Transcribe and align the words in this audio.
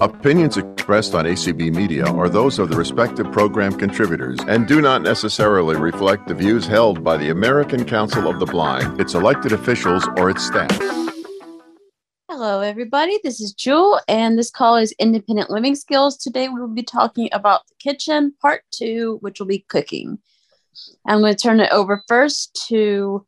Opinions 0.00 0.56
expressed 0.56 1.16
on 1.16 1.24
ACB 1.24 1.74
Media 1.74 2.06
are 2.06 2.28
those 2.28 2.60
of 2.60 2.68
the 2.68 2.76
respective 2.76 3.32
program 3.32 3.72
contributors 3.72 4.38
and 4.46 4.68
do 4.68 4.80
not 4.80 5.02
necessarily 5.02 5.74
reflect 5.74 6.28
the 6.28 6.34
views 6.34 6.68
held 6.68 7.02
by 7.02 7.16
the 7.16 7.30
American 7.30 7.84
Council 7.84 8.28
of 8.28 8.38
the 8.38 8.46
Blind, 8.46 9.00
its 9.00 9.14
elected 9.14 9.50
officials, 9.50 10.08
or 10.16 10.30
its 10.30 10.46
staff. 10.46 10.70
Hello, 12.30 12.60
everybody. 12.60 13.18
This 13.24 13.40
is 13.40 13.52
Jewel, 13.52 14.00
and 14.06 14.38
this 14.38 14.52
call 14.52 14.76
is 14.76 14.94
Independent 15.00 15.50
Living 15.50 15.74
Skills. 15.74 16.16
Today, 16.16 16.48
we 16.48 16.60
will 16.60 16.68
be 16.68 16.84
talking 16.84 17.28
about 17.32 17.66
the 17.66 17.74
kitchen, 17.80 18.32
part 18.40 18.62
two, 18.70 19.18
which 19.20 19.40
will 19.40 19.48
be 19.48 19.64
cooking. 19.68 20.20
I'm 21.08 21.18
going 21.18 21.34
to 21.34 21.42
turn 21.42 21.58
it 21.58 21.72
over 21.72 22.04
first 22.06 22.66
to 22.68 23.26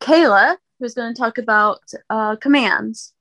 Kayla, 0.00 0.56
who's 0.80 0.94
going 0.94 1.14
to 1.14 1.18
talk 1.18 1.38
about 1.38 1.82
uh, 2.10 2.34
commands. 2.34 3.12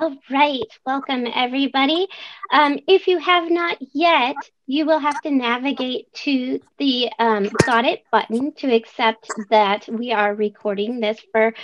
All 0.00 0.16
right, 0.30 0.66
welcome 0.86 1.26
everybody. 1.34 2.08
Um, 2.50 2.78
if 2.88 3.06
you 3.08 3.18
have 3.18 3.50
not 3.50 3.78
yet, 3.94 4.36
you 4.66 4.86
will 4.86 4.98
have 4.98 5.20
to 5.22 5.30
navigate 5.30 6.12
to 6.24 6.60
the 6.78 7.10
um, 7.18 7.50
Got 7.64 7.84
It 7.84 8.04
button 8.10 8.52
to 8.56 8.74
accept 8.74 9.30
that 9.50 9.88
we 9.88 10.12
are 10.12 10.34
recording 10.34 11.00
this 11.00 11.20
for 11.32 11.54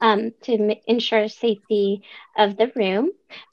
um, 0.00 0.32
to 0.44 0.76
ensure 0.86 1.28
safety 1.28 2.02
of 2.36 2.56
the 2.56 2.72
room. 2.76 3.10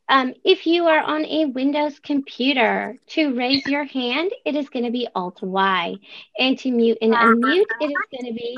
Um, 0.10 0.34
if 0.44 0.66
you 0.66 0.86
are 0.88 1.02
on 1.02 1.26
a 1.26 1.46
Windows 1.46 2.00
computer, 2.00 2.98
to 3.08 3.36
raise 3.36 3.66
your 3.68 3.84
hand, 3.84 4.32
it 4.46 4.56
is 4.56 4.70
going 4.70 4.86
to 4.86 4.92
be 4.92 5.08
Alt 5.14 5.42
Y, 5.42 5.96
and 6.40 6.58
to 6.60 6.72
mute 6.72 6.98
and 7.02 7.14
unmute, 7.14 7.66
it 7.82 7.92
is 7.92 8.20
going 8.20 8.34
to 8.34 8.34
be 8.34 8.58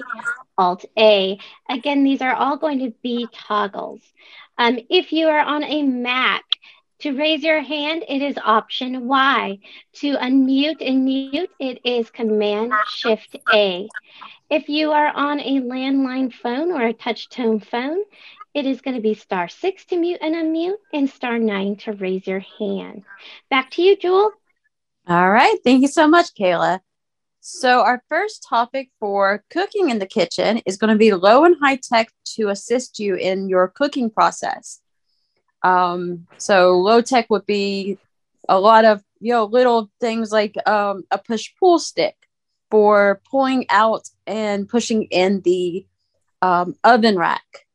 Alt 0.57 0.85
A. 0.97 1.39
Again, 1.69 2.03
these 2.03 2.21
are 2.21 2.33
all 2.33 2.57
going 2.57 2.79
to 2.79 2.93
be 3.01 3.27
toggles. 3.33 4.01
Um, 4.57 4.79
if 4.89 5.11
you 5.11 5.27
are 5.27 5.39
on 5.39 5.63
a 5.63 5.83
Mac, 5.83 6.43
to 6.99 7.17
raise 7.17 7.43
your 7.43 7.61
hand, 7.61 8.03
it 8.07 8.21
is 8.21 8.37
option 8.43 9.07
Y. 9.07 9.59
To 10.01 10.17
unmute 10.17 10.85
and 10.85 11.05
mute, 11.05 11.49
it 11.59 11.79
is 11.85 12.09
Command 12.11 12.73
Shift 12.87 13.37
A. 13.53 13.87
If 14.49 14.67
you 14.67 14.91
are 14.91 15.07
on 15.07 15.39
a 15.39 15.61
landline 15.61 16.33
phone 16.33 16.71
or 16.71 16.87
a 16.87 16.93
touch 16.93 17.29
tone 17.29 17.59
phone, 17.59 18.03
it 18.59 18.65
is 18.65 18.81
going 18.81 18.95
to 18.95 19.01
be 19.01 19.13
star 19.13 19.47
six 19.47 19.85
to 19.85 19.95
mute 19.95 20.19
and 20.21 20.35
unmute 20.35 20.75
and 20.93 21.09
star 21.09 21.39
nine 21.39 21.77
to 21.77 21.93
raise 21.93 22.27
your 22.27 22.43
hand. 22.59 23.03
Back 23.49 23.71
to 23.71 23.81
you, 23.81 23.95
Jewel. 23.95 24.33
All 25.07 25.31
right. 25.31 25.57
Thank 25.63 25.81
you 25.81 25.87
so 25.87 26.09
much, 26.09 26.35
Kayla. 26.37 26.81
So, 27.39 27.79
our 27.83 28.03
first 28.09 28.45
topic 28.47 28.91
for 28.99 29.45
cooking 29.49 29.89
in 29.89 29.99
the 29.99 30.05
kitchen 30.05 30.61
is 30.65 30.75
going 30.75 30.91
to 30.91 30.97
be 30.97 31.13
low 31.13 31.45
and 31.45 31.55
high 31.61 31.77
tech 31.81 32.11
to 32.35 32.49
assist 32.49 32.99
you 32.99 33.15
in 33.15 33.47
your 33.47 33.69
cooking 33.69 34.09
process. 34.09 34.81
Um, 35.63 36.27
so, 36.37 36.77
low 36.77 37.01
tech 37.01 37.29
would 37.29 37.45
be 37.45 37.97
a 38.49 38.59
lot 38.59 38.83
of 38.83 39.01
you 39.21 39.31
know 39.31 39.45
little 39.45 39.89
things 40.01 40.33
like 40.33 40.55
um, 40.67 41.05
a 41.11 41.17
push 41.17 41.49
pull 41.57 41.79
stick 41.79 42.15
for 42.69 43.21
pulling 43.31 43.67
out 43.69 44.09
and 44.27 44.67
pushing 44.67 45.03
in 45.03 45.39
the 45.41 45.85
um, 46.41 46.75
oven 46.83 47.17
rack. 47.17 47.65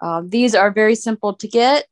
Um, 0.00 0.30
these 0.30 0.54
are 0.54 0.70
very 0.70 0.94
simple 0.94 1.34
to 1.34 1.48
get. 1.48 1.86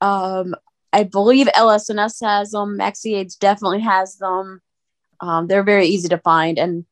Um, 0.00 0.54
I 0.92 1.04
believe 1.04 1.48
LS&S 1.54 2.20
has 2.20 2.50
them. 2.50 2.78
MaxiAids 2.78 3.38
definitely 3.38 3.80
has 3.80 4.16
them. 4.16 4.60
Um, 5.20 5.46
they're 5.46 5.64
very 5.64 5.86
easy 5.86 6.08
to 6.08 6.18
find, 6.18 6.58
and 6.58 6.84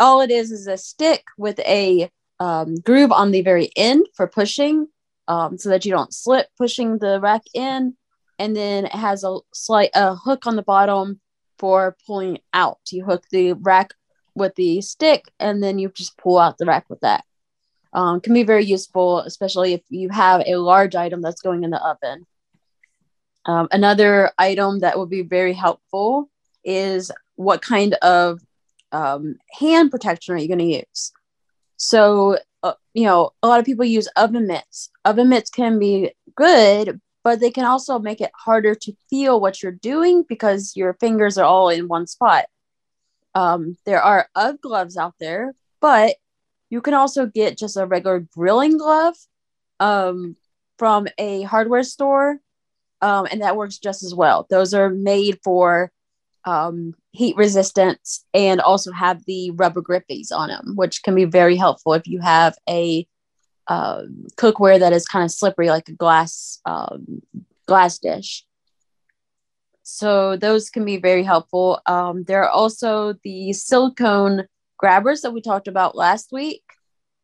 all 0.00 0.20
it 0.20 0.30
is 0.30 0.50
is 0.50 0.66
a 0.66 0.76
stick 0.76 1.24
with 1.38 1.60
a 1.60 2.10
um, 2.40 2.74
groove 2.76 3.12
on 3.12 3.30
the 3.30 3.42
very 3.42 3.70
end 3.76 4.06
for 4.14 4.26
pushing, 4.26 4.88
um, 5.28 5.56
so 5.56 5.68
that 5.68 5.84
you 5.84 5.92
don't 5.92 6.12
slip 6.12 6.48
pushing 6.58 6.98
the 6.98 7.20
rack 7.20 7.42
in, 7.54 7.96
and 8.38 8.56
then 8.56 8.86
it 8.86 8.92
has 8.92 9.22
a 9.22 9.38
slight 9.52 9.90
a 9.94 10.16
hook 10.16 10.46
on 10.46 10.56
the 10.56 10.62
bottom 10.62 11.20
for 11.58 11.96
pulling 12.04 12.38
out. 12.52 12.80
You 12.90 13.04
hook 13.04 13.24
the 13.30 13.52
rack 13.52 13.94
with 14.34 14.56
the 14.56 14.80
stick, 14.80 15.24
and 15.38 15.62
then 15.62 15.78
you 15.78 15.90
just 15.90 16.18
pull 16.18 16.38
out 16.38 16.58
the 16.58 16.66
rack 16.66 16.90
with 16.90 17.00
that. 17.00 17.24
Um, 17.94 18.20
can 18.20 18.34
be 18.34 18.42
very 18.42 18.64
useful, 18.64 19.20
especially 19.20 19.72
if 19.72 19.82
you 19.88 20.08
have 20.08 20.42
a 20.46 20.56
large 20.56 20.96
item 20.96 21.22
that's 21.22 21.40
going 21.40 21.62
in 21.62 21.70
the 21.70 21.80
oven. 21.80 22.26
Um, 23.46 23.68
another 23.70 24.32
item 24.36 24.80
that 24.80 24.98
would 24.98 25.10
be 25.10 25.22
very 25.22 25.52
helpful 25.52 26.28
is 26.64 27.12
what 27.36 27.62
kind 27.62 27.94
of 27.94 28.40
um, 28.90 29.36
hand 29.58 29.90
protection 29.90 30.34
are 30.34 30.38
you 30.38 30.48
going 30.48 30.58
to 30.58 30.64
use? 30.64 31.12
So, 31.76 32.38
uh, 32.62 32.74
you 32.94 33.04
know, 33.04 33.30
a 33.42 33.48
lot 33.48 33.60
of 33.60 33.66
people 33.66 33.84
use 33.84 34.08
oven 34.16 34.46
mitts. 34.46 34.90
Oven 35.04 35.28
mitts 35.28 35.50
can 35.50 35.78
be 35.78 36.12
good, 36.34 37.00
but 37.22 37.40
they 37.40 37.50
can 37.50 37.64
also 37.64 37.98
make 37.98 38.20
it 38.20 38.30
harder 38.34 38.74
to 38.74 38.96
feel 39.10 39.40
what 39.40 39.62
you're 39.62 39.72
doing 39.72 40.24
because 40.28 40.76
your 40.76 40.94
fingers 40.94 41.36
are 41.36 41.44
all 41.44 41.68
in 41.68 41.88
one 41.88 42.06
spot. 42.06 42.46
Um, 43.34 43.76
there 43.84 44.00
are 44.00 44.28
UGG 44.34 44.60
gloves 44.60 44.96
out 44.96 45.14
there, 45.18 45.54
but 45.80 46.14
you 46.70 46.80
can 46.80 46.94
also 46.94 47.26
get 47.26 47.58
just 47.58 47.76
a 47.76 47.86
regular 47.86 48.20
grilling 48.20 48.78
glove 48.78 49.14
um, 49.80 50.36
from 50.78 51.06
a 51.18 51.42
hardware 51.42 51.82
store, 51.82 52.38
um, 53.00 53.26
and 53.30 53.42
that 53.42 53.56
works 53.56 53.78
just 53.78 54.02
as 54.02 54.14
well. 54.14 54.46
Those 54.50 54.74
are 54.74 54.90
made 54.90 55.38
for 55.44 55.92
um, 56.44 56.94
heat 57.12 57.36
resistance 57.36 58.24
and 58.34 58.60
also 58.60 58.92
have 58.92 59.24
the 59.26 59.50
rubber 59.52 59.80
grippies 59.80 60.32
on 60.32 60.48
them, 60.48 60.72
which 60.74 61.02
can 61.02 61.14
be 61.14 61.24
very 61.24 61.56
helpful 61.56 61.94
if 61.94 62.06
you 62.06 62.20
have 62.20 62.56
a 62.68 63.06
um, 63.66 64.26
cookware 64.36 64.78
that 64.78 64.92
is 64.92 65.06
kind 65.06 65.24
of 65.24 65.30
slippery, 65.30 65.68
like 65.70 65.88
a 65.88 65.92
glass 65.92 66.60
um, 66.66 67.22
glass 67.66 67.98
dish. 67.98 68.44
So 69.82 70.36
those 70.36 70.70
can 70.70 70.84
be 70.84 70.96
very 70.96 71.22
helpful. 71.22 71.80
Um, 71.86 72.24
there 72.24 72.42
are 72.42 72.50
also 72.50 73.14
the 73.22 73.52
silicone 73.52 74.46
grabbers 74.76 75.22
that 75.22 75.32
we 75.32 75.40
talked 75.40 75.68
about 75.68 75.96
last 75.96 76.30
week. 76.32 76.62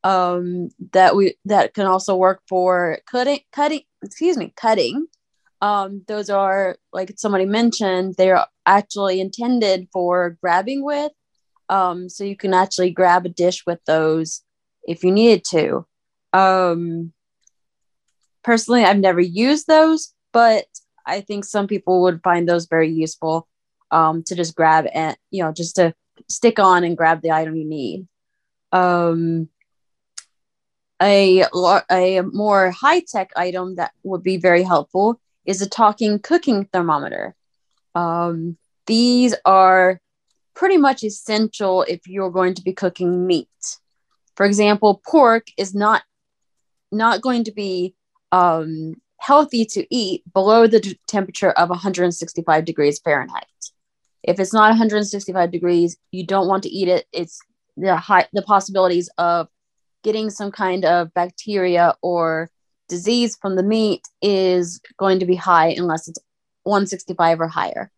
Um, 0.03 0.71
that 0.93 1.15
we 1.15 1.35
that 1.45 1.75
can 1.75 1.85
also 1.85 2.17
work 2.17 2.41
for 2.49 2.99
cutting, 3.11 3.41
cutting. 3.53 3.83
Excuse 4.03 4.39
me, 4.39 4.53
cutting 4.57 5.07
um, 5.63 6.03
those 6.09 6.31
are 6.31 6.77
like 6.93 7.13
somebody 7.17 7.45
mentioned 7.45 8.15
they're 8.17 8.45
actually 8.67 9.21
intended 9.21 9.89
for 9.93 10.39
grabbing 10.41 10.85
with 10.85 11.13
um, 11.69 12.09
so 12.09 12.25
you 12.25 12.37
can 12.37 12.55
actually 12.55 12.91
grab 12.91 13.27
a 13.27 13.29
dish 13.29 13.65
with 13.67 13.79
those 13.87 14.43
if 14.85 15.05
you 15.05 15.13
needed 15.13 15.45
to 15.45 15.87
um, 16.33 17.13
personally 18.43 18.85
i've 18.85 18.99
never 18.99 19.21
used 19.21 19.67
those 19.67 20.15
but 20.33 20.67
i 21.07 21.21
think 21.21 21.45
some 21.45 21.67
people 21.67 22.03
would 22.03 22.23
find 22.23 22.49
those 22.49 22.67
very 22.67 22.89
useful 22.91 23.47
um, 23.91 24.23
to 24.23 24.35
just 24.35 24.55
grab 24.55 24.87
and 24.95 25.17
you 25.31 25.43
know 25.43 25.53
just 25.53 25.77
to 25.77 25.95
stick 26.29 26.59
on 26.59 26.85
and 26.85 26.97
grab 26.97 27.23
the 27.23 27.31
item 27.31 27.57
you 27.57 27.65
need 27.65 28.07
um, 28.73 29.49
a, 31.01 31.45
a 31.91 32.23
more 32.23 32.71
high-tech 32.71 33.31
item 33.37 33.77
that 33.77 33.93
would 34.03 34.23
be 34.23 34.37
very 34.37 34.63
helpful 34.63 35.21
is 35.45 35.63
a 35.63 35.69
talking 35.69 36.19
cooking 36.19 36.67
thermometer. 36.67 37.35
Um, 37.95 38.59
these 38.87 39.35
are 39.45 40.01
pretty 40.55 40.77
much 40.77 41.03
essential 41.03 41.83
if 41.83 42.07
you're 42.07 42.31
going 42.31 42.55
to 42.55 42.63
be 42.63 42.73
cooking 42.73 43.27
meat. 43.27 43.49
For 44.37 44.45
example, 44.45 45.01
pork 45.07 45.47
is 45.57 45.75
not 45.75 46.03
not 46.93 47.21
going 47.21 47.45
to 47.45 47.53
be 47.53 47.95
um, 48.33 48.97
healthy 49.17 49.65
to 49.65 49.87
eat 49.95 50.23
below 50.33 50.67
the 50.67 50.97
temperature 51.07 51.51
of 51.53 51.69
165 51.69 52.65
degrees 52.65 52.99
Fahrenheit. 52.99 53.47
If 54.23 54.39
it's 54.39 54.53
not 54.53 54.71
165 54.71 55.51
degrees, 55.51 55.97
you 56.11 56.27
don't 56.27 56.49
want 56.49 56.63
to 56.65 56.69
eat 56.69 56.89
it. 56.89 57.07
It's 57.13 57.41
the 57.77 57.97
high 57.97 58.27
the 58.33 58.43
possibilities 58.43 59.09
of 59.19 59.49
getting 60.03 60.31
some 60.31 60.51
kind 60.51 60.85
of 60.85 61.13
bacteria 61.15 61.95
or 62.03 62.51
disease 62.89 63.37
from 63.41 63.57
the 63.57 63.63
meat 63.63 64.07
is 64.21 64.81
going 64.99 65.21
to 65.21 65.27
be 65.27 65.37
high 65.37 65.69
unless 65.69 66.09
it's 66.09 66.19
165 66.65 67.41
or 67.41 67.49
higher. 67.49 67.91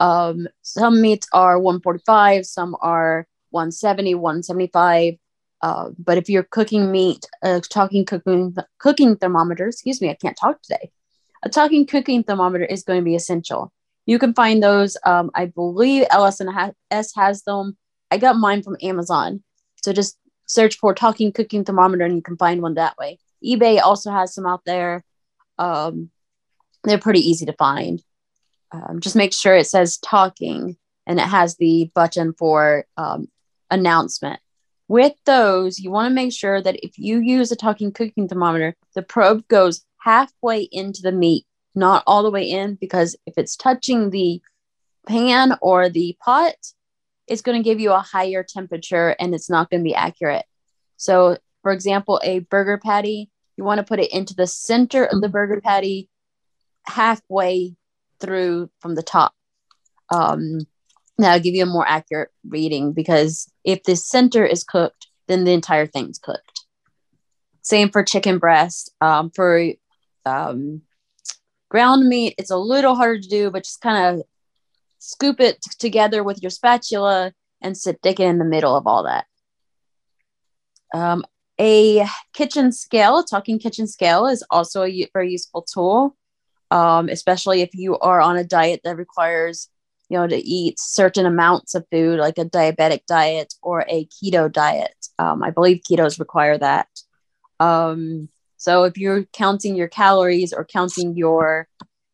Um, 0.00 0.46
some 0.62 1.00
meats 1.00 1.26
are 1.32 1.58
145, 1.58 2.46
some 2.46 2.76
are 2.80 3.26
170, 3.50 4.14
175. 4.14 5.14
Uh, 5.62 5.90
but 5.98 6.18
if 6.18 6.28
you're 6.28 6.42
cooking 6.42 6.90
meat, 6.92 7.26
uh, 7.42 7.60
talking 7.70 8.04
cooking 8.04 8.54
cooking 8.78 9.16
thermometer, 9.16 9.68
excuse 9.68 10.00
me, 10.00 10.10
I 10.10 10.14
can't 10.14 10.36
talk 10.38 10.62
today. 10.62 10.90
A 11.42 11.48
talking 11.48 11.86
cooking 11.86 12.22
thermometer 12.22 12.64
is 12.64 12.82
going 12.82 13.00
to 13.00 13.04
be 13.04 13.14
essential. 13.14 13.72
You 14.06 14.18
can 14.18 14.34
find 14.34 14.62
those. 14.62 14.96
Um, 15.04 15.30
I 15.34 15.46
believe 15.46 16.06
LS&S 16.10 17.12
has 17.16 17.42
them. 17.42 17.76
I 18.10 18.18
got 18.18 18.36
mine 18.36 18.62
from 18.62 18.76
Amazon. 18.82 19.42
So 19.82 19.92
just 19.92 20.16
search 20.46 20.78
for 20.78 20.94
talking 20.94 21.32
cooking 21.32 21.64
thermometer 21.64 22.04
and 22.04 22.14
you 22.14 22.22
can 22.22 22.36
find 22.36 22.62
one 22.62 22.74
that 22.74 22.96
way 22.96 23.18
eBay 23.44 23.80
also 23.80 24.10
has 24.10 24.34
some 24.34 24.46
out 24.46 24.62
there. 24.64 25.04
Um, 25.58 26.10
they're 26.84 26.98
pretty 26.98 27.20
easy 27.20 27.46
to 27.46 27.52
find. 27.52 28.02
Um, 28.72 29.00
just 29.00 29.16
make 29.16 29.32
sure 29.32 29.54
it 29.54 29.66
says 29.66 29.98
talking 29.98 30.76
and 31.06 31.18
it 31.18 31.26
has 31.26 31.56
the 31.56 31.90
button 31.94 32.32
for 32.32 32.86
um, 32.96 33.28
announcement. 33.70 34.40
With 34.88 35.14
those, 35.24 35.78
you 35.78 35.90
want 35.90 36.08
to 36.08 36.14
make 36.14 36.32
sure 36.32 36.60
that 36.60 36.84
if 36.84 36.98
you 36.98 37.18
use 37.18 37.50
a 37.50 37.56
talking 37.56 37.92
cooking 37.92 38.28
thermometer, 38.28 38.76
the 38.94 39.02
probe 39.02 39.46
goes 39.48 39.84
halfway 39.98 40.62
into 40.62 41.02
the 41.02 41.12
meat, 41.12 41.44
not 41.76 42.02
all 42.06 42.22
the 42.22 42.30
way 42.30 42.50
in, 42.50 42.74
because 42.74 43.16
if 43.26 43.34
it's 43.36 43.56
touching 43.56 44.10
the 44.10 44.40
pan 45.06 45.56
or 45.60 45.88
the 45.88 46.16
pot, 46.20 46.54
it's 47.26 47.42
going 47.42 47.60
to 47.60 47.68
give 47.68 47.80
you 47.80 47.92
a 47.92 48.00
higher 48.00 48.42
temperature 48.42 49.14
and 49.18 49.34
it's 49.34 49.50
not 49.50 49.70
going 49.70 49.80
to 49.80 49.88
be 49.88 49.94
accurate. 49.94 50.44
So, 50.96 51.38
for 51.62 51.72
example, 51.72 52.20
a 52.22 52.40
burger 52.40 52.78
patty, 52.78 53.30
you 53.56 53.64
want 53.64 53.78
to 53.78 53.84
put 53.84 54.00
it 54.00 54.12
into 54.12 54.34
the 54.34 54.46
center 54.46 55.04
of 55.04 55.20
the 55.20 55.28
burger 55.28 55.60
patty, 55.60 56.08
halfway 56.84 57.74
through 58.20 58.70
from 58.80 58.94
the 58.94 59.02
top. 59.02 59.34
Um, 60.12 60.60
that'll 61.18 61.42
give 61.42 61.54
you 61.54 61.64
a 61.64 61.66
more 61.66 61.86
accurate 61.86 62.30
reading 62.46 62.92
because 62.92 63.50
if 63.64 63.82
the 63.82 63.96
center 63.96 64.44
is 64.44 64.64
cooked, 64.64 65.08
then 65.26 65.44
the 65.44 65.52
entire 65.52 65.86
thing's 65.86 66.18
cooked. 66.18 66.64
Same 67.62 67.90
for 67.90 68.04
chicken 68.04 68.38
breast. 68.38 68.92
Um, 69.00 69.30
for 69.30 69.72
um, 70.24 70.82
ground 71.68 72.08
meat, 72.08 72.34
it's 72.38 72.50
a 72.50 72.56
little 72.56 72.94
harder 72.94 73.20
to 73.20 73.28
do, 73.28 73.50
but 73.50 73.64
just 73.64 73.80
kind 73.80 74.18
of 74.18 74.24
scoop 74.98 75.40
it 75.40 75.60
t- 75.62 75.70
together 75.78 76.22
with 76.22 76.42
your 76.42 76.50
spatula 76.50 77.32
and 77.60 77.76
stick 77.76 77.98
it 78.04 78.20
in 78.20 78.38
the 78.38 78.44
middle 78.44 78.76
of 78.76 78.86
all 78.86 79.04
that. 79.04 79.26
Um, 80.94 81.24
a 81.58 82.06
kitchen 82.32 82.72
scale, 82.72 83.22
talking 83.24 83.58
kitchen 83.58 83.86
scale, 83.86 84.26
is 84.26 84.44
also 84.50 84.84
a 84.84 85.08
very 85.12 85.32
useful 85.32 85.62
tool, 85.62 86.16
um, 86.70 87.08
especially 87.08 87.62
if 87.62 87.74
you 87.74 87.98
are 87.98 88.20
on 88.20 88.36
a 88.36 88.44
diet 88.44 88.80
that 88.84 88.96
requires 88.96 89.68
you 90.08 90.16
know 90.16 90.26
to 90.26 90.36
eat 90.36 90.78
certain 90.78 91.26
amounts 91.26 91.74
of 91.74 91.86
food, 91.90 92.18
like 92.20 92.38
a 92.38 92.44
diabetic 92.44 93.06
diet 93.06 93.54
or 93.62 93.84
a 93.88 94.06
keto 94.06 94.52
diet. 94.52 94.94
Um, 95.18 95.42
I 95.42 95.50
believe 95.50 95.80
ketos 95.88 96.18
require 96.18 96.58
that. 96.58 96.88
Um, 97.58 98.28
so 98.56 98.84
if 98.84 98.96
you're 98.96 99.24
counting 99.32 99.76
your 99.76 99.88
calories 99.88 100.52
or 100.52 100.64
counting 100.64 101.16
your 101.16 101.68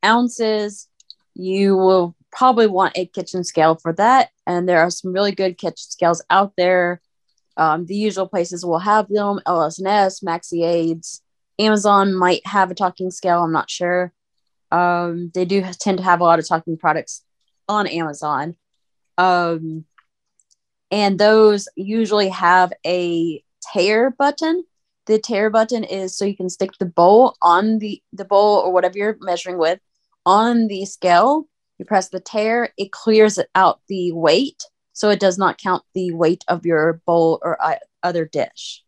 ounces, 0.05 0.89
you 1.35 1.77
will 1.77 2.15
probably 2.31 2.67
want 2.67 2.97
a 2.97 3.06
kitchen 3.06 3.44
scale 3.44 3.77
for 3.77 3.93
that. 3.94 4.31
And 4.47 4.69
there 4.69 4.81
are 4.81 4.91
some 4.91 5.12
really 5.12 5.33
good 5.33 5.59
kitchen 5.59 5.77
scales 5.77 6.23
out 6.31 6.53
there. 6.56 7.00
Um, 7.56 7.87
the 7.87 7.94
usual 7.94 8.27
places 8.27 8.65
will 8.65 8.79
have 8.79 9.09
them 9.09 9.41
LS&S, 9.47 10.21
Maxi 10.21 10.65
Aids. 10.65 11.23
Amazon 11.59 12.15
might 12.15 12.44
have 12.47 12.71
a 12.71 12.75
talking 12.75 13.11
scale. 13.11 13.43
I'm 13.43 13.53
not 13.53 13.71
sure. 13.71 14.12
Um, 14.71 15.31
they 15.35 15.44
do 15.44 15.62
tend 15.79 15.99
to 15.99 16.05
have 16.05 16.21
a 16.21 16.25
lot 16.25 16.39
of 16.39 16.49
talking 16.49 16.79
products 16.79 17.23
on 17.69 17.87
Amazon. 17.87 18.56
Um, 19.19 19.85
and 20.91 21.19
those 21.19 21.69
usually 21.77 22.31
have 22.31 22.73
a 22.87 23.43
tare 23.73 24.11
button. 24.11 24.65
The 25.06 25.19
tare 25.19 25.50
button 25.50 25.84
is 25.84 26.16
so 26.16 26.25
you 26.25 26.37
can 26.37 26.49
stick 26.49 26.70
the 26.78 26.87
bowl 26.87 27.37
on 27.43 27.78
the, 27.78 28.02
the 28.12 28.25
bowl 28.25 28.58
or 28.58 28.72
whatever 28.72 28.99
you're 28.99 29.16
measuring 29.20 29.58
with 29.58 29.81
on 30.25 30.69
the 30.69 30.84
scale 30.84 31.49
you 31.82 31.87
press 31.87 32.10
the 32.10 32.20
tare, 32.20 32.72
it 32.76 32.93
clears 32.93 33.40
out 33.56 33.81
the 33.88 34.12
weight. 34.12 34.62
So 34.93 35.10
it 35.10 35.19
does 35.19 35.37
not 35.37 35.58
count 35.58 35.82
the 35.94 36.12
weight 36.12 36.44
of 36.46 36.64
your 36.64 37.02
bowl 37.06 37.40
or 37.43 37.58
other 38.04 38.25
dish. 38.25 38.84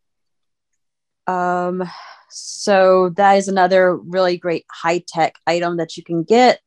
Um, 1.27 1.83
so 2.31 3.09
that 3.17 3.33
is 3.33 3.49
another 3.49 3.97
really 3.97 4.37
great 4.37 4.65
high 4.71 5.03
tech 5.05 5.35
item 5.45 5.79
that 5.79 5.97
you 5.97 6.05
can 6.05 6.23
get 6.23 6.61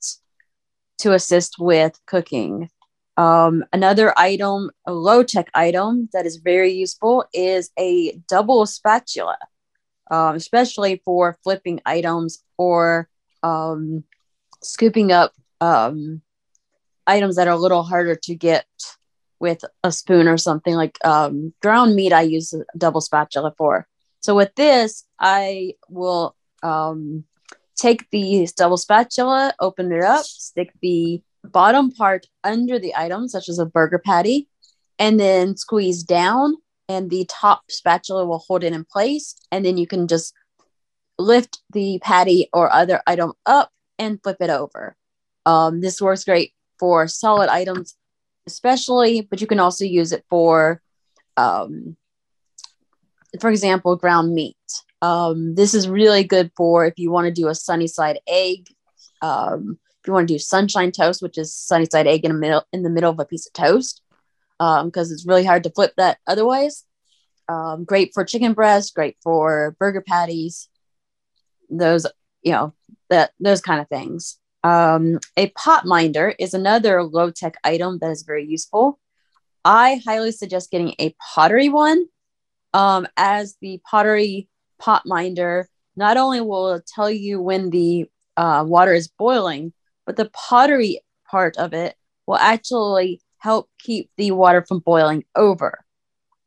to 0.98 1.14
assist 1.14 1.56
with 1.60 1.98
cooking. 2.08 2.70
Um, 3.18 3.66
another 3.74 4.14
item, 4.18 4.70
a 4.86 4.94
low 4.94 5.24
tech 5.24 5.50
item 5.56 6.08
that 6.14 6.28
is 6.28 6.38
very 6.38 6.72
useful, 6.72 7.26
is 7.34 7.72
a 7.78 8.22
double 8.30 8.66
spatula, 8.68 9.38
um, 10.12 10.36
especially 10.36 11.02
for 11.04 11.38
flipping 11.44 11.82
items 11.86 12.44
or 12.58 13.10
um, 13.42 14.04
scooping 14.62 15.12
up 15.12 15.34
um, 15.60 16.22
items 17.08 17.38
that 17.38 17.48
are 17.48 17.56
a 17.56 17.60
little 17.60 17.84
harder 17.84 18.16
to 18.16 18.36
get 18.36 18.68
with 19.40 19.64
a 19.84 19.92
spoon 19.92 20.28
or 20.28 20.38
something 20.38 20.76
like 20.76 20.98
um, 21.06 21.54
ground 21.62 21.96
meat 21.96 22.12
i 22.12 22.22
use 22.22 22.54
a 22.54 22.64
double 22.78 23.02
spatula 23.02 23.54
for. 23.58 23.88
So 24.20 24.36
with 24.36 24.54
this 24.56 25.06
i 25.20 25.74
will 25.90 26.36
um, 26.62 27.24
take 27.76 28.10
the 28.12 28.48
double 28.56 28.78
spatula 28.78 29.54
open 29.60 29.92
it 29.92 30.04
up 30.04 30.26
stick 30.26 30.72
the 30.82 31.22
bottom 31.48 31.92
part 31.92 32.28
under 32.44 32.80
the 32.80 32.96
item 32.96 33.28
such 33.28 33.50
as 33.50 33.60
a 33.60 33.66
burger 33.66 34.00
patty 34.00 34.48
and 35.00 35.20
then 35.20 35.56
squeeze 35.58 36.04
down 36.04 36.56
and 36.90 37.10
the 37.10 37.26
top 37.26 37.64
spatula 37.70 38.26
will 38.26 38.40
hold 38.40 38.64
it 38.64 38.74
in 38.74 38.86
place 38.86 39.36
and 39.52 39.66
then 39.66 39.78
you 39.78 39.88
can 39.88 40.08
just 40.08 40.34
lift 41.20 41.60
the 41.72 42.00
patty 42.04 42.48
or 42.54 42.72
other 42.72 43.02
item 43.08 43.34
up 43.46 43.72
and 44.00 44.22
flip 44.22 44.38
it 44.40 44.50
over 44.50 44.96
um, 45.48 45.80
this 45.80 46.02
works 46.02 46.26
great 46.26 46.52
for 46.78 47.08
solid 47.08 47.50
items, 47.50 47.96
especially, 48.46 49.22
but 49.22 49.40
you 49.40 49.48
can 49.48 49.62
also 49.62 49.86
use 49.86 50.12
it 50.12 50.26
for, 50.30 50.82
um, 51.38 51.96
for 53.40 53.50
example, 53.50 53.96
ground 53.96 54.34
meat. 54.34 54.58
Um, 55.02 55.56
this 55.56 55.74
is 55.74 55.88
really 55.88 56.26
good 56.26 56.52
for 56.58 56.86
if 56.86 56.96
you 56.98 57.12
want 57.12 57.28
to 57.28 57.32
do 57.32 57.48
a 57.48 57.56
sunny 57.56 57.88
side 57.88 58.20
egg. 58.28 58.68
Um, 59.22 59.80
you 60.08 60.14
want 60.14 60.28
to 60.28 60.34
do 60.34 60.40
sunshine 60.40 60.92
toast, 60.92 61.22
which 61.22 61.38
is 61.38 61.54
sunny 61.54 61.86
side 61.92 62.08
egg 62.08 62.26
in 62.26 62.32
the 62.32 62.38
middle 62.38 62.64
in 62.72 62.84
the 62.84 62.90
middle 62.90 63.12
of 63.12 63.20
a 63.20 63.26
piece 63.26 63.48
of 63.48 63.54
toast, 63.54 64.02
because 64.58 64.82
um, 64.82 64.92
it's 64.94 65.26
really 65.28 65.46
hard 65.46 65.64
to 65.64 65.70
flip 65.70 65.94
that 65.98 66.18
otherwise. 66.26 66.84
Um, 67.50 67.86
great 67.86 68.12
for 68.14 68.26
chicken 68.26 68.54
breast, 68.54 68.94
great 68.94 69.18
for 69.24 69.76
burger 69.80 70.02
patties. 70.02 70.70
Those, 71.70 72.06
you 72.42 72.52
know, 72.52 72.74
that 73.10 73.32
those 73.40 73.62
kind 73.62 73.82
of 73.82 73.88
things. 73.88 74.40
Um, 74.64 75.20
a 75.38 75.50
pot 75.52 75.86
minder 75.86 76.34
is 76.40 76.54
another 76.54 77.04
low 77.04 77.32
tech 77.32 77.58
item 77.64 78.00
that 78.00 78.12
is 78.12 78.24
very 78.24 78.46
useful. 78.46 79.00
I 79.64 80.02
highly 80.06 80.32
suggest 80.32 80.72
getting 80.72 80.96
a 81.00 81.16
pottery 81.34 81.70
one, 81.70 82.06
um, 82.74 83.08
as 83.16 83.56
the 83.62 83.82
pottery 83.90 84.50
pot 84.80 85.04
minder 85.06 85.68
not 85.96 86.18
only 86.18 86.42
will 86.42 86.82
tell 86.96 87.10
you 87.10 87.42
when 87.42 87.70
the 87.70 88.10
uh, 88.38 88.64
water 88.68 88.94
is 88.94 89.08
boiling, 89.08 89.74
but 90.08 90.16
the 90.16 90.30
pottery 90.30 91.02
part 91.30 91.58
of 91.58 91.74
it 91.74 91.96
will 92.26 92.38
actually 92.38 93.22
help 93.38 93.70
keep 93.78 94.10
the 94.18 94.32
water 94.32 94.66
from 94.68 94.80
boiling 94.80 95.24
over. 95.36 95.86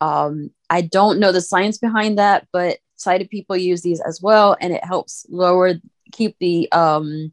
Um, 0.00 0.50
I 0.70 0.80
don't 0.80 1.20
know 1.20 1.30
the 1.30 1.42
science 1.42 1.78
behind 1.78 2.18
that, 2.18 2.48
but 2.52 2.78
sighted 2.96 3.30
people 3.30 3.56
use 3.56 3.82
these 3.82 4.00
as 4.00 4.20
well, 4.20 4.56
and 4.60 4.72
it 4.72 4.82
helps 4.82 5.26
lower 5.28 5.74
keep 6.10 6.36
the 6.40 6.72
um, 6.72 7.32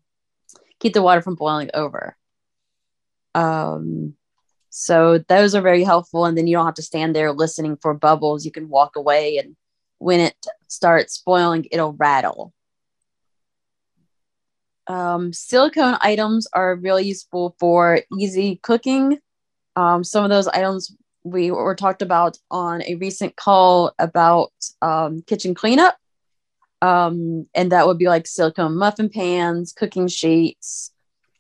keep 0.80 0.94
the 0.94 1.02
water 1.02 1.22
from 1.22 1.36
boiling 1.36 1.72
over. 1.74 2.16
Um, 3.34 4.14
so 4.70 5.20
those 5.30 5.56
are 5.56 5.62
very 5.62 5.84
helpful. 5.84 6.26
And 6.26 6.38
then 6.38 6.46
you 6.46 6.56
don't 6.56 6.66
have 6.66 6.76
to 6.76 6.82
stand 6.82 7.16
there 7.16 7.32
listening 7.32 7.78
for 7.82 7.94
bubbles. 7.94 8.46
You 8.46 8.52
can 8.52 8.70
walk 8.70 8.98
away, 8.98 9.38
and 9.38 9.56
when 10.00 10.20
it 10.20 10.36
starts 10.68 11.22
boiling, 11.26 11.66
it'll 11.72 11.94
rattle. 11.94 12.54
Um, 14.88 15.34
silicone 15.34 15.98
items 16.02 16.48
are 16.54 16.76
really 16.76 17.06
useful 17.06 17.56
for 17.60 18.02
easy 18.18 18.60
cooking. 18.64 19.20
Um, 19.76 20.04
some 20.04 20.24
of 20.24 20.30
those 20.30 20.48
items 20.48 20.96
we 21.24 21.52
were 21.52 21.76
talked 21.76 22.02
about 22.02 22.38
on 22.50 22.82
a 22.84 22.96
recent 22.96 23.36
call 23.36 23.94
about 24.00 24.52
um, 24.82 25.22
kitchen 25.24 25.54
cleanup 25.54 25.98
um, 26.82 27.48
and 27.56 27.72
that 27.72 27.88
would 27.88 27.98
be 27.98 28.08
like 28.08 28.28
silicone 28.28 28.78
muffin 28.78 29.10
pans, 29.10 29.74
cooking 29.74 30.08
sheets, 30.08 30.92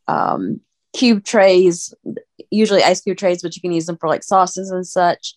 um, 0.08 0.62
cube 0.96 1.24
trays, 1.24 1.94
usually 2.50 2.84
ice 2.84 3.01
cube 3.01 3.18
trays, 3.18 3.42
but 3.42 3.56
you 3.56 3.62
can 3.62 3.72
use 3.72 3.86
them 3.86 3.98
for 3.98 4.10
like 4.10 4.24
sauces 4.24 4.72
and 4.72 4.86
such. 4.86 5.36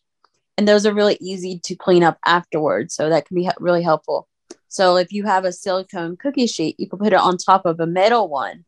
And 0.57 0.67
those 0.67 0.87
are 0.87 0.95
really 0.95 1.19
easy 1.21 1.59
to 1.65 1.75
clean 1.75 2.03
up 2.03 2.19
afterwards, 2.25 2.95
so 2.95 3.09
that 3.09 3.27
can 3.27 3.35
be 3.35 3.49
really 3.59 3.83
helpful. 3.83 4.29
So 4.71 4.97
if 4.97 5.13
you 5.13 5.25
have 5.25 5.45
a 5.45 5.53
silicone 5.53 6.17
cookie 6.17 6.47
sheet, 6.47 6.79
you 6.79 6.89
can 6.89 7.01
put 7.01 7.13
it 7.13 7.19
on 7.19 7.37
top 7.37 7.67
of 7.67 7.81
a 7.81 7.89
metal 7.89 8.29
one, 8.29 8.65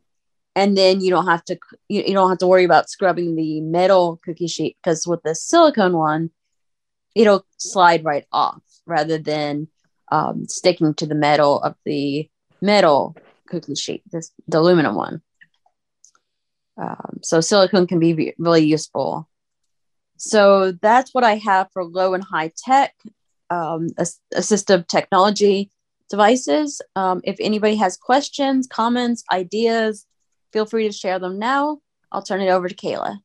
and 0.56 0.76
then 0.76 1.00
you 1.00 1.10
don't 1.10 1.28
have 1.28 1.44
to 1.44 1.56
you, 1.88 2.02
you 2.04 2.12
don't 2.12 2.28
have 2.28 2.38
to 2.38 2.46
worry 2.48 2.64
about 2.64 2.90
scrubbing 2.90 3.36
the 3.36 3.60
metal 3.60 4.20
cookie 4.24 4.48
sheet 4.48 4.76
because 4.82 5.06
with 5.06 5.22
the 5.22 5.36
silicone 5.36 5.96
one, 5.96 6.30
it'll 7.14 7.46
slide 7.56 8.04
right 8.04 8.26
off 8.32 8.60
rather 8.84 9.16
than 9.16 9.68
um, 10.10 10.48
sticking 10.48 10.92
to 10.94 11.06
the 11.06 11.14
metal 11.14 11.60
of 11.62 11.76
the 11.84 12.28
metal 12.60 13.16
cookie 13.46 13.76
sheet, 13.76 14.02
this 14.10 14.32
the 14.48 14.58
aluminum 14.58 14.96
one. 14.96 15.22
Um, 16.76 17.20
so 17.22 17.40
silicone 17.40 17.86
can 17.86 18.00
be 18.00 18.34
really 18.38 18.64
useful. 18.64 19.28
So 20.16 20.72
that's 20.72 21.14
what 21.14 21.22
I 21.22 21.36
have 21.36 21.68
for 21.72 21.84
low 21.84 22.14
and 22.14 22.24
high 22.24 22.50
tech 22.56 22.92
um, 23.50 23.90
assistive 24.34 24.88
technology 24.88 25.70
devices. 26.12 26.80
Um, 26.94 27.20
if 27.24 27.36
anybody 27.40 27.74
has 27.76 27.96
questions, 27.96 28.68
comments, 28.68 29.24
ideas, 29.32 30.06
feel 30.52 30.66
free 30.66 30.86
to 30.86 30.92
share 30.92 31.18
them 31.18 31.38
now. 31.38 31.78
I'll 32.12 32.22
turn 32.22 32.40
it 32.40 32.50
over 32.50 32.68
to 32.68 32.74
Kayla. 32.74 33.18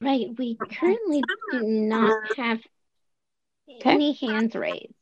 Right. 0.00 0.28
We 0.38 0.56
currently 0.56 1.22
do 1.52 1.62
not 1.62 2.36
have 2.36 2.60
Okay. 3.80 3.90
Any 3.90 4.12
hands 4.12 4.54
raised? 4.54 4.94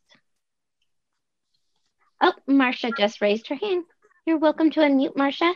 Oh, 2.23 2.33
Marcia 2.47 2.91
just 2.97 3.21
raised 3.21 3.49
her 3.49 3.55
hand. 3.55 3.85
You're 4.27 4.39
welcome 4.39 4.71
to 4.73 4.81
unmute, 4.81 5.17
Marcia. 5.17 5.53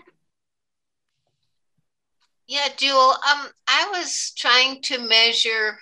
Yeah, 2.46 2.68
Jewel, 2.76 3.10
um, 3.10 3.48
I 3.66 3.88
was 3.92 4.32
trying 4.36 4.82
to 4.82 4.98
measure 4.98 5.78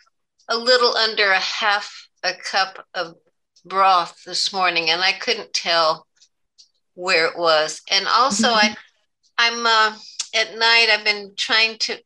a 0.48 0.56
little 0.56 0.94
under 0.96 1.30
a 1.30 1.38
half 1.38 2.08
a 2.22 2.34
cup 2.34 2.86
of 2.94 3.16
broth 3.64 4.22
this 4.24 4.52
morning 4.52 4.90
and 4.90 5.00
I 5.00 5.12
couldn't 5.12 5.52
tell 5.52 6.06
where 6.94 7.26
it 7.26 7.38
was. 7.38 7.80
And 7.90 8.06
also 8.06 8.48
I 8.48 8.74
I'm 9.38 9.66
uh, 9.66 9.96
at 10.34 10.58
night 10.58 10.88
I've 10.90 11.04
been 11.04 11.32
trying 11.36 11.78
to 11.78 11.98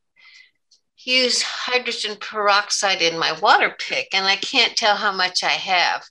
use 0.98 1.42
hydrogen 1.42 2.16
peroxide 2.20 3.00
in 3.00 3.18
my 3.18 3.32
water 3.40 3.74
pick 3.78 4.08
and 4.12 4.26
I 4.26 4.36
can't 4.36 4.76
tell 4.76 4.96
how 4.96 5.12
much 5.12 5.44
I 5.44 5.48
have. 5.48 6.04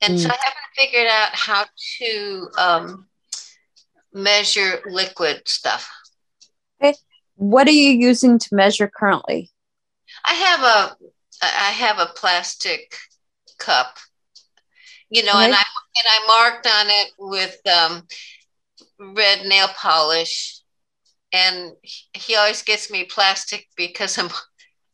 And 0.00 0.14
mm. 0.14 0.18
so 0.18 0.28
I 0.28 0.36
haven't 0.42 0.76
figured 0.76 1.08
out 1.08 1.28
how 1.32 1.66
to 1.98 2.48
um, 2.58 3.06
measure 4.12 4.80
liquid 4.88 5.42
stuff. 5.46 5.90
Okay. 6.82 6.96
What 7.36 7.68
are 7.68 7.72
you 7.72 7.90
using 7.90 8.38
to 8.38 8.54
measure 8.54 8.90
currently? 8.94 9.50
I 10.24 10.34
have 10.34 10.60
a 10.60 10.96
I 11.42 11.70
have 11.70 11.98
a 11.98 12.12
plastic 12.14 12.94
cup, 13.58 13.98
you 15.10 15.24
know, 15.24 15.38
and 15.38 15.52
I 15.52 15.58
and 15.58 16.06
I 16.06 16.26
marked 16.26 16.66
on 16.66 16.86
it 16.88 17.12
with 17.18 17.60
um, 17.66 18.06
red 19.14 19.44
nail 19.44 19.68
polish, 19.76 20.60
and 21.32 21.72
he 22.14 22.36
always 22.36 22.62
gets 22.62 22.90
me 22.90 23.04
plastic 23.04 23.66
because 23.76 24.16
I'm 24.16 24.30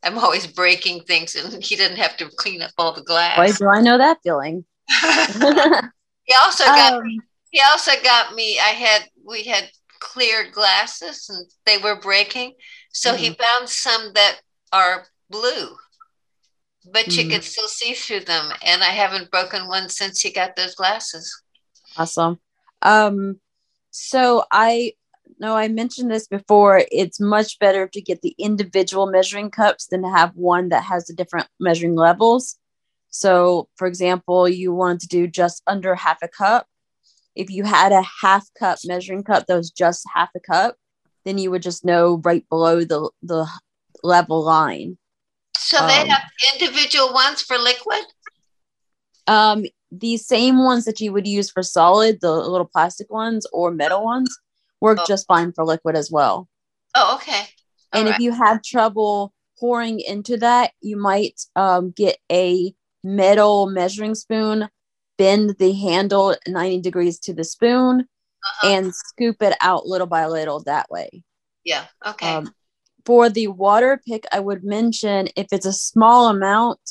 I'm 0.03 0.17
always 0.17 0.47
breaking 0.47 1.01
things, 1.01 1.35
and 1.35 1.63
he 1.63 1.75
didn't 1.75 1.97
have 1.97 2.17
to 2.17 2.29
clean 2.37 2.63
up 2.63 2.71
all 2.77 2.93
the 2.93 3.03
glass. 3.03 3.37
Why 3.37 3.51
do 3.51 3.69
I 3.69 3.81
know 3.81 3.97
that 3.97 4.17
feeling? 4.23 4.65
he 4.89 6.35
also 6.41 6.65
got 6.65 6.93
um, 6.93 7.03
me, 7.03 7.19
he 7.51 7.61
also 7.69 7.91
got 8.03 8.33
me. 8.33 8.59
I 8.59 8.69
had 8.69 9.07
we 9.23 9.43
had 9.43 9.69
clear 9.99 10.49
glasses, 10.51 11.29
and 11.29 11.45
they 11.67 11.77
were 11.77 11.99
breaking, 11.99 12.53
so 12.91 13.11
mm-hmm. 13.11 13.23
he 13.23 13.33
found 13.33 13.69
some 13.69 14.13
that 14.15 14.39
are 14.73 15.05
blue 15.29 15.77
but 16.91 17.07
you 17.07 17.23
mm-hmm. 17.23 17.31
can 17.31 17.41
still 17.41 17.67
see 17.67 17.93
through 17.93 18.21
them. 18.21 18.51
And 18.65 18.83
I 18.83 18.87
haven't 18.89 19.31
broken 19.31 19.67
one 19.67 19.89
since 19.89 20.21
he 20.21 20.31
got 20.31 20.55
those 20.55 20.75
glasses. 20.75 21.43
Awesome. 21.97 22.39
Um, 22.81 23.39
so 23.91 24.45
I 24.51 24.93
know 25.39 25.55
I 25.55 25.67
mentioned 25.67 26.11
this 26.11 26.27
before. 26.27 26.83
It's 26.91 27.19
much 27.19 27.59
better 27.59 27.87
to 27.87 28.01
get 28.01 28.21
the 28.21 28.35
individual 28.37 29.07
measuring 29.07 29.51
cups 29.51 29.87
than 29.87 30.03
to 30.03 30.09
have 30.09 30.31
one 30.35 30.69
that 30.69 30.83
has 30.83 31.05
the 31.05 31.13
different 31.13 31.47
measuring 31.59 31.95
levels. 31.95 32.57
So, 33.09 33.67
for 33.75 33.87
example, 33.87 34.47
you 34.47 34.73
wanted 34.73 35.01
to 35.01 35.07
do 35.07 35.27
just 35.27 35.63
under 35.65 35.95
half 35.95 36.19
a 36.21 36.27
cup. 36.27 36.67
If 37.35 37.49
you 37.49 37.63
had 37.63 37.91
a 37.91 38.03
half 38.21 38.47
cup 38.57 38.79
measuring 38.85 39.23
cup 39.23 39.45
that 39.47 39.55
was 39.55 39.71
just 39.71 40.05
half 40.13 40.29
a 40.35 40.39
cup, 40.39 40.75
then 41.25 41.37
you 41.37 41.51
would 41.51 41.61
just 41.61 41.85
know 41.85 42.21
right 42.23 42.47
below 42.49 42.83
the 42.83 43.09
the 43.21 43.47
level 44.03 44.43
line. 44.43 44.97
So 45.57 45.79
um, 45.79 45.87
they 45.87 46.07
have 46.07 46.23
individual 46.53 47.13
ones 47.13 47.41
for 47.41 47.57
liquid? 47.57 48.03
Um, 49.27 49.65
the 49.91 50.17
same 50.17 50.63
ones 50.63 50.85
that 50.85 51.01
you 51.01 51.11
would 51.13 51.27
use 51.27 51.49
for 51.49 51.63
solid, 51.63 52.19
the 52.21 52.31
little 52.31 52.67
plastic 52.67 53.11
ones 53.11 53.45
or 53.51 53.71
metal 53.71 54.03
ones, 54.03 54.35
work 54.81 54.99
oh. 55.01 55.05
just 55.07 55.27
fine 55.27 55.51
for 55.51 55.65
liquid 55.65 55.95
as 55.95 56.11
well. 56.11 56.47
Oh, 56.95 57.15
okay. 57.15 57.47
All 57.93 58.01
and 58.01 58.05
right. 58.05 58.15
if 58.15 58.19
you 58.19 58.31
have 58.31 58.61
trouble 58.61 59.33
pouring 59.59 59.99
into 59.99 60.37
that, 60.37 60.71
you 60.81 60.97
might 60.97 61.41
um, 61.55 61.91
get 61.91 62.17
a 62.31 62.73
metal 63.03 63.67
measuring 63.67 64.15
spoon, 64.15 64.69
bend 65.17 65.55
the 65.59 65.73
handle 65.73 66.35
90 66.47 66.81
degrees 66.81 67.19
to 67.19 67.33
the 67.33 67.43
spoon, 67.43 68.01
uh-huh. 68.01 68.67
and 68.67 68.95
scoop 68.95 69.41
it 69.41 69.55
out 69.61 69.85
little 69.85 70.07
by 70.07 70.27
little 70.27 70.61
that 70.63 70.89
way. 70.89 71.23
Yeah. 71.63 71.85
Okay. 72.05 72.33
Um, 72.33 72.53
for 73.07 73.29
the 73.29 73.47
water 73.47 74.01
pick, 74.05 74.25
I 74.33 74.41
would 74.41 74.65
mention 74.65 75.29
if 75.37 75.47
it's 75.53 75.65
a 75.65 75.71
small 75.71 76.27
amount, 76.27 76.81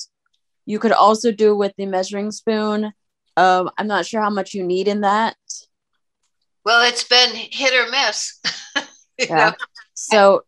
you 0.64 0.78
could 0.78 0.92
also 0.92 1.30
do 1.30 1.54
with 1.54 1.75
the 1.76 1.85
measuring 1.85 2.30
spoon. 2.30 2.94
Um, 3.37 3.70
I'm 3.76 3.87
not 3.87 4.06
sure 4.06 4.23
how 4.23 4.30
much 4.30 4.54
you 4.54 4.64
need 4.64 4.88
in 4.88 5.02
that. 5.02 5.37
Well, 6.64 6.88
it's 6.88 7.04
been 7.04 7.35
hit 7.35 7.75
or 7.75 7.90
miss. 7.90 8.40
yeah. 9.18 9.50
Know? 9.50 9.52
So 9.92 10.44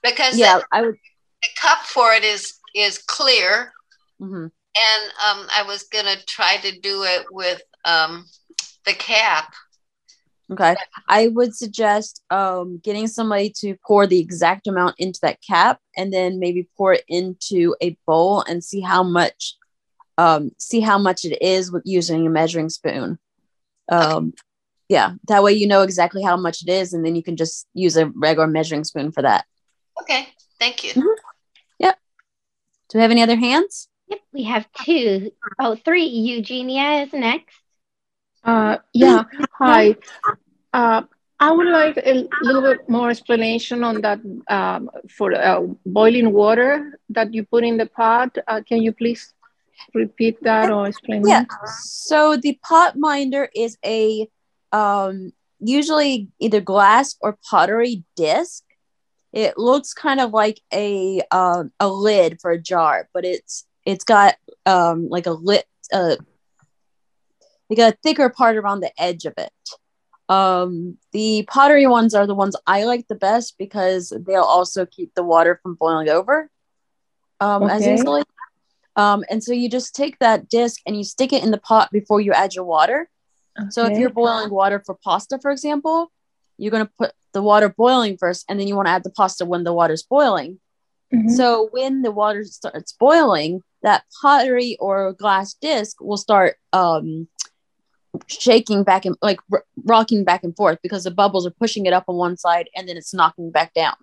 because 0.00 0.38
yeah, 0.38 0.58
the, 0.58 0.66
I 0.70 0.82
would. 0.82 0.94
The 0.94 1.48
cup 1.60 1.78
for 1.86 2.12
it 2.12 2.22
is 2.22 2.54
is 2.76 2.98
clear, 2.98 3.72
mm-hmm. 4.20 4.44
and 4.44 5.12
um, 5.26 5.48
I 5.52 5.64
was 5.66 5.84
gonna 5.84 6.16
try 6.26 6.58
to 6.58 6.78
do 6.80 7.02
it 7.02 7.26
with 7.32 7.60
um, 7.84 8.26
the 8.86 8.92
cap 8.92 9.52
Okay. 10.52 10.74
I 11.08 11.28
would 11.28 11.54
suggest 11.54 12.22
um, 12.30 12.80
getting 12.82 13.06
somebody 13.06 13.50
to 13.58 13.76
pour 13.86 14.06
the 14.06 14.18
exact 14.18 14.66
amount 14.66 14.96
into 14.98 15.20
that 15.22 15.38
cap 15.46 15.78
and 15.96 16.12
then 16.12 16.40
maybe 16.40 16.68
pour 16.76 16.94
it 16.94 17.04
into 17.06 17.76
a 17.80 17.96
bowl 18.06 18.42
and 18.42 18.64
see 18.64 18.80
how 18.80 19.02
much 19.02 19.56
um, 20.18 20.50
see 20.58 20.80
how 20.80 20.98
much 20.98 21.24
it 21.24 21.40
is 21.40 21.72
with 21.72 21.82
using 21.86 22.26
a 22.26 22.30
measuring 22.30 22.68
spoon. 22.68 23.18
Um, 23.90 24.28
okay. 24.28 24.36
Yeah, 24.90 25.12
that 25.28 25.44
way 25.44 25.52
you 25.52 25.68
know 25.68 25.82
exactly 25.82 26.20
how 26.20 26.36
much 26.36 26.62
it 26.62 26.68
is, 26.68 26.92
and 26.92 27.06
then 27.06 27.14
you 27.14 27.22
can 27.22 27.36
just 27.36 27.68
use 27.74 27.96
a 27.96 28.06
regular 28.08 28.48
measuring 28.48 28.82
spoon 28.82 29.12
for 29.12 29.22
that. 29.22 29.44
Okay, 30.02 30.28
thank 30.58 30.82
you. 30.82 30.90
Mm-hmm. 30.90 31.20
Yep. 31.78 31.98
Do 32.88 32.98
we 32.98 33.02
have 33.02 33.12
any 33.12 33.22
other 33.22 33.36
hands? 33.36 33.88
Yep, 34.08 34.20
we 34.32 34.42
have 34.44 34.66
two. 34.84 35.30
Oh, 35.60 35.76
three. 35.76 36.06
Eugenia 36.06 37.02
is 37.04 37.12
next. 37.12 37.54
Uh, 38.44 38.78
yeah. 38.92 39.24
Hi. 39.58 39.96
Uh, 40.72 41.02
I 41.42 41.50
would 41.50 41.68
like 41.68 41.96
a 41.96 42.28
little 42.42 42.60
bit 42.60 42.88
more 42.88 43.08
explanation 43.08 43.82
on 43.82 44.02
that 44.02 44.20
um, 44.48 44.90
for 45.08 45.34
uh, 45.34 45.62
boiling 45.86 46.32
water 46.32 46.98
that 47.08 47.32
you 47.32 47.44
put 47.46 47.64
in 47.64 47.78
the 47.78 47.86
pot. 47.86 48.36
Uh, 48.46 48.60
can 48.66 48.82
you 48.82 48.92
please 48.92 49.32
repeat 49.94 50.36
that 50.42 50.70
or 50.70 50.86
explain 50.86 51.26
yeah. 51.26 51.44
That? 51.48 51.68
So 51.70 52.36
the 52.36 52.58
pot 52.62 52.96
minder 52.96 53.48
is 53.54 53.78
a 53.84 54.28
um, 54.70 55.32
usually 55.60 56.28
either 56.38 56.60
glass 56.60 57.16
or 57.20 57.38
pottery 57.48 58.04
disc. 58.16 58.64
It 59.32 59.56
looks 59.56 59.94
kind 59.94 60.20
of 60.20 60.32
like 60.32 60.60
a 60.72 61.22
um, 61.30 61.72
a 61.80 61.88
lid 61.88 62.40
for 62.40 62.50
a 62.50 62.60
jar, 62.60 63.08
but 63.14 63.24
it's 63.24 63.64
it's 63.86 64.04
got 64.04 64.34
um, 64.66 65.08
like 65.08 65.26
a 65.26 65.32
lit 65.32 65.64
uh, 65.92 66.16
like 67.70 67.78
a 67.78 67.96
thicker 68.02 68.28
part 68.28 68.56
around 68.56 68.80
the 68.80 68.92
edge 69.00 69.24
of 69.24 69.34
it. 69.38 69.52
Um, 70.28 70.98
the 71.12 71.46
pottery 71.48 71.86
ones 71.86 72.14
are 72.14 72.26
the 72.26 72.34
ones 72.34 72.54
I 72.66 72.84
like 72.84 73.08
the 73.08 73.14
best 73.14 73.56
because 73.58 74.12
they'll 74.26 74.42
also 74.42 74.86
keep 74.86 75.14
the 75.14 75.24
water 75.24 75.58
from 75.62 75.74
boiling 75.74 76.08
over 76.08 76.50
um, 77.40 77.64
okay. 77.64 77.74
as 77.74 77.86
easily. 77.86 78.22
Um, 78.96 79.24
and 79.30 79.42
so 79.42 79.52
you 79.52 79.68
just 79.68 79.94
take 79.94 80.18
that 80.18 80.48
disc 80.48 80.80
and 80.86 80.96
you 80.96 81.04
stick 81.04 81.32
it 81.32 81.42
in 81.42 81.50
the 81.50 81.58
pot 81.58 81.90
before 81.90 82.20
you 82.20 82.32
add 82.32 82.54
your 82.54 82.64
water. 82.64 83.08
Okay. 83.58 83.70
So 83.70 83.86
if 83.86 83.98
you're 83.98 84.10
boiling 84.10 84.50
water 84.50 84.82
for 84.84 84.96
pasta, 85.02 85.38
for 85.40 85.50
example, 85.50 86.12
you're 86.58 86.70
going 86.70 86.86
to 86.86 86.92
put 86.98 87.12
the 87.32 87.42
water 87.42 87.68
boiling 87.68 88.16
first, 88.16 88.44
and 88.48 88.58
then 88.58 88.66
you 88.66 88.76
want 88.76 88.86
to 88.86 88.92
add 88.92 89.04
the 89.04 89.10
pasta 89.10 89.44
when 89.44 89.64
the 89.64 89.72
water's 89.72 90.02
boiling. 90.02 90.60
Mm-hmm. 91.14 91.28
So 91.30 91.68
when 91.70 92.02
the 92.02 92.10
water 92.10 92.44
starts 92.44 92.92
boiling, 92.92 93.62
that 93.82 94.04
pottery 94.20 94.76
or 94.78 95.12
glass 95.12 95.54
disc 95.54 96.00
will 96.00 96.16
start 96.16 96.56
um, 96.72 97.28
shaking 98.26 98.84
back 98.84 99.04
and 99.04 99.16
like 99.22 99.40
r- 99.52 99.64
rocking 99.84 100.24
back 100.24 100.44
and 100.44 100.56
forth 100.56 100.78
because 100.82 101.04
the 101.04 101.10
bubbles 101.10 101.46
are 101.46 101.52
pushing 101.52 101.86
it 101.86 101.92
up 101.92 102.04
on 102.08 102.16
one 102.16 102.36
side 102.36 102.68
and 102.74 102.88
then 102.88 102.96
it's 102.96 103.14
knocking 103.14 103.50
back 103.50 103.72
down. 103.74 103.94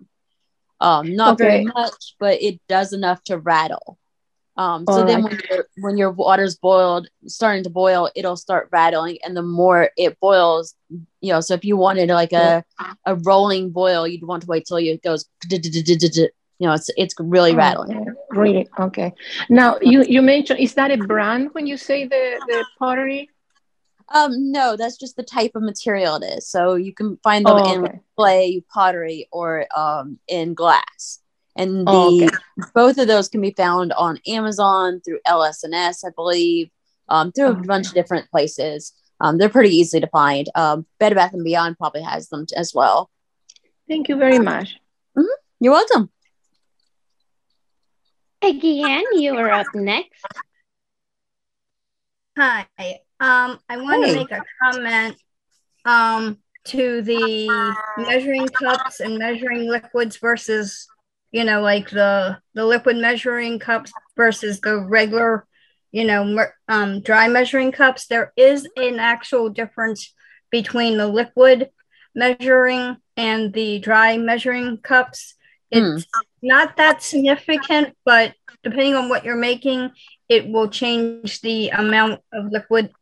Um, 0.80 1.14
not 1.16 1.34
okay. 1.34 1.44
very 1.44 1.64
much, 1.64 2.14
but 2.20 2.40
it 2.40 2.60
does 2.68 2.92
enough 2.92 3.22
to 3.24 3.38
rattle. 3.38 3.98
Um, 4.56 4.86
so 4.88 5.04
then 5.04 5.22
when, 5.22 5.38
when 5.78 5.96
your 5.96 6.10
water's 6.10 6.56
boiled, 6.56 7.08
starting 7.26 7.62
to 7.62 7.70
boil, 7.70 8.10
it'll 8.16 8.36
start 8.36 8.68
rattling, 8.72 9.18
and 9.24 9.36
the 9.36 9.42
more 9.42 9.90
it 9.96 10.18
boils, 10.18 10.74
you 11.20 11.32
know. 11.32 11.40
So 11.40 11.54
if 11.54 11.64
you 11.64 11.76
wanted 11.76 12.08
like 12.08 12.32
a 12.32 12.64
a 13.06 13.14
rolling 13.14 13.70
boil, 13.70 14.08
you'd 14.08 14.26
want 14.26 14.42
to 14.42 14.48
wait 14.48 14.66
till 14.66 14.78
it 14.78 15.00
goes, 15.00 15.26
you 15.48 16.66
know, 16.66 16.72
it's 16.72 16.90
it's 16.96 17.14
really 17.20 17.54
rattling. 17.54 18.16
Really, 18.30 18.68
okay. 18.80 19.12
Now 19.48 19.78
you 19.80 20.02
you 20.02 20.22
mentioned 20.22 20.58
is 20.58 20.74
that 20.74 20.90
a 20.90 20.96
brand 20.96 21.50
when 21.52 21.68
you 21.68 21.76
say 21.76 22.06
the 22.06 22.42
the 22.48 22.64
pottery? 22.80 23.30
Um, 24.12 24.50
no, 24.52 24.76
that's 24.76 24.96
just 24.96 25.16
the 25.16 25.22
type 25.22 25.52
of 25.54 25.62
material 25.62 26.16
it 26.16 26.24
is. 26.24 26.48
So 26.48 26.76
you 26.76 26.94
can 26.94 27.18
find 27.22 27.44
them 27.44 27.56
oh, 27.56 27.60
okay. 27.60 27.94
in 27.94 28.00
clay, 28.16 28.64
pottery, 28.72 29.28
or 29.30 29.66
um, 29.76 30.18
in 30.26 30.54
glass. 30.54 31.20
And 31.56 31.86
the 31.86 31.92
oh, 31.92 32.24
okay. 32.24 32.36
both 32.74 32.98
of 32.98 33.08
those 33.08 33.28
can 33.28 33.40
be 33.40 33.50
found 33.50 33.92
on 33.92 34.20
Amazon 34.26 35.00
through 35.04 35.18
LS&S, 35.26 36.04
I 36.04 36.10
believe, 36.14 36.70
um, 37.08 37.32
through 37.32 37.48
okay. 37.48 37.60
a 37.60 37.64
bunch 37.64 37.88
of 37.88 37.94
different 37.94 38.30
places. 38.30 38.92
Um, 39.20 39.36
they're 39.38 39.48
pretty 39.48 39.74
easy 39.76 40.00
to 40.00 40.06
find. 40.06 40.48
Um, 40.54 40.86
Bed 41.00 41.14
Bath 41.14 41.34
and 41.34 41.44
Beyond 41.44 41.76
probably 41.76 42.02
has 42.02 42.28
them 42.28 42.46
as 42.56 42.72
well. 42.72 43.10
Thank 43.88 44.08
you 44.08 44.16
very 44.16 44.38
much. 44.38 44.76
Mm-hmm. 45.16 45.26
You're 45.60 45.72
welcome. 45.72 46.10
Again, 48.40 49.04
you 49.14 49.34
are 49.36 49.50
up 49.50 49.66
next. 49.74 50.24
Hi, 52.36 53.00
Um, 53.20 53.58
I 53.68 53.76
want 53.78 54.04
Hey. 54.04 54.12
to 54.12 54.16
make 54.18 54.30
a 54.30 54.44
comment 54.62 55.16
um, 55.84 56.38
to 56.66 57.02
the 57.02 57.74
measuring 57.96 58.48
cups 58.48 59.00
and 59.00 59.18
measuring 59.18 59.68
liquids 59.68 60.16
versus, 60.18 60.88
you 61.32 61.44
know, 61.44 61.60
like 61.60 61.90
the 61.90 62.38
the 62.54 62.64
liquid 62.64 62.96
measuring 62.96 63.58
cups 63.58 63.92
versus 64.16 64.60
the 64.60 64.78
regular, 64.78 65.46
you 65.90 66.04
know, 66.04 66.46
um, 66.68 67.00
dry 67.00 67.28
measuring 67.28 67.72
cups. 67.72 68.06
There 68.06 68.32
is 68.36 68.68
an 68.76 68.98
actual 69.00 69.48
difference 69.48 70.14
between 70.50 70.96
the 70.98 71.08
liquid 71.08 71.70
measuring 72.14 72.96
and 73.16 73.52
the 73.52 73.78
dry 73.80 74.16
measuring 74.16 74.78
cups. 74.78 75.34
It's 75.70 76.06
not 76.42 76.76
that 76.76 77.02
significant, 77.02 77.96
but 78.04 78.34
depending 78.62 78.94
on 78.94 79.08
what 79.08 79.24
you're 79.24 79.36
making, 79.36 79.90
it 80.28 80.48
will 80.48 80.68
change 80.68 81.40
the 81.40 81.70
amount 81.70 82.20
of 82.32 82.46
liquid 82.52 82.92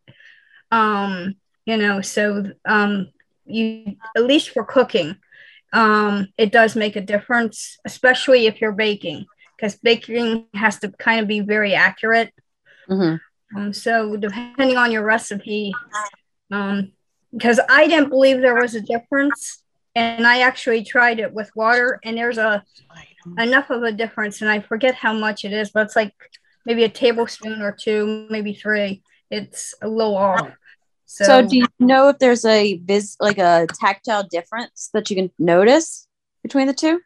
um 0.71 1.35
you 1.65 1.77
know 1.77 2.01
so 2.01 2.45
um 2.67 3.09
you 3.45 3.97
at 4.17 4.25
least 4.25 4.51
for 4.51 4.65
cooking 4.65 5.17
um 5.73 6.27
it 6.39 6.51
does 6.53 6.75
make 6.77 6.97
a 6.97 7.01
difference 7.01 7.79
especially 7.85 8.47
if 8.47 8.61
you're 8.61 8.73
baking 8.73 9.25
because 9.57 9.77
baking 9.77 10.47
has 10.55 10.79
to 10.79 10.89
kind 10.91 11.21
of 11.21 11.29
be 11.29 11.41
very 11.41 11.75
accurate 11.75 12.33
Mhm. 12.89 13.21
um, 13.57 13.73
so 13.73 14.17
depending 14.17 14.77
on 14.77 14.93
your 14.93 15.03
recipe 15.03 15.73
um 16.53 16.93
because 17.33 17.59
i 17.69 17.87
didn't 17.89 18.11
believe 18.11 18.41
there 18.41 18.55
was 18.61 18.75
a 18.75 18.81
difference 18.81 19.63
and 19.95 20.27
i 20.27 20.41
actually 20.41 20.85
tried 20.85 21.19
it 21.19 21.33
with 21.33 21.51
water 21.57 21.99
and 22.05 22.17
there's 22.17 22.39
a 22.39 22.63
enough 23.39 23.71
of 23.71 23.83
a 23.83 23.91
difference 23.93 24.41
and 24.41 24.51
i 24.51 24.61
forget 24.61 24.95
how 24.95 25.13
much 25.13 25.45
it 25.45 25.53
is 25.53 25.71
but 25.71 25.85
it's 25.87 25.97
like 25.97 26.13
maybe 26.65 26.85
a 26.85 26.89
tablespoon 26.89 27.61
or 27.61 27.73
two 27.73 28.27
maybe 28.31 28.53
three 28.55 29.03
it's 29.31 29.75
a 29.83 29.89
little 29.89 30.17
off 30.17 30.49
so, 31.09 31.25
So, 31.25 31.47
do 31.49 31.57
you 31.57 31.67
know 31.79 32.09
if 32.09 32.19
there's 32.19 32.45
a 32.45 32.79
vis 32.79 33.17
like 33.21 33.39
a 33.39 33.67
tactile 33.81 34.25
difference 34.25 34.91
that 34.93 35.09
you 35.09 35.17
can 35.17 35.31
notice 35.39 36.09
between 36.43 36.67
the 36.67 36.75
two? 36.75 37.01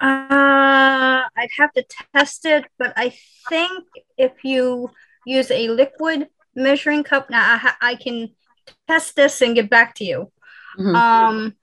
uh 0.00 1.22
i'd 1.36 1.48
have 1.56 1.72
to 1.72 1.84
test 2.12 2.44
it 2.44 2.64
but 2.78 2.92
i 2.96 3.14
think 3.48 3.84
if 4.18 4.32
you 4.44 4.90
use 5.24 5.50
a 5.50 5.68
liquid 5.68 6.28
measuring 6.54 7.02
cup 7.04 7.30
now 7.30 7.58
i, 7.62 7.72
I 7.80 7.94
can 7.94 8.30
test 8.88 9.16
this 9.16 9.40
and 9.40 9.54
get 9.54 9.70
back 9.70 9.94
to 9.96 10.04
you 10.04 10.32
Mhm. 10.78 10.94
um 10.96 11.54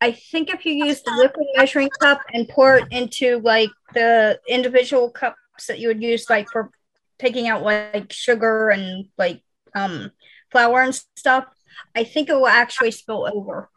i 0.00 0.10
think 0.12 0.48
if 0.52 0.64
you 0.64 0.72
use 0.72 1.02
the 1.02 1.12
liquid 1.12 1.46
measuring 1.56 1.90
cup 2.00 2.20
and 2.32 2.48
pour 2.48 2.78
it 2.78 2.86
into 2.90 3.38
like 3.40 3.70
the 3.94 4.40
individual 4.48 5.10
cups 5.10 5.41
that 5.68 5.78
you 5.78 5.88
would 5.88 6.02
use 6.02 6.28
like 6.28 6.48
for 6.50 6.70
taking 7.18 7.48
out 7.48 7.62
like 7.62 8.12
sugar 8.12 8.70
and 8.70 9.06
like 9.16 9.42
um 9.74 10.10
flour 10.50 10.82
and 10.82 10.94
stuff 11.16 11.46
i 11.94 12.04
think 12.04 12.28
it 12.28 12.34
will 12.34 12.46
actually 12.46 12.90
spill 12.90 13.28
over 13.32 13.68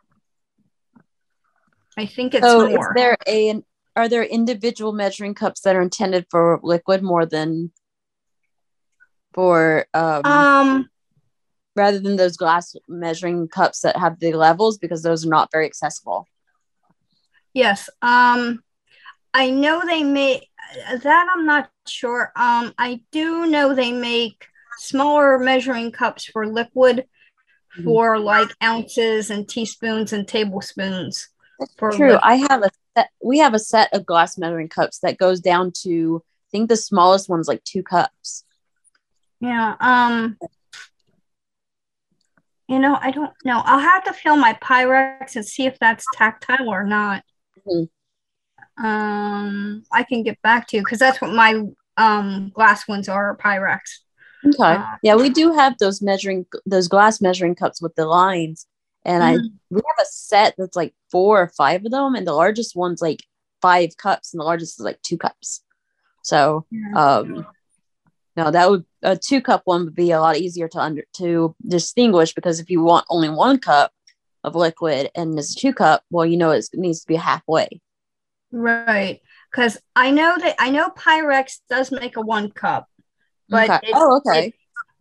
i 1.97 2.05
think 2.05 2.33
it's 2.33 2.45
so, 2.45 2.67
is 2.67 2.87
there 2.95 3.17
a 3.27 3.61
are 3.95 4.09
there 4.09 4.23
individual 4.23 4.91
measuring 4.91 5.33
cups 5.33 5.61
that 5.61 5.75
are 5.75 5.81
intended 5.81 6.25
for 6.29 6.59
liquid 6.63 7.01
more 7.01 7.25
than 7.25 7.71
for 9.33 9.85
um, 9.93 10.25
um 10.25 10.89
rather 11.75 11.99
than 11.99 12.15
those 12.15 12.37
glass 12.37 12.75
measuring 12.87 13.47
cups 13.47 13.81
that 13.81 13.97
have 13.97 14.19
the 14.19 14.33
levels 14.33 14.77
because 14.77 15.03
those 15.03 15.25
are 15.25 15.29
not 15.29 15.51
very 15.51 15.65
accessible. 15.65 16.25
Yes. 17.53 17.89
Um, 18.01 18.63
I 19.33 19.49
know 19.49 19.81
they 19.85 20.03
make 20.03 20.49
that. 21.03 21.27
I'm 21.33 21.45
not 21.45 21.69
sure. 21.87 22.31
Um, 22.35 22.73
I 22.77 23.01
do 23.11 23.45
know 23.45 23.73
they 23.73 23.91
make 23.91 24.45
smaller 24.79 25.39
measuring 25.39 25.91
cups 25.91 26.25
for 26.25 26.45
liquid 26.47 27.07
Mhm. 27.77 27.83
for 27.85 28.17
like 28.19 28.49
ounces 28.63 29.29
and 29.29 29.47
teaspoons 29.47 30.13
and 30.13 30.27
tablespoons. 30.27 31.29
For 31.77 31.91
True. 31.91 32.07
liquid. 32.13 32.21
I 32.23 32.35
have 32.35 32.63
a 32.63 32.69
set. 32.97 33.09
We 33.23 33.39
have 33.39 33.53
a 33.53 33.59
set 33.59 33.93
of 33.93 34.05
glass 34.05 34.37
measuring 34.37 34.69
cups 34.69 34.99
that 34.99 35.17
goes 35.17 35.39
down 35.39 35.71
to 35.83 36.23
I 36.25 36.49
think 36.51 36.69
the 36.69 36.77
smallest 36.77 37.27
one's 37.29 37.47
like 37.47 37.63
two 37.63 37.83
cups. 37.83 38.45
Yeah. 39.41 39.75
Um. 39.79 40.37
You 42.67 42.79
know, 42.79 42.97
I 42.99 43.11
don't 43.11 43.31
know. 43.43 43.61
I'll 43.63 43.79
have 43.79 44.03
to 44.05 44.13
feel 44.13 44.35
my 44.37 44.53
Pyrex 44.53 45.35
and 45.35 45.45
see 45.45 45.65
if 45.67 45.77
that's 45.79 46.05
tactile 46.13 46.67
or 46.69 46.83
not. 46.83 47.23
Mhm. 47.67 47.89
Um, 48.77 49.83
I 49.91 50.03
can 50.03 50.23
get 50.23 50.41
back 50.41 50.67
to 50.67 50.77
you 50.77 50.83
because 50.83 50.99
that's 50.99 51.21
what 51.21 51.33
my 51.33 51.63
um 51.97 52.51
glass 52.53 52.87
ones 52.87 53.07
are 53.07 53.37
Pyrex. 53.37 53.79
Okay. 54.45 54.75
Uh, 54.75 54.85
yeah, 55.01 55.15
we 55.15 55.29
do 55.29 55.53
have 55.53 55.77
those 55.77 56.01
measuring 56.01 56.45
those 56.65 56.87
glass 56.87 57.21
measuring 57.21 57.55
cups 57.55 57.81
with 57.81 57.95
the 57.95 58.05
lines, 58.05 58.67
and 59.03 59.23
I 59.23 59.37
Mhm. 59.37 59.51
we 59.69 59.81
have 59.85 60.05
a 60.05 60.07
set 60.09 60.55
that's 60.57 60.75
like 60.75 60.93
four 61.09 61.41
or 61.41 61.47
five 61.47 61.85
of 61.85 61.91
them, 61.91 62.15
and 62.15 62.27
the 62.27 62.33
largest 62.33 62.75
one's 62.75 63.01
like 63.01 63.23
five 63.61 63.97
cups, 63.97 64.33
and 64.33 64.39
the 64.41 64.45
largest 64.45 64.79
is 64.79 64.83
like 64.85 65.01
two 65.01 65.17
cups. 65.17 65.63
So, 66.21 66.65
Yeah. 66.69 66.91
um, 66.95 67.47
no, 68.35 68.51
that 68.51 68.69
would 68.69 68.85
a 69.01 69.15
two 69.15 69.41
cup 69.41 69.61
one 69.65 69.85
would 69.85 69.95
be 69.95 70.11
a 70.11 70.19
lot 70.19 70.37
easier 70.37 70.67
to 70.67 70.79
under 70.79 71.03
to 71.13 71.55
distinguish 71.65 72.33
because 72.33 72.59
if 72.59 72.69
you 72.69 72.83
want 72.83 73.05
only 73.09 73.29
one 73.29 73.57
cup 73.57 73.93
of 74.43 74.53
liquid 74.55 75.09
and 75.15 75.39
it's 75.39 75.55
two 75.55 75.73
cup, 75.73 76.03
well, 76.11 76.25
you 76.25 76.37
know 76.37 76.51
it's, 76.51 76.69
it 76.73 76.79
needs 76.79 76.99
to 77.01 77.07
be 77.07 77.15
halfway. 77.15 77.81
Right. 78.55 79.19
Because 79.51 79.77
I 79.97 80.11
know 80.11 80.37
that 80.39 80.55
I 80.59 80.71
know 80.71 80.87
Pyrex 80.89 81.59
does 81.69 81.91
make 81.91 82.15
a 82.15 82.21
one 82.21 82.51
cup, 82.51 82.87
but 83.49 83.69
okay. 83.69 83.91
oh, 83.93 84.17
okay. 84.23 84.47
it- 84.47 84.53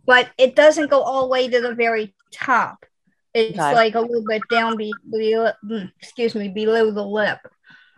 but 0.07 0.29
it 0.37 0.55
doesn't 0.55 0.90
go 0.90 1.01
all 1.01 1.23
the 1.23 1.29
way 1.29 1.49
to 1.49 1.61
the 1.62 1.75
very 1.75 2.14
top. 2.31 2.85
It's 3.33 3.59
Okay. 3.59 3.73
like 3.75 3.95
a 3.95 4.01
little 4.01 4.27
bit 4.27 4.43
down 4.51 4.77
be, 4.77 4.93
below, 5.09 5.51
mm, 5.64 5.90
excuse 5.99 6.35
me, 6.35 6.49
below 6.49 6.90
the 6.90 7.03
lip. 7.03 7.38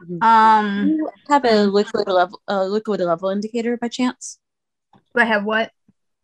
Mhm. 0.04 0.22
Um, 0.22 0.88
you 0.88 1.10
have 1.28 1.44
a 1.44 1.64
liquid 1.66 2.06
level 2.06 2.40
a 2.46 2.62
liquid 2.68 3.00
level 3.00 3.30
indicator 3.30 3.76
by 3.76 3.88
chance? 3.88 4.38
Do 4.94 5.20
I 5.20 5.24
have 5.24 5.42
what? 5.44 5.72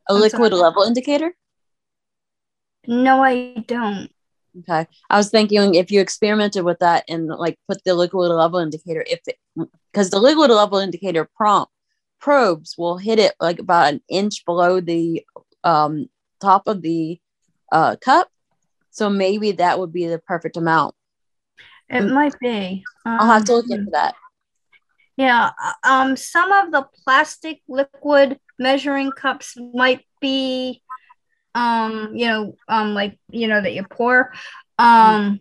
A 0.09 0.15
I'm 0.15 0.21
liquid 0.21 0.53
sorry. 0.53 0.63
level 0.63 0.83
indicator? 0.85 1.35
No, 2.87 3.25
I 3.25 3.65
don't. 3.67 4.12
Okay. 4.61 4.87
I 5.09 5.17
was 5.17 5.31
thinking 5.31 5.75
if 5.75 5.91
you 5.91 6.01
experimented 6.01 6.65
with 6.65 6.79
that 6.81 7.05
and 7.09 7.27
like 7.29 7.59
put 7.69 7.83
the 7.85 7.95
liquid 7.95 8.31
level 8.31 8.59
indicator, 8.59 9.05
if 9.07 9.21
because 9.91 10.11
the 10.11 10.19
liquid 10.21 10.51
level 10.51 10.79
indicator 10.79 11.29
prompt 11.37 11.73
probes 12.21 12.77
will 12.77 12.99
hit 12.99 13.19
it 13.19 13.35
like 13.41 13.59
about 13.59 13.93
an 13.93 14.01
inch 14.09 14.45
below 14.45 14.81
the 14.81 15.25
um, 15.65 16.07
top 16.41 16.67
of 16.67 16.83
the 16.83 17.19
uh, 17.73 17.97
cup. 17.97 18.29
So 18.91 19.09
maybe 19.09 19.53
that 19.53 19.79
would 19.79 19.93
be 19.93 20.07
the 20.07 20.19
perfect 20.19 20.57
amount. 20.57 20.95
It 21.89 22.03
Mm. 22.03 22.13
might 22.13 22.39
be. 22.39 22.85
I'll 23.07 23.27
have 23.27 23.45
to 23.47 23.55
look 23.55 23.67
Um, 23.67 23.73
into 23.73 23.91
that. 23.93 24.15
Yeah, 25.17 25.51
uh, 25.63 25.73
um, 25.85 26.17
some 26.17 26.53
of 26.53 26.73
the 26.73 26.87
plastic 27.05 27.63
liquid 27.69 28.39
measuring 28.59 29.13
cups 29.13 29.57
might 29.75 30.07
be, 30.21 30.83
um, 31.55 32.13
you 32.15 32.27
know, 32.27 32.57
um, 32.69 32.95
like 32.95 33.19
you 33.31 33.49
know 33.49 33.61
that 33.61 33.75
you 33.75 33.85
pour, 33.85 34.33
um, 34.79 35.41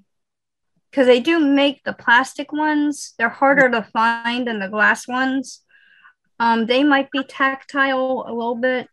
because 0.89 1.07
they 1.07 1.19
do 1.19 1.39
make 1.39 1.83
the 1.83 1.93
plastic 1.93 2.51
ones. 2.51 3.13
They're 3.17 3.29
harder 3.29 3.69
to 3.69 3.83
find 3.93 4.47
than 4.47 4.59
the 4.59 4.67
glass 4.67 5.07
ones. 5.07 5.61
Um, 6.39 6.65
they 6.65 6.83
might 6.83 7.11
be 7.11 7.23
tactile 7.23 8.25
a 8.27 8.33
little 8.33 8.55
bit, 8.55 8.87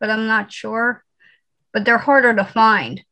but 0.00 0.10
I'm 0.10 0.26
not 0.26 0.52
sure. 0.52 1.04
But 1.72 1.84
they're 1.84 1.98
harder 1.98 2.34
to 2.34 2.44
find 2.44 3.04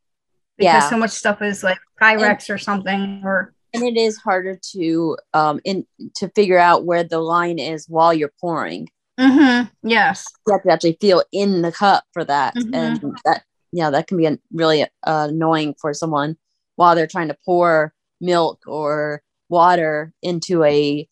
because 0.57 0.85
Yeah. 0.85 0.91
so 0.91 0.97
much 0.97 1.11
stuff 1.11 1.43
is 1.43 1.63
like 1.63 1.79
Pyrex 2.01 2.49
or 2.49 2.59
something 2.59 3.21
or 3.25 3.53
And 3.75 3.83
it 3.83 3.97
is 3.97 4.17
harder 4.17 4.59
to 4.73 5.19
um 5.35 5.61
in 5.65 5.87
to 6.17 6.29
figure 6.31 6.59
out 6.59 6.85
where 6.85 7.05
the 7.05 7.19
line 7.19 7.59
is 7.59 7.89
while 7.89 8.15
you're 8.15 8.33
pouring. 8.41 8.89
Mm-hmm, 9.19 9.89
yes. 9.89 10.27
you 10.47 10.53
have 10.53 10.63
to 10.63 10.71
actually 10.71 10.97
feel 11.01 11.23
in 11.33 11.63
the 11.63 11.73
cup 11.73 12.05
for 12.13 12.25
that 12.25 12.55
Mhm. 12.57 12.75
and 12.75 13.19
that 13.25 13.45
yeah 13.73 13.91
that 13.91 14.07
can 14.07 14.17
be 14.17 14.29
really 14.53 14.83
uh, 14.83 15.29
annoying 15.31 15.75
for 15.81 15.95
someone 15.95 16.37
while 16.77 16.95
they're 16.95 17.07
trying 17.07 17.29
to 17.29 17.37
pour 17.45 17.93
milk 18.21 18.61
or 18.67 19.23
water 19.49 20.13
into 20.23 20.65
a 20.65 21.09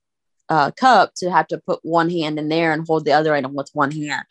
uh, 0.48 0.70
cup 0.72 1.12
to 1.16 1.30
have 1.30 1.46
to 1.46 1.58
put 1.58 1.80
one 1.82 2.10
hand 2.10 2.38
in 2.38 2.48
there 2.48 2.72
and 2.72 2.86
hold 2.86 3.04
the 3.04 3.12
other 3.12 3.34
item 3.34 3.54
with 3.54 3.70
one 3.72 3.90
hand 3.90 4.24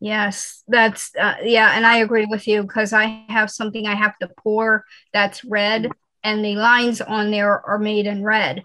Yes, 0.00 0.62
that's 0.68 1.10
uh, 1.16 1.34
yeah, 1.42 1.72
and 1.76 1.84
I 1.84 1.96
agree 1.98 2.26
with 2.26 2.46
you 2.46 2.62
because 2.62 2.92
I 2.92 3.24
have 3.28 3.50
something 3.50 3.86
I 3.86 3.96
have 3.96 4.16
to 4.18 4.28
pour 4.38 4.84
that's 5.12 5.44
red, 5.44 5.90
and 6.22 6.44
the 6.44 6.54
lines 6.54 7.00
on 7.00 7.32
there 7.32 7.66
are 7.66 7.78
made 7.80 8.06
in 8.06 8.22
red. 8.22 8.62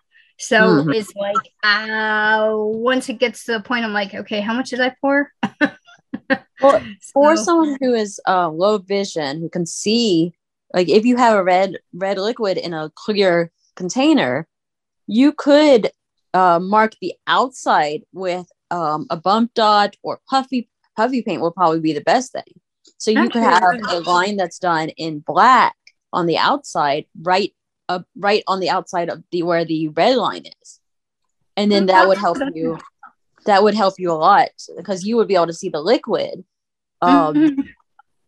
So 0.48 0.84
Mhm. 0.84 0.94
it's 0.94 1.16
like, 1.16 1.46
uh, 1.64 2.52
once 2.56 3.08
it 3.10 3.18
gets 3.20 3.46
to 3.46 3.54
the 3.54 3.62
point, 3.62 3.86
I'm 3.86 3.94
like, 3.94 4.14
okay, 4.14 4.42
how 4.42 4.54
much 4.54 4.70
did 4.72 4.82
I 4.82 4.94
pour? 5.00 5.32
Well, 6.62 6.82
for 7.14 7.36
So- 7.36 7.44
someone 7.44 7.78
who 7.82 7.94
is 7.94 8.20
uh, 8.28 8.50
low 8.50 8.78
vision 8.78 9.42
who 9.42 9.50
can 9.50 9.66
see 9.66 10.34
like 10.74 10.90
if 10.90 11.06
you 11.06 11.18
have 11.18 11.38
a 11.38 11.44
red 11.44 11.78
red 11.94 12.18
liquid 12.18 12.58
in 12.58 12.74
a 12.74 12.90
clear 12.96 13.52
container 13.76 14.48
you 15.08 15.34
could 15.34 15.92
uh, 16.34 16.60
mark 16.60 16.94
the 17.02 17.14
outside 17.28 18.04
with 18.14 18.48
um, 18.72 19.06
a 19.10 19.18
bump 19.18 19.54
dot 19.54 19.96
or 20.04 20.20
puffy 20.30 20.70
puffy 20.96 21.22
paint 21.22 21.42
will 21.42 21.52
probably 21.52 21.80
be 21.82 21.94
the 21.94 22.02
best 22.02 22.32
thing. 22.32 22.52
So 22.98 23.12
you 23.12 23.30
could 23.30 23.44
have 23.44 23.64
a 23.90 24.00
line 24.02 24.38
that's 24.38 24.60
done 24.60 24.90
in 24.90 25.20
black 25.20 25.76
on 26.14 26.26
the 26.28 26.38
outside, 26.38 27.06
right 27.22 27.54
up, 27.90 28.06
right 28.18 28.44
on 28.48 28.60
the 28.60 28.70
outside 28.70 29.10
of 29.10 29.24
the 29.32 29.44
where 29.44 29.66
the 29.66 29.90
red 29.90 30.16
line 30.16 30.46
is, 30.62 30.80
and 31.58 31.72
then 31.72 31.86
that 31.88 32.08
would 32.08 32.18
help 32.18 32.38
you. 32.54 32.78
That 33.46 33.64
would 33.64 33.74
help 33.76 33.96
you 33.98 34.10
a 34.12 34.14
lot 34.14 34.50
because 34.78 35.04
you 35.06 35.18
would 35.18 35.28
be 35.28 35.36
able 35.36 35.48
to 35.48 35.54
see 35.54 35.68
the 35.70 35.82
liquid. 35.82 36.46
Um, 37.02 37.36
Mhm. 37.36 37.70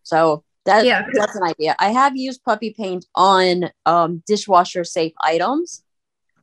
so 0.04 0.44
that 0.66 0.86
Yeah. 0.86 1.08
that's 1.14 1.36
an 1.36 1.44
idea. 1.44 1.76
I 1.80 1.92
have 1.92 2.18
used 2.18 2.44
puffy 2.44 2.72
paint 2.72 3.06
on 3.16 3.70
um, 3.86 4.24
dishwasher 4.28 4.84
safe 4.84 5.14
items, 5.22 5.84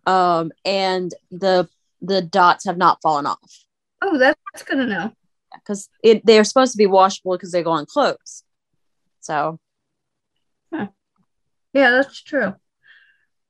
um, 0.07 0.53
and 0.65 1.13
the 1.31 1.69
the 2.01 2.23
dots 2.23 2.65
have 2.65 2.79
not 2.79 3.01
fallen 3.03 3.27
off 3.27 3.65
Oh, 4.01 4.19
that's 4.19 4.65
good 4.65 4.77
to 4.77 4.87
know. 4.87 5.13
because 5.55 5.89
it 6.03 6.25
they're 6.25 6.45
supposed 6.45 6.73
to 6.73 6.79
be 6.79 6.87
washable 6.87 7.33
because 7.37 7.53
they 7.53 7.63
go 7.63 7.71
on 7.73 7.85
clothes. 7.87 8.43
So 9.21 9.61
Yeah, 10.73 11.91
that's 11.91 12.21
true. 12.23 12.55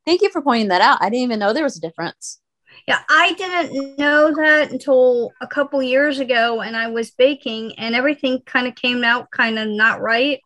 Thank 0.05 0.23
you 0.23 0.31
for 0.31 0.43
pointing 0.43 0.69
that 0.69 0.81
out. 0.81 0.99
I 1.01 1.07
didn't 1.07 1.25
even 1.25 1.38
know 1.38 1.53
there 1.53 1.65
was 1.65 1.77
a 1.77 1.81
difference. 1.81 2.41
Yeah, 2.87 3.01
I 3.09 3.35
didn't 3.35 3.99
know 3.99 4.35
that 4.35 4.73
until 4.73 5.31
a 5.41 5.47
couple 5.47 5.83
years 5.83 6.19
ago, 6.19 6.62
and 6.62 6.77
I 6.77 6.88
was 6.88 7.11
baking, 7.12 7.79
and 7.79 7.95
everything 7.95 8.41
kind 8.45 8.67
of 8.67 8.75
came 8.75 9.05
out 9.05 9.31
kind 9.31 9.59
of 9.59 9.69
not 9.69 10.01
right. 10.01 10.41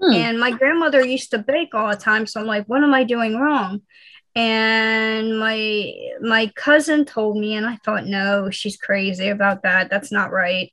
Hmm. 0.00 0.12
And 0.12 0.40
my 0.40 0.50
grandmother 0.52 1.04
used 1.04 1.30
to 1.32 1.38
bake 1.38 1.74
all 1.74 1.90
the 1.90 1.96
time, 1.96 2.26
so 2.26 2.40
I'm 2.40 2.46
like, 2.46 2.66
what 2.66 2.82
am 2.82 2.94
I 2.94 3.04
doing 3.04 3.36
wrong? 3.36 3.82
And 4.34 5.38
my 5.38 5.92
my 6.22 6.50
cousin 6.56 7.04
told 7.04 7.36
me, 7.36 7.54
and 7.54 7.66
I 7.66 7.76
thought, 7.84 8.06
no, 8.06 8.48
she's 8.50 8.76
crazy 8.78 9.28
about 9.28 9.62
that. 9.64 9.90
That's 9.90 10.10
not 10.10 10.32
right. 10.32 10.72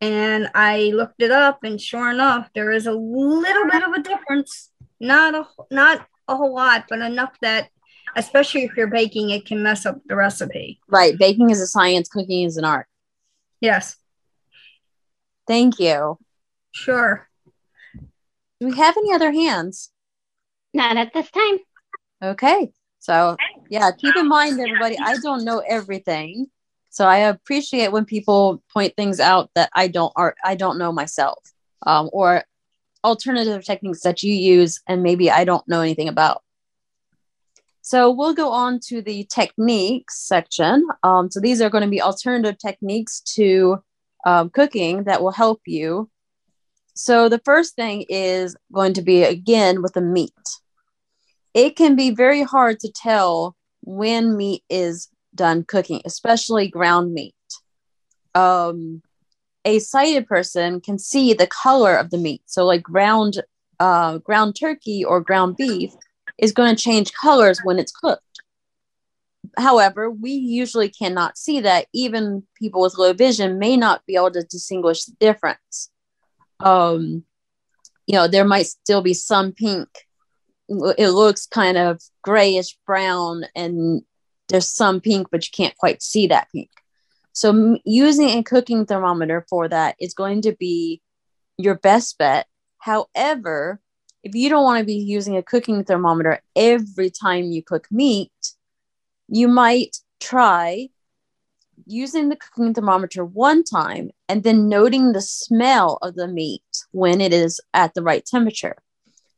And 0.00 0.48
I 0.54 0.92
looked 0.94 1.22
it 1.22 1.32
up, 1.32 1.64
and 1.64 1.80
sure 1.80 2.10
enough, 2.10 2.48
there 2.54 2.70
is 2.70 2.86
a 2.86 2.92
little 2.92 3.68
bit 3.68 3.82
of 3.82 3.92
a 3.94 4.02
difference. 4.02 4.70
Not 5.00 5.34
a 5.34 5.46
not 5.72 6.06
a 6.32 6.36
whole 6.36 6.54
lot, 6.54 6.86
but 6.88 7.00
enough 7.00 7.36
that, 7.40 7.68
especially 8.16 8.64
if 8.64 8.76
you're 8.76 8.88
baking, 8.88 9.30
it 9.30 9.46
can 9.46 9.62
mess 9.62 9.86
up 9.86 10.00
the 10.06 10.16
recipe. 10.16 10.80
Right, 10.88 11.16
baking 11.18 11.50
is 11.50 11.60
a 11.60 11.66
science, 11.66 12.08
cooking 12.08 12.44
is 12.44 12.56
an 12.56 12.64
art. 12.64 12.86
Yes, 13.60 13.96
Thank 15.46 15.78
you. 15.78 16.18
sure. 16.72 17.28
Do 18.60 18.66
we 18.66 18.76
have 18.76 18.96
any 18.96 19.12
other 19.12 19.32
hands? 19.32 19.90
Not 20.72 20.96
at 20.96 21.12
this 21.12 21.30
time. 21.30 21.58
Okay. 22.22 22.72
So, 23.00 23.36
yeah, 23.68 23.90
keep 23.90 24.16
in 24.16 24.28
mind, 24.28 24.60
everybody, 24.60 24.96
I 24.98 25.16
don't 25.16 25.44
know 25.44 25.58
everything. 25.58 26.46
So 26.90 27.06
I 27.06 27.18
appreciate 27.18 27.90
when 27.90 28.04
people 28.04 28.62
point 28.72 28.94
things 28.96 29.18
out 29.18 29.50
that 29.54 29.70
I 29.74 29.88
don't 29.88 30.12
or 30.14 30.36
I 30.44 30.54
don't 30.54 30.78
know 30.78 30.92
myself, 30.92 31.38
um, 31.86 32.10
or 32.12 32.44
alternative 33.04 33.64
techniques 33.64 34.02
that 34.02 34.22
you 34.22 34.34
use 34.34 34.80
and 34.88 35.02
maybe 35.02 35.30
I 35.30 35.44
don't 35.44 35.66
know 35.68 35.80
anything 35.80 36.08
about. 36.08 36.42
So 37.82 38.10
we'll 38.10 38.34
go 38.34 38.50
on 38.52 38.78
to 38.88 39.02
the 39.02 39.24
techniques 39.24 40.20
section. 40.20 40.86
Um, 41.02 41.30
so 41.30 41.40
these 41.40 41.60
are 41.60 41.70
going 41.70 41.84
to 41.84 41.90
be 41.90 42.00
alternative 42.00 42.58
techniques 42.58 43.20
to 43.34 43.82
um, 44.24 44.50
cooking 44.50 45.04
that 45.04 45.22
will 45.22 45.32
help 45.32 45.60
you. 45.66 46.08
So 46.94 47.28
the 47.28 47.40
first 47.44 47.74
thing 47.74 48.04
is 48.08 48.56
going 48.72 48.94
to 48.94 49.02
be 49.02 49.24
again 49.24 49.82
with 49.82 49.94
the 49.94 50.00
meat 50.00 50.32
it 51.54 51.76
can 51.76 51.96
be 51.96 52.10
very 52.10 52.42
hard 52.42 52.80
to 52.80 52.90
tell 52.90 53.56
when 53.82 54.36
meat 54.36 54.62
is 54.70 55.08
done 55.34 55.64
cooking, 55.64 56.00
especially 56.04 56.68
ground 56.68 57.12
meat. 57.12 57.34
Um, 58.34 59.02
a 59.64 59.78
sighted 59.78 60.26
person 60.26 60.80
can 60.80 60.98
see 60.98 61.34
the 61.34 61.46
color 61.46 61.94
of 61.94 62.10
the 62.10 62.18
meat. 62.18 62.42
So, 62.46 62.64
like 62.64 62.82
ground 62.82 63.42
uh, 63.80 64.18
ground 64.18 64.56
turkey 64.58 65.04
or 65.04 65.20
ground 65.20 65.56
beef 65.56 65.92
is 66.38 66.52
going 66.52 66.74
to 66.74 66.82
change 66.82 67.12
colors 67.12 67.60
when 67.64 67.78
it's 67.78 67.92
cooked. 67.92 68.22
However, 69.58 70.10
we 70.10 70.32
usually 70.32 70.88
cannot 70.88 71.36
see 71.36 71.60
that. 71.60 71.86
Even 71.92 72.44
people 72.56 72.80
with 72.80 72.96
low 72.96 73.12
vision 73.12 73.58
may 73.58 73.76
not 73.76 74.04
be 74.06 74.16
able 74.16 74.30
to 74.30 74.44
distinguish 74.44 75.04
the 75.04 75.12
difference. 75.18 75.90
Um, 76.60 77.24
you 78.06 78.14
know, 78.14 78.28
there 78.28 78.44
might 78.44 78.66
still 78.66 79.02
be 79.02 79.14
some 79.14 79.52
pink 79.52 79.88
it 80.98 81.10
looks 81.10 81.46
kind 81.46 81.76
of 81.76 82.00
grayish 82.22 82.76
brown 82.86 83.44
and 83.54 84.02
there's 84.48 84.68
some 84.68 85.00
pink 85.00 85.28
but 85.30 85.46
you 85.46 85.50
can't 85.52 85.76
quite 85.76 86.02
see 86.02 86.26
that 86.26 86.48
pink 86.52 86.70
so 87.32 87.78
using 87.84 88.28
a 88.28 88.42
cooking 88.42 88.86
thermometer 88.86 89.46
for 89.48 89.68
that 89.68 89.96
is 89.98 90.14
going 90.14 90.42
to 90.42 90.52
be 90.52 91.00
your 91.58 91.74
best 91.74 92.18
bet 92.18 92.46
however 92.78 93.80
if 94.22 94.34
you 94.34 94.48
don't 94.48 94.64
want 94.64 94.78
to 94.78 94.84
be 94.84 94.94
using 94.94 95.36
a 95.36 95.42
cooking 95.42 95.84
thermometer 95.84 96.40
every 96.56 97.10
time 97.10 97.44
you 97.44 97.62
cook 97.62 97.86
meat 97.90 98.32
you 99.28 99.48
might 99.48 99.98
try 100.20 100.88
using 101.86 102.28
the 102.28 102.36
cooking 102.36 102.72
thermometer 102.72 103.24
one 103.24 103.64
time 103.64 104.10
and 104.28 104.44
then 104.44 104.68
noting 104.68 105.12
the 105.12 105.20
smell 105.20 105.98
of 106.02 106.14
the 106.14 106.28
meat 106.28 106.62
when 106.92 107.20
it 107.20 107.32
is 107.32 107.60
at 107.74 107.92
the 107.94 108.02
right 108.02 108.24
temperature 108.24 108.76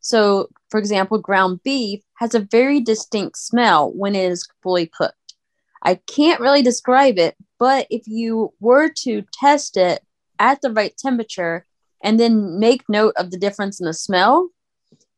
so, 0.05 0.49
for 0.69 0.79
example, 0.79 1.17
ground 1.17 1.61
beef 1.63 2.03
has 2.19 2.35
a 2.35 2.39
very 2.39 2.79
distinct 2.79 3.39
smell 3.39 3.91
when 3.91 4.13
it 4.13 4.31
is 4.31 4.47
fully 4.61 4.85
cooked. 4.85 5.33
I 5.81 5.95
can't 5.95 6.39
really 6.39 6.61
describe 6.61 7.17
it, 7.17 7.35
but 7.59 7.87
if 7.89 8.07
you 8.07 8.53
were 8.59 8.89
to 9.03 9.23
test 9.33 9.77
it 9.77 10.01
at 10.39 10.61
the 10.61 10.71
right 10.71 10.95
temperature 10.97 11.65
and 12.03 12.19
then 12.19 12.59
make 12.59 12.83
note 12.89 13.13
of 13.17 13.31
the 13.31 13.37
difference 13.37 13.79
in 13.79 13.85
the 13.85 13.93
smell, 13.93 14.49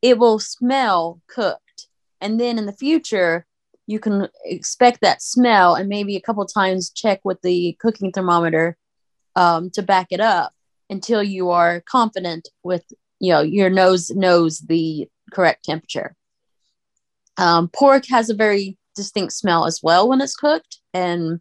it 0.02 0.18
will 0.18 0.40
smell 0.40 1.22
cooked. 1.28 1.88
And 2.22 2.40
then 2.40 2.58
in 2.58 2.66
the 2.66 2.74
future, 2.74 3.46
you 3.88 4.00
can 4.00 4.28
expect 4.44 5.02
that 5.02 5.22
smell 5.22 5.76
and 5.76 5.90
maybe 5.90 6.16
a 6.16 6.22
couple 6.22 6.46
times 6.46 6.90
check 6.90 7.22
with 7.24 7.42
the 7.42 7.78
cooking 7.80 8.12
thermometer 8.12 8.78
um, 9.36 9.70
to 9.72 9.82
back 9.82 10.08
it 10.12 10.20
up 10.20 10.54
until 10.90 11.24
you 11.24 11.50
are 11.50 11.82
confident 11.82 12.50
with 12.64 12.84
you 13.20 13.32
know 13.32 13.42
your 13.42 13.70
nose 13.70 14.12
knows 14.12 14.60
the 14.60 15.08
correct 15.32 15.66
temperature 15.66 16.16
um, 17.38 17.68
pork 17.70 18.06
has 18.08 18.30
a 18.30 18.34
very 18.34 18.78
distinct 18.96 19.34
smell 19.34 19.66
as 19.66 19.80
well 19.82 20.08
when 20.08 20.22
it's 20.22 20.36
cooked 20.36 20.80
and 20.94 21.40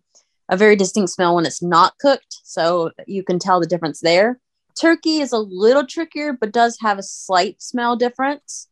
a 0.49 0.57
very 0.57 0.77
distinct 0.77 1.11
smell 1.11 1.35
when 1.35 1.47
it's 1.47 1.63
not 1.63 1.99
cooked 1.99 2.41
so 2.43 2.91
you 3.07 3.23
can 3.23 3.39
tell 3.39 3.61
the 3.61 3.67
difference 3.67 4.01
there 4.01 4.39
turkey 4.79 5.21
is 5.21 5.33
a 5.33 5.39
little 5.39 5.87
trickier 5.87 6.33
but 6.33 6.53
does 6.53 6.79
have 6.81 6.99
a 6.99 7.03
slight 7.03 7.61
smell 7.63 7.97
difference 7.97 8.69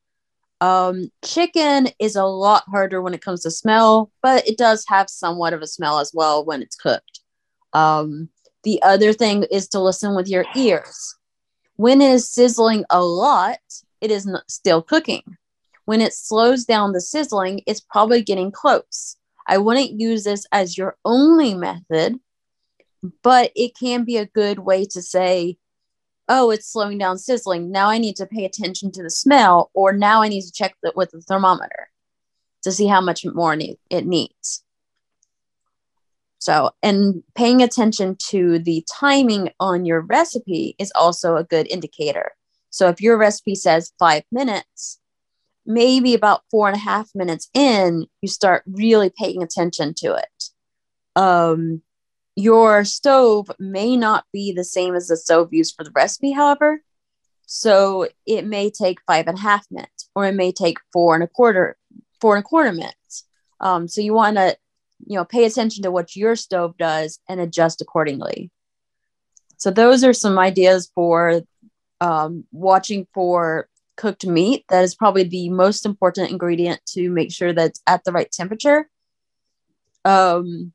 um, 0.60 1.10
chicken 1.24 1.88
is 1.98 2.16
a 2.16 2.24
lot 2.24 2.62
harder 2.68 3.02
when 3.02 3.12
it 3.12 3.22
comes 3.22 3.42
to 3.42 3.50
smell 3.50 4.10
but 4.22 4.46
it 4.46 4.56
does 4.56 4.84
have 4.88 5.10
somewhat 5.10 5.52
of 5.52 5.62
a 5.62 5.66
smell 5.66 5.98
as 5.98 6.12
well 6.14 6.44
when 6.44 6.62
it's 6.62 6.76
cooked 6.76 7.20
um, 7.72 8.28
the 8.62 8.80
other 8.82 9.12
thing 9.12 9.44
is 9.50 9.68
to 9.68 9.80
listen 9.80 10.14
with 10.14 10.28
your 10.28 10.46
ears 10.56 11.16
when 11.76 12.00
it 12.00 12.10
is 12.10 12.30
sizzling 12.30 12.84
a 12.90 13.02
lot, 13.02 13.58
it 14.00 14.10
is 14.10 14.30
still 14.48 14.80
cooking. 14.80 15.22
When 15.86 16.00
it 16.00 16.14
slows 16.14 16.64
down 16.64 16.92
the 16.92 17.00
sizzling, 17.00 17.62
it's 17.66 17.80
probably 17.80 18.22
getting 18.22 18.52
close. 18.52 19.16
I 19.46 19.58
wouldn't 19.58 20.00
use 20.00 20.24
this 20.24 20.46
as 20.52 20.78
your 20.78 20.96
only 21.04 21.54
method, 21.54 22.18
but 23.22 23.52
it 23.54 23.76
can 23.78 24.04
be 24.04 24.16
a 24.16 24.26
good 24.26 24.60
way 24.60 24.84
to 24.86 25.02
say, 25.02 25.58
oh, 26.28 26.50
it's 26.50 26.72
slowing 26.72 26.98
down 26.98 27.18
sizzling. 27.18 27.70
Now 27.70 27.88
I 27.88 27.98
need 27.98 28.16
to 28.16 28.26
pay 28.26 28.44
attention 28.44 28.90
to 28.92 29.02
the 29.02 29.10
smell, 29.10 29.70
or 29.74 29.92
now 29.92 30.22
I 30.22 30.28
need 30.28 30.42
to 30.42 30.52
check 30.52 30.74
that 30.82 30.96
with 30.96 31.10
the 31.10 31.20
thermometer 31.20 31.90
to 32.62 32.72
see 32.72 32.86
how 32.86 33.00
much 33.00 33.24
more 33.26 33.56
ne- 33.56 33.78
it 33.90 34.06
needs. 34.06 34.64
So, 36.38 36.72
and 36.82 37.22
paying 37.34 37.62
attention 37.62 38.16
to 38.28 38.58
the 38.58 38.84
timing 38.92 39.50
on 39.60 39.86
your 39.86 40.00
recipe 40.00 40.74
is 40.78 40.92
also 40.94 41.36
a 41.36 41.44
good 41.44 41.66
indicator. 41.68 42.32
So, 42.70 42.88
if 42.88 43.00
your 43.00 43.16
recipe 43.16 43.54
says 43.54 43.92
five 43.98 44.24
minutes, 44.30 44.98
maybe 45.66 46.14
about 46.14 46.42
four 46.50 46.68
and 46.68 46.76
a 46.76 46.80
half 46.80 47.10
minutes 47.14 47.48
in, 47.54 48.06
you 48.20 48.28
start 48.28 48.62
really 48.66 49.10
paying 49.10 49.42
attention 49.42 49.94
to 49.94 50.14
it. 50.14 50.44
Um, 51.16 51.82
your 52.36 52.84
stove 52.84 53.50
may 53.58 53.96
not 53.96 54.24
be 54.32 54.52
the 54.52 54.64
same 54.64 54.94
as 54.94 55.08
the 55.08 55.16
stove 55.16 55.52
used 55.52 55.74
for 55.76 55.84
the 55.84 55.92
recipe, 55.94 56.32
however. 56.32 56.82
So, 57.46 58.08
it 58.26 58.46
may 58.46 58.70
take 58.70 58.98
five 59.06 59.28
and 59.28 59.38
a 59.38 59.40
half 59.40 59.66
minutes, 59.70 60.08
or 60.14 60.26
it 60.26 60.34
may 60.34 60.50
take 60.50 60.78
four 60.92 61.14
and 61.14 61.22
a 61.22 61.28
quarter, 61.28 61.76
four 62.20 62.36
and 62.36 62.44
a 62.44 62.48
quarter 62.48 62.72
minutes. 62.72 63.26
Um, 63.60 63.86
so, 63.86 64.00
you 64.00 64.14
want 64.14 64.36
to 64.36 64.56
you 65.06 65.16
know 65.16 65.24
pay 65.24 65.44
attention 65.44 65.82
to 65.82 65.90
what 65.90 66.16
your 66.16 66.36
stove 66.36 66.76
does 66.76 67.18
and 67.28 67.40
adjust 67.40 67.80
accordingly 67.80 68.50
so 69.56 69.70
those 69.70 70.04
are 70.04 70.12
some 70.12 70.38
ideas 70.38 70.90
for 70.94 71.42
um, 72.00 72.44
watching 72.52 73.06
for 73.14 73.68
cooked 73.96 74.26
meat 74.26 74.64
that 74.68 74.84
is 74.84 74.94
probably 74.94 75.24
the 75.24 75.48
most 75.50 75.86
important 75.86 76.30
ingredient 76.30 76.80
to 76.86 77.10
make 77.10 77.32
sure 77.32 77.52
that 77.52 77.66
it's 77.66 77.82
at 77.86 78.02
the 78.04 78.12
right 78.12 78.30
temperature 78.32 78.88
um, 80.04 80.72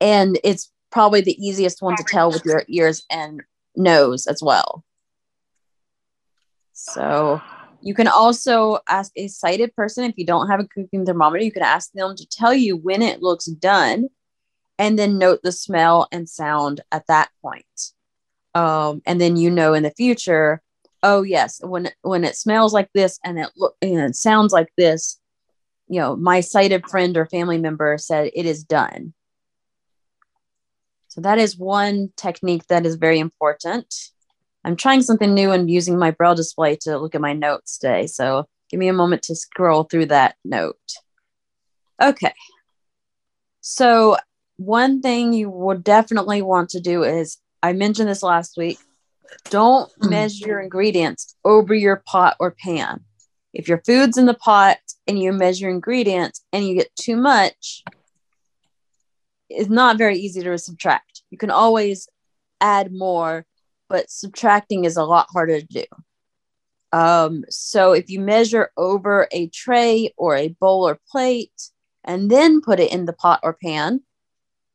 and 0.00 0.38
it's 0.44 0.72
probably 0.90 1.20
the 1.20 1.36
easiest 1.44 1.82
one 1.82 1.96
to 1.96 2.04
tell 2.04 2.30
with 2.30 2.44
your 2.44 2.64
ears 2.68 3.04
and 3.10 3.42
nose 3.76 4.26
as 4.26 4.42
well. 4.42 4.84
So 6.72 7.40
you 7.82 7.94
can 7.94 8.08
also 8.08 8.78
ask 8.88 9.12
a 9.16 9.28
sighted 9.28 9.74
person 9.74 10.04
if 10.04 10.16
you 10.16 10.24
don't 10.24 10.48
have 10.48 10.60
a 10.60 10.68
cooking 10.68 11.04
thermometer, 11.04 11.44
you 11.44 11.52
can 11.52 11.62
ask 11.62 11.92
them 11.92 12.16
to 12.16 12.26
tell 12.26 12.54
you 12.54 12.76
when 12.76 13.02
it 13.02 13.22
looks 13.22 13.46
done 13.46 14.08
and 14.78 14.98
then 14.98 15.18
note 15.18 15.40
the 15.42 15.52
smell 15.52 16.08
and 16.12 16.28
sound 16.28 16.80
at 16.92 17.06
that 17.08 17.30
point. 17.42 17.92
Um, 18.54 19.02
and 19.04 19.20
then 19.20 19.36
you 19.36 19.50
know 19.50 19.74
in 19.74 19.82
the 19.82 19.90
future, 19.90 20.62
oh 21.02 21.22
yes, 21.22 21.60
when 21.62 21.90
when 22.02 22.24
it 22.24 22.36
smells 22.36 22.72
like 22.72 22.90
this 22.94 23.18
and 23.24 23.38
it 23.38 23.50
look 23.56 23.76
and 23.82 24.00
it 24.00 24.16
sounds 24.16 24.52
like 24.52 24.68
this, 24.76 25.20
you 25.88 26.00
know, 26.00 26.16
my 26.16 26.40
sighted 26.40 26.86
friend 26.88 27.16
or 27.16 27.26
family 27.26 27.58
member 27.58 27.96
said 27.98 28.30
it 28.34 28.46
is 28.46 28.64
done. 28.64 29.14
So 31.08 31.22
that 31.22 31.38
is 31.38 31.58
one 31.58 32.12
technique 32.16 32.66
that 32.68 32.86
is 32.86 32.96
very 32.96 33.18
important. 33.18 33.94
I'm 34.64 34.76
trying 34.76 35.02
something 35.02 35.32
new 35.32 35.50
and 35.52 35.70
using 35.70 35.98
my 35.98 36.10
braille 36.10 36.34
display 36.34 36.76
to 36.82 36.98
look 36.98 37.14
at 37.14 37.20
my 37.20 37.32
notes 37.32 37.78
today. 37.78 38.06
So 38.06 38.46
give 38.70 38.78
me 38.78 38.88
a 38.88 38.92
moment 38.92 39.22
to 39.24 39.34
scroll 39.34 39.84
through 39.84 40.06
that 40.06 40.36
note. 40.44 40.76
Okay. 42.00 42.34
So 43.60 44.16
one 44.56 45.00
thing 45.00 45.32
you 45.32 45.48
would 45.50 45.84
definitely 45.84 46.42
want 46.42 46.70
to 46.70 46.80
do 46.80 47.04
is 47.04 47.38
I 47.62 47.72
mentioned 47.72 48.08
this 48.08 48.22
last 48.22 48.56
week. 48.56 48.78
Don't 49.50 49.90
mm. 50.00 50.10
measure 50.10 50.46
your 50.46 50.60
ingredients 50.60 51.36
over 51.44 51.74
your 51.74 52.02
pot 52.06 52.36
or 52.38 52.50
pan. 52.52 53.04
If 53.52 53.68
your 53.68 53.82
food's 53.84 54.18
in 54.18 54.26
the 54.26 54.34
pot 54.34 54.78
and 55.06 55.18
you 55.18 55.32
measure 55.32 55.68
ingredients 55.68 56.44
and 56.52 56.66
you 56.66 56.74
get 56.74 56.94
too 56.96 57.16
much, 57.16 57.82
it's 59.48 59.70
not 59.70 59.98
very 59.98 60.18
easy 60.18 60.42
to 60.42 60.58
subtract. 60.58 61.22
You 61.30 61.38
can 61.38 61.50
always 61.50 62.08
add 62.60 62.92
more 62.92 63.46
but 63.88 64.10
subtracting 64.10 64.84
is 64.84 64.96
a 64.96 65.04
lot 65.04 65.28
harder 65.32 65.60
to 65.60 65.66
do. 65.66 65.84
Um, 66.92 67.44
so 67.50 67.92
if 67.92 68.08
you 68.08 68.20
measure 68.20 68.70
over 68.76 69.28
a 69.32 69.48
tray 69.48 70.14
or 70.16 70.36
a 70.36 70.48
bowl 70.48 70.88
or 70.88 71.00
plate 71.10 71.70
and 72.04 72.30
then 72.30 72.60
put 72.60 72.80
it 72.80 72.92
in 72.92 73.04
the 73.04 73.12
pot 73.12 73.40
or 73.42 73.54
pan, 73.54 74.02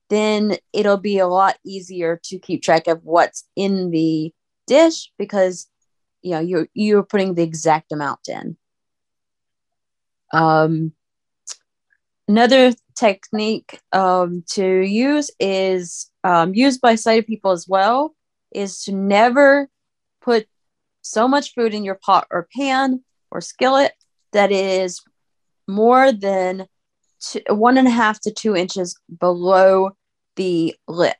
then 0.09 0.57
it'll 0.73 0.97
be 0.97 1.17
a 1.17 1.27
lot 1.27 1.57
easier 1.65 2.19
to 2.25 2.37
keep 2.37 2.61
track 2.61 2.87
of 2.87 3.03
what's 3.03 3.45
in 3.55 3.89
the 3.89 4.31
dish 4.67 5.11
because 5.17 5.67
you 6.21 6.31
know 6.31 6.39
you're 6.39 6.67
you're 6.73 7.03
putting 7.03 7.35
the 7.35 7.43
exact 7.43 7.91
amount 7.91 8.27
in. 8.27 8.57
Um, 10.31 10.93
another 12.27 12.73
technique 12.95 13.79
um, 13.91 14.43
to 14.51 14.65
use 14.65 15.29
is 15.39 16.09
um, 16.23 16.53
used 16.53 16.81
by 16.81 16.95
sighted 16.95 17.27
people 17.27 17.51
as 17.51 17.67
well 17.67 18.15
is 18.51 18.83
to 18.83 18.91
never 18.91 19.67
put 20.21 20.47
so 21.01 21.27
much 21.27 21.53
food 21.53 21.73
in 21.73 21.83
your 21.83 21.95
pot 21.95 22.27
or 22.31 22.47
pan 22.55 23.03
or 23.29 23.41
skillet 23.41 23.93
that 24.31 24.51
is 24.51 25.01
more 25.67 26.11
than 26.11 26.67
two, 27.19 27.41
one 27.49 27.77
and 27.77 27.87
a 27.87 27.91
half 27.91 28.19
to 28.21 28.31
two 28.31 28.55
inches 28.55 28.97
below 29.19 29.91
the 30.35 30.75
lip. 30.87 31.17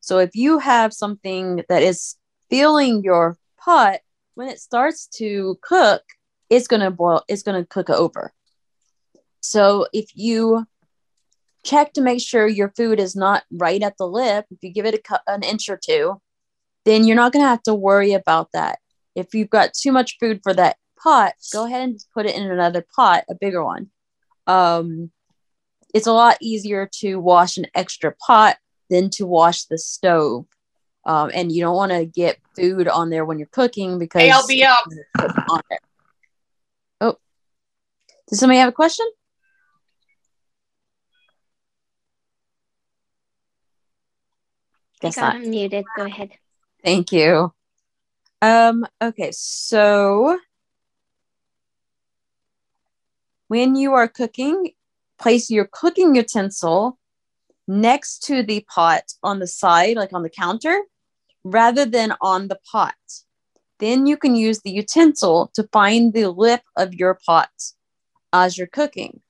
So 0.00 0.18
if 0.18 0.30
you 0.34 0.58
have 0.58 0.92
something 0.92 1.62
that 1.68 1.82
is 1.82 2.16
filling 2.52 3.02
your 3.02 3.38
pot, 3.58 4.00
when 4.34 4.48
it 4.48 4.60
starts 4.60 5.06
to 5.06 5.58
cook, 5.62 6.02
it's 6.50 6.68
gonna 6.68 6.90
boil, 6.90 7.22
it's 7.26 7.42
gonna 7.42 7.64
cook 7.64 7.88
over. 7.88 8.30
So 9.40 9.86
if 9.94 10.10
you 10.14 10.66
check 11.64 11.94
to 11.94 12.02
make 12.02 12.20
sure 12.20 12.46
your 12.46 12.72
food 12.76 13.00
is 13.00 13.16
not 13.16 13.44
right 13.50 13.82
at 13.82 13.96
the 13.96 14.06
lip, 14.06 14.44
if 14.50 14.58
you 14.62 14.70
give 14.70 14.84
it 14.84 15.00
a, 15.10 15.20
an 15.26 15.42
inch 15.42 15.70
or 15.70 15.78
two, 15.82 16.20
then 16.84 17.06
you're 17.06 17.16
not 17.16 17.32
going 17.32 17.44
to 17.44 17.48
have 17.48 17.62
to 17.62 17.74
worry 17.74 18.12
about 18.12 18.48
that. 18.52 18.78
If 19.14 19.34
you've 19.34 19.50
got 19.50 19.72
too 19.72 19.92
much 19.92 20.16
food 20.18 20.40
for 20.42 20.52
that 20.54 20.76
pot, 21.02 21.34
go 21.52 21.66
ahead 21.66 21.82
and 21.82 22.04
put 22.12 22.26
it 22.26 22.34
in 22.34 22.50
another 22.50 22.84
pot, 22.94 23.24
a 23.30 23.34
bigger 23.34 23.64
one. 23.64 23.90
Um, 24.46 25.10
it's 25.94 26.06
a 26.06 26.12
lot 26.12 26.38
easier 26.40 26.88
to 27.00 27.16
wash 27.16 27.56
an 27.56 27.66
extra 27.74 28.14
pot 28.26 28.56
than 28.90 29.10
to 29.10 29.26
wash 29.26 29.64
the 29.64 29.78
stove. 29.78 30.46
Um, 31.04 31.30
and 31.34 31.50
you 31.50 31.60
don't 31.60 31.76
want 31.76 31.92
to 31.92 32.04
get 32.04 32.38
food 32.54 32.86
on 32.86 33.10
there 33.10 33.24
when 33.24 33.38
you're 33.38 33.48
cooking 33.48 33.98
because 33.98 34.22
hey, 34.22 34.30
I'll 34.30 34.46
be 34.46 34.64
up. 34.64 34.84
Oh, 37.00 37.16
does 38.28 38.38
somebody 38.38 38.58
have 38.58 38.68
a 38.68 38.72
question? 38.72 39.06
Guess 45.00 45.18
I 45.18 45.32
got 45.32 45.40
muted. 45.40 45.84
Go 45.96 46.04
ahead. 46.04 46.30
Thank 46.84 47.10
you. 47.10 47.52
Um, 48.40 48.86
okay, 49.00 49.30
so 49.32 50.38
when 53.48 53.74
you 53.76 53.94
are 53.94 54.08
cooking, 54.08 54.70
place 55.18 55.50
your 55.50 55.68
cooking 55.70 56.14
utensil 56.14 56.98
next 57.68 58.24
to 58.24 58.42
the 58.42 58.64
pot 58.72 59.04
on 59.22 59.38
the 59.38 59.46
side, 59.46 59.96
like 59.96 60.12
on 60.12 60.22
the 60.22 60.30
counter, 60.30 60.80
rather 61.44 61.84
than 61.84 62.14
on 62.20 62.48
the 62.48 62.58
pot. 62.70 62.94
Then 63.78 64.06
you 64.06 64.16
can 64.16 64.34
use 64.34 64.60
the 64.60 64.70
utensil 64.70 65.50
to 65.54 65.68
find 65.72 66.12
the 66.12 66.30
lip 66.30 66.62
of 66.76 66.94
your 66.94 67.18
pot 67.26 67.50
as 68.32 68.56
you're 68.56 68.66
cooking. 68.66 69.20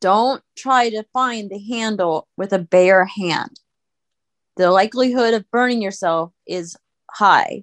Don't 0.00 0.42
try 0.56 0.90
to 0.90 1.04
find 1.12 1.50
the 1.50 1.58
handle 1.58 2.28
with 2.36 2.52
a 2.52 2.58
bare 2.58 3.04
hand 3.04 3.58
the 4.58 4.72
likelihood 4.72 5.34
of 5.34 5.50
burning 5.52 5.80
yourself 5.80 6.32
is 6.46 6.76
high. 7.12 7.62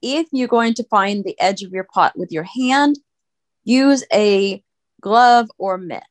If 0.00 0.26
you're 0.32 0.48
going 0.48 0.74
to 0.74 0.84
find 0.84 1.22
the 1.22 1.38
edge 1.38 1.62
of 1.62 1.70
your 1.70 1.84
pot 1.84 2.18
with 2.18 2.32
your 2.32 2.44
hand, 2.44 2.98
use 3.62 4.04
a 4.12 4.62
glove 5.02 5.50
or 5.58 5.76
mitt. 5.76 6.02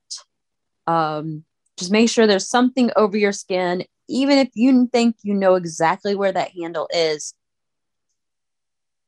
Um, 0.86 1.44
just 1.78 1.92
make 1.92 2.10
sure 2.10 2.28
there's 2.28 2.48
something 2.48 2.92
over 2.96 3.18
your 3.18 3.32
skin. 3.32 3.86
Even 4.10 4.38
if 4.38 4.50
you 4.54 4.88
think 4.92 5.18
you 5.24 5.34
know 5.34 5.56
exactly 5.56 6.16
where 6.16 6.32
that 6.32 6.52
handle 6.52 6.90
is, 6.94 7.34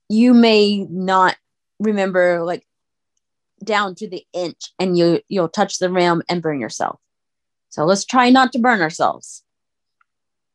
you 0.10 0.34
may 0.34 0.86
not 0.90 1.36
remember 1.80 2.44
like 2.44 2.66
down 3.64 3.96
to 3.96 4.08
the 4.08 4.26
inch 4.34 4.72
and 4.80 4.98
you 4.98 5.22
you'll 5.28 5.50
touch 5.50 5.80
the 5.80 5.90
rim 5.90 6.22
and 6.30 6.42
burn 6.42 6.60
yourself. 6.60 7.00
So 7.70 7.86
let's 7.86 8.06
try 8.06 8.30
not 8.30 8.52
to 8.54 8.60
burn 8.60 8.82
ourselves. 8.82 9.44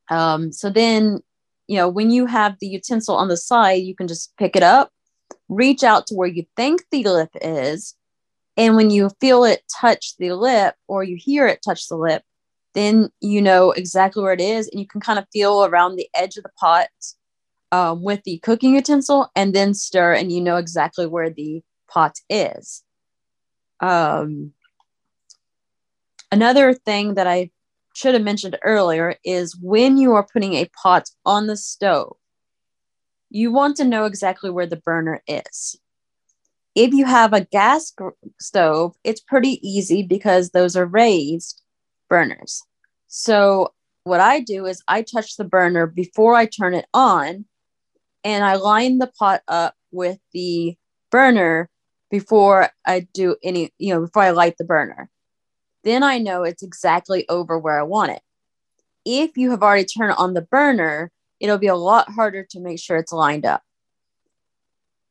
Um, 0.08 0.52
so 0.52 0.70
then, 0.70 1.20
you 1.66 1.76
know, 1.76 1.88
when 1.88 2.10
you 2.10 2.26
have 2.26 2.56
the 2.58 2.66
utensil 2.66 3.14
on 3.14 3.28
the 3.28 3.36
side, 3.36 3.82
you 3.82 3.94
can 3.94 4.08
just 4.08 4.36
pick 4.36 4.56
it 4.56 4.62
up, 4.62 4.90
reach 5.48 5.84
out 5.84 6.06
to 6.08 6.14
where 6.14 6.28
you 6.28 6.44
think 6.56 6.82
the 6.90 7.04
lip 7.04 7.30
is. 7.40 7.94
And 8.56 8.74
when 8.74 8.90
you 8.90 9.10
feel 9.20 9.44
it 9.44 9.62
touch 9.80 10.16
the 10.18 10.32
lip 10.32 10.74
or 10.88 11.04
you 11.04 11.16
hear 11.16 11.46
it 11.46 11.60
touch 11.62 11.88
the 11.88 11.96
lip, 11.96 12.22
then 12.74 13.10
you 13.20 13.42
know 13.42 13.72
exactly 13.72 14.22
where 14.22 14.32
it 14.32 14.40
is. 14.40 14.68
And 14.68 14.80
you 14.80 14.86
can 14.86 15.00
kind 15.00 15.18
of 15.18 15.26
feel 15.32 15.64
around 15.64 15.96
the 15.96 16.08
edge 16.14 16.36
of 16.36 16.44
the 16.44 16.50
pot 16.58 16.88
um, 17.72 18.02
with 18.02 18.22
the 18.24 18.38
cooking 18.38 18.74
utensil 18.74 19.30
and 19.34 19.54
then 19.54 19.74
stir, 19.74 20.14
and 20.14 20.32
you 20.32 20.40
know 20.40 20.56
exactly 20.56 21.06
where 21.06 21.30
the 21.30 21.62
pot 21.88 22.18
is. 22.28 22.82
Um, 23.80 24.52
another 26.30 26.74
thing 26.74 27.14
that 27.14 27.26
I 27.26 27.50
should 27.94 28.14
have 28.14 28.22
mentioned 28.22 28.58
earlier 28.62 29.16
is 29.24 29.56
when 29.56 29.96
you 29.96 30.12
are 30.12 30.26
putting 30.26 30.54
a 30.54 30.70
pot 30.82 31.10
on 31.24 31.46
the 31.46 31.56
stove, 31.56 32.16
you 33.30 33.52
want 33.52 33.76
to 33.76 33.84
know 33.84 34.04
exactly 34.04 34.50
where 34.50 34.66
the 34.66 34.76
burner 34.76 35.22
is. 35.26 35.78
If 36.74 36.92
you 36.92 37.04
have 37.04 37.32
a 37.32 37.44
gas 37.44 37.92
stove, 38.40 38.96
it's 39.02 39.20
pretty 39.20 39.60
easy 39.68 40.02
because 40.02 40.50
those 40.50 40.76
are 40.76 40.86
raised 40.86 41.59
burners. 42.10 42.62
So, 43.06 43.72
what 44.04 44.20
I 44.20 44.40
do 44.40 44.66
is 44.66 44.82
I 44.88 45.02
touch 45.02 45.36
the 45.36 45.44
burner 45.44 45.86
before 45.86 46.34
I 46.34 46.44
turn 46.44 46.74
it 46.74 46.86
on 46.92 47.46
and 48.24 48.44
I 48.44 48.56
line 48.56 48.98
the 48.98 49.10
pot 49.18 49.42
up 49.48 49.74
with 49.90 50.18
the 50.32 50.76
burner 51.10 51.70
before 52.10 52.68
I 52.84 53.06
do 53.14 53.36
any, 53.42 53.72
you 53.78 53.94
know, 53.94 54.00
before 54.00 54.22
I 54.22 54.30
light 54.30 54.56
the 54.58 54.64
burner 54.64 55.10
then 55.84 56.02
I 56.02 56.18
know 56.18 56.42
it's 56.42 56.62
exactly 56.62 57.28
over 57.28 57.58
where 57.58 57.78
I 57.78 57.84
want 57.84 58.12
it. 58.12 58.22
If 59.04 59.36
you 59.36 59.50
have 59.50 59.62
already 59.62 59.84
turned 59.84 60.12
on 60.12 60.34
the 60.34 60.42
burner, 60.42 61.10
it'll 61.38 61.58
be 61.58 61.68
a 61.68 61.74
lot 61.74 62.10
harder 62.10 62.46
to 62.50 62.60
make 62.60 62.78
sure 62.78 62.96
it's 62.96 63.12
lined 63.12 63.46
up. 63.46 63.62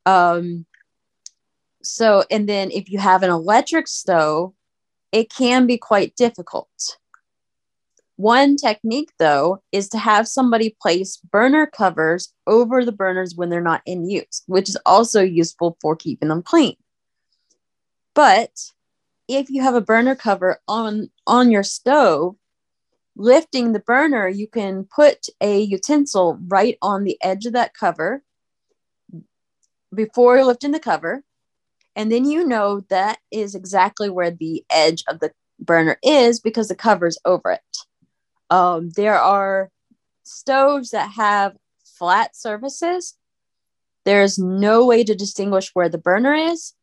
Um, 0.05 0.65
so, 1.81 2.23
and 2.29 2.47
then 2.47 2.71
if 2.71 2.89
you 2.89 2.99
have 2.99 3.23
an 3.23 3.31
electric 3.31 3.88
stove, 3.88 4.53
it 5.12 5.32
can 5.34 5.67
be 5.67 5.78
quite 5.78 6.15
difficult. 6.15 6.98
One 8.15 8.58
technique, 8.58 9.12
though, 9.17 9.63
is 9.72 9.88
to 9.89 9.98
have 9.98 10.28
somebody 10.28 10.76
place 10.82 11.17
burner 11.17 11.65
covers 11.65 12.34
over 12.45 12.84
the 12.84 12.91
burners 12.91 13.36
when 13.36 13.50
they're 13.50 13.62
not 13.62 13.82
in 13.86 14.10
use, 14.10 14.43
which 14.45 14.67
is 14.67 14.78
also 14.86 15.22
useful 15.22 15.78
for 15.82 15.95
keeping 15.95 16.28
them 16.28 16.43
clean. 16.43 16.76
But 18.13 18.52
if 19.30 19.50
you 19.50 19.62
have 19.62 19.76
a 19.76 19.80
burner 19.80 20.15
cover 20.15 20.60
on 20.67 21.10
on 21.26 21.52
your 21.52 21.63
stove 21.63 22.36
lifting 23.15 23.72
the 23.72 23.80
burner, 23.80 24.28
you 24.28 24.48
can 24.48 24.84
put 24.84 25.28
a 25.39 25.62
utensil 25.62 26.39
right 26.48 26.78
on 26.82 27.04
the 27.04 27.17
edge 27.22 27.45
of 27.45 27.54
that 27.54 27.74
cover 27.74 28.24
before 29.93 30.43
lifting 30.43 30.72
the 30.72 30.80
cover. 30.80 31.24
And 31.99 32.09
then 32.09 32.23
you 32.23 32.47
know 32.47 32.79
that 32.88 33.17
is 33.29 33.55
exactly 33.55 34.09
where 34.09 34.31
the 34.31 34.63
edge 34.69 35.03
of 35.09 35.19
the 35.19 35.33
burner 35.59 35.97
is 36.01 36.39
because 36.39 36.69
the 36.69 36.75
cover's 36.75 37.17
over 37.25 37.51
it. 37.51 37.77
Um, 38.49 38.91
there 38.91 39.19
are 39.19 39.69
stoves 40.23 40.91
that 40.91 41.12
have 41.12 41.57
flat 41.83 42.38
surfaces. 42.38 43.17
There's 44.05 44.39
no 44.39 44.85
way 44.85 45.03
to 45.03 45.13
distinguish 45.13 45.71
where 45.73 45.89
the 45.89 45.97
burner 45.97 46.33
is 46.33 46.73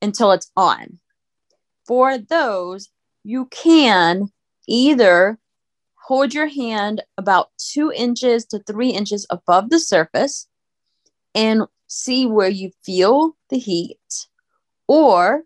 until 0.00 0.32
it's 0.32 0.50
on. 0.56 1.00
For 1.86 2.16
those, 2.16 2.88
you 3.24 3.48
can 3.50 4.32
either 4.66 5.38
hold 5.96 6.32
your 6.32 6.48
hand 6.48 7.02
about 7.18 7.50
two 7.58 7.92
inches 7.94 8.46
to 8.46 8.58
three 8.60 8.88
inches 8.88 9.26
above 9.28 9.68
the 9.68 9.78
surface 9.78 10.48
and 11.34 11.64
see 11.88 12.24
where 12.24 12.48
you 12.48 12.70
feel 12.82 13.36
the 13.50 13.58
heat. 13.58 13.98
Or 14.88 15.42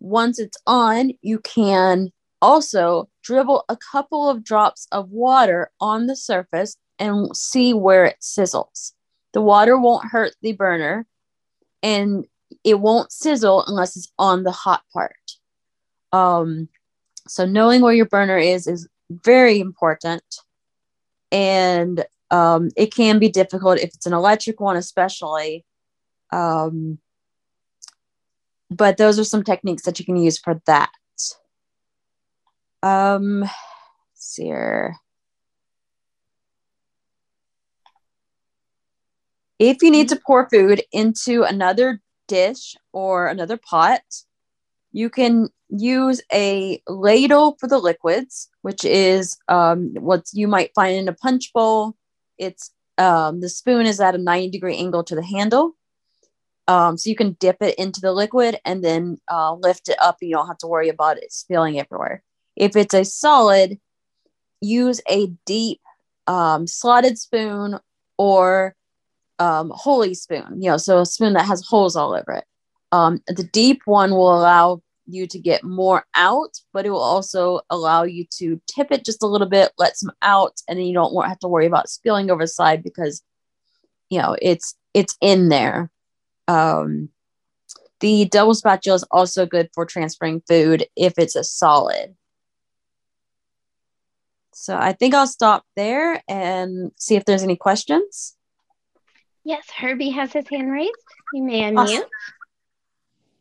once 0.00 0.38
it's 0.38 0.58
on, 0.66 1.12
you 1.22 1.38
can 1.38 2.12
also 2.42 3.08
dribble 3.22 3.64
a 3.68 3.76
couple 3.76 4.28
of 4.28 4.44
drops 4.44 4.86
of 4.92 5.10
water 5.10 5.70
on 5.80 6.06
the 6.06 6.16
surface 6.16 6.76
and 6.98 7.34
see 7.36 7.72
where 7.72 8.04
it 8.04 8.16
sizzles. 8.20 8.92
The 9.32 9.40
water 9.40 9.78
won't 9.78 10.10
hurt 10.10 10.34
the 10.42 10.52
burner 10.52 11.06
and 11.82 12.26
it 12.62 12.78
won't 12.80 13.12
sizzle 13.12 13.64
unless 13.66 13.96
it's 13.96 14.12
on 14.18 14.44
the 14.44 14.52
hot 14.52 14.82
part. 14.92 15.16
Um, 16.12 16.68
so 17.26 17.46
knowing 17.46 17.80
where 17.80 17.94
your 17.94 18.06
burner 18.06 18.38
is 18.38 18.66
is 18.66 18.88
very 19.10 19.58
important. 19.58 20.22
And 21.32 22.04
um, 22.30 22.70
it 22.76 22.94
can 22.94 23.18
be 23.18 23.28
difficult 23.28 23.78
if 23.78 23.94
it's 23.94 24.06
an 24.06 24.12
electric 24.12 24.60
one, 24.60 24.76
especially. 24.76 25.64
Um, 26.32 26.98
but 28.76 28.96
those 28.96 29.18
are 29.18 29.24
some 29.24 29.42
techniques 29.42 29.84
that 29.84 29.98
you 29.98 30.04
can 30.04 30.16
use 30.16 30.38
for 30.38 30.60
that. 30.66 30.90
Um, 32.82 33.44
see 34.14 34.44
here. 34.44 34.96
If 39.58 39.82
you 39.82 39.90
need 39.90 40.08
to 40.10 40.20
pour 40.26 40.48
food 40.50 40.82
into 40.92 41.44
another 41.44 42.00
dish 42.28 42.76
or 42.92 43.28
another 43.28 43.56
pot, 43.56 44.02
you 44.92 45.08
can 45.08 45.48
use 45.68 46.20
a 46.32 46.82
ladle 46.86 47.56
for 47.58 47.68
the 47.68 47.78
liquids, 47.78 48.48
which 48.62 48.84
is 48.84 49.36
um, 49.48 49.94
what 49.98 50.26
you 50.32 50.48
might 50.48 50.74
find 50.74 50.96
in 50.96 51.08
a 51.08 51.12
punch 51.14 51.52
bowl. 51.52 51.94
It's 52.38 52.70
um, 52.98 53.40
the 53.40 53.48
spoon 53.48 53.86
is 53.86 54.00
at 54.00 54.14
a 54.14 54.18
90 54.18 54.50
degree 54.50 54.76
angle 54.76 55.04
to 55.04 55.14
the 55.14 55.24
handle. 55.24 55.72
Um, 56.66 56.96
so 56.96 57.10
you 57.10 57.16
can 57.16 57.36
dip 57.40 57.58
it 57.60 57.74
into 57.76 58.00
the 58.00 58.12
liquid 58.12 58.58
and 58.64 58.82
then 58.82 59.18
uh, 59.30 59.54
lift 59.54 59.88
it 59.88 59.96
up. 60.00 60.16
You 60.20 60.36
don't 60.36 60.46
have 60.46 60.58
to 60.58 60.66
worry 60.66 60.88
about 60.88 61.18
it 61.18 61.32
spilling 61.32 61.78
everywhere. 61.78 62.22
If 62.56 62.76
it's 62.76 62.94
a 62.94 63.04
solid, 63.04 63.78
use 64.60 65.00
a 65.08 65.26
deep 65.44 65.80
um, 66.26 66.66
slotted 66.66 67.18
spoon 67.18 67.78
or 68.16 68.74
um, 69.38 69.72
holy 69.74 70.14
spoon, 70.14 70.62
you 70.62 70.70
know, 70.70 70.76
so 70.76 71.00
a 71.00 71.06
spoon 71.06 71.34
that 71.34 71.46
has 71.46 71.66
holes 71.66 71.96
all 71.96 72.14
over 72.14 72.32
it. 72.32 72.44
Um, 72.92 73.20
the 73.26 73.44
deep 73.52 73.82
one 73.84 74.12
will 74.12 74.34
allow 74.34 74.80
you 75.06 75.26
to 75.26 75.38
get 75.38 75.64
more 75.64 76.06
out, 76.14 76.56
but 76.72 76.86
it 76.86 76.90
will 76.90 77.00
also 77.00 77.60
allow 77.70 78.04
you 78.04 78.24
to 78.38 78.60
tip 78.66 78.88
it 78.90 79.04
just 79.04 79.22
a 79.22 79.26
little 79.26 79.48
bit, 79.48 79.72
let 79.78 79.96
some 79.96 80.12
out, 80.22 80.60
and 80.68 80.78
then 80.78 80.86
you 80.86 80.94
don't 80.94 81.14
have 81.26 81.38
to 81.40 81.48
worry 81.48 81.66
about 81.66 81.88
spilling 81.88 82.30
over 82.30 82.44
the 82.44 82.48
side 82.48 82.82
because 82.82 83.22
you 84.10 84.18
know 84.18 84.36
it's 84.40 84.74
it's 84.94 85.16
in 85.20 85.48
there. 85.48 85.90
Um, 86.48 87.10
the 88.00 88.26
double 88.26 88.54
spatula 88.54 88.96
is 88.96 89.04
also 89.10 89.46
good 89.46 89.70
for 89.72 89.86
transferring 89.86 90.42
food 90.46 90.86
if 90.96 91.14
it's 91.18 91.36
a 91.36 91.44
solid. 91.44 92.16
So 94.52 94.76
I 94.76 94.92
think 94.92 95.14
I'll 95.14 95.26
stop 95.26 95.64
there 95.74 96.22
and 96.28 96.92
see 96.96 97.16
if 97.16 97.24
there's 97.24 97.42
any 97.42 97.56
questions. 97.56 98.36
Yes, 99.42 99.68
Herbie 99.70 100.10
has 100.10 100.32
his 100.32 100.48
hand 100.48 100.70
raised. 100.70 100.92
You 101.32 101.42
may 101.42 101.62
unmute. 101.62 101.78
Awesome. 101.78 102.08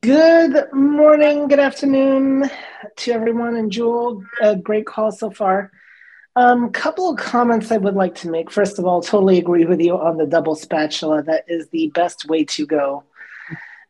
Good 0.02 0.74
morning, 0.74 1.48
good 1.48 1.62
afternoon 1.62 2.50
to 2.98 3.12
everyone, 3.14 3.56
and 3.56 3.72
Jewel, 3.72 4.24
a 4.42 4.56
great 4.56 4.86
call 4.86 5.14
so 5.14 5.30
far. 5.30 5.72
A 6.36 6.40
um, 6.40 6.72
couple 6.72 7.10
of 7.10 7.18
comments 7.18 7.72
I 7.72 7.78
would 7.78 7.94
like 7.94 8.16
to 8.16 8.30
make. 8.30 8.50
First 8.50 8.80
of 8.80 8.86
all, 8.86 9.02
totally 9.02 9.38
agree 9.38 9.66
with 9.66 9.80
you 9.80 9.98
on 10.00 10.18
the 10.18 10.26
double 10.26 10.56
spatula. 10.56 11.22
That 11.22 11.46
is 11.48 11.70
the 11.70 11.90
best 11.90 12.26
way 12.26 12.44
to 12.46 12.66
go 12.66 13.04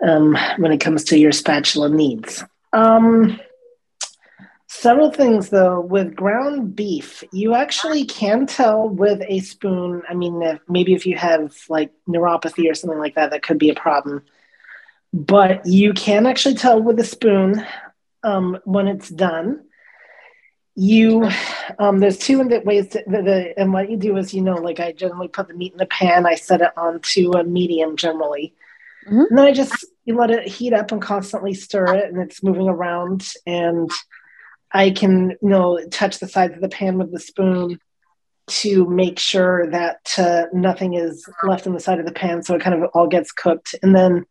um, 0.06 0.38
when 0.58 0.74
it 0.74 0.80
comes 0.80 1.06
to 1.06 1.18
your 1.18 1.32
spatula 1.32 1.88
needs. 1.88 2.44
Um, 2.74 3.40
several 4.68 5.10
things 5.10 5.50
though, 5.50 5.80
with 5.80 6.16
ground 6.16 6.76
beef, 6.76 7.24
you 7.32 7.56
actually 7.56 8.04
can 8.04 8.46
tell 8.46 8.90
with 8.90 9.22
a 9.28 9.40
spoon. 9.40 10.02
I 10.10 10.14
mean, 10.14 10.42
if, 10.42 10.60
maybe 10.68 10.94
if 10.94 11.06
you 11.06 11.16
have 11.18 11.56
like 11.70 11.94
neuropathy 12.10 12.70
or 12.70 12.74
something 12.74 13.00
like 13.00 13.16
that, 13.16 13.32
that 13.32 13.44
could 13.44 13.58
be 13.58 13.70
a 13.70 13.76
problem 13.76 14.24
but 15.14 15.66
you 15.66 15.94
can 15.94 16.26
actually 16.26 16.56
tell 16.56 16.82
with 16.82 17.00
a 17.00 17.04
spoon 17.04 17.64
um, 18.24 18.58
when 18.66 18.88
it's 18.88 19.10
done. 19.10 19.64
You, 20.76 21.30
um, 21.78 22.00
there's 22.00 22.18
two 22.18 22.44
the 22.44 22.62
ways 22.66 22.88
to, 22.90 23.04
the, 23.06 23.22
the, 23.22 23.60
and 23.60 23.72
what 23.72 23.92
you 23.92 23.98
do 23.98 24.18
is, 24.18 24.34
you 24.34 24.42
know, 24.42 24.56
like 24.56 24.80
I 24.80 24.92
generally 24.92 25.28
put 25.28 25.48
the 25.48 25.54
meat 25.54 25.74
in 25.74 25.78
the 25.78 25.86
pan, 25.86 26.26
I 26.26 26.36
set 26.36 26.62
it 26.62 26.72
onto 26.76 27.32
a 27.34 27.44
medium 27.44 27.96
generally. 27.96 28.56
Mm-hmm. 29.06 29.20
And 29.20 29.38
then 29.38 29.46
I 29.46 29.52
just 29.52 29.86
you 30.06 30.18
let 30.18 30.32
it 30.32 30.48
heat 30.48 30.74
up 30.74 30.92
and 30.92 31.02
constantly 31.02 31.54
stir 31.54 31.96
it, 31.96 32.12
and 32.12 32.22
it's 32.22 32.44
moving 32.44 32.68
around. 32.68 33.28
And 33.46 33.90
I 34.72 34.90
can, 34.90 35.32
you 35.42 35.50
know, 35.50 35.80
touch 35.92 36.20
the 36.20 36.28
sides 36.28 36.56
of 36.56 36.62
the 36.62 36.70
pan 36.70 36.98
with 36.98 37.12
the 37.12 37.20
spoon 37.20 37.80
to 38.46 38.86
make 38.90 39.20
sure 39.20 39.70
that 39.72 40.16
uh, 40.18 40.46
nothing 40.52 40.96
is 40.96 41.30
left 41.44 41.66
on 41.66 41.74
the 41.74 41.80
side 41.80 42.00
of 42.00 42.06
the 42.06 42.12
pan, 42.12 42.44
so 42.44 42.56
it 42.56 42.62
kind 42.62 42.82
of 42.82 42.90
all 42.94 43.08
gets 43.08 43.32
cooked. 43.32 43.76
And 43.82 43.96
then 43.96 44.26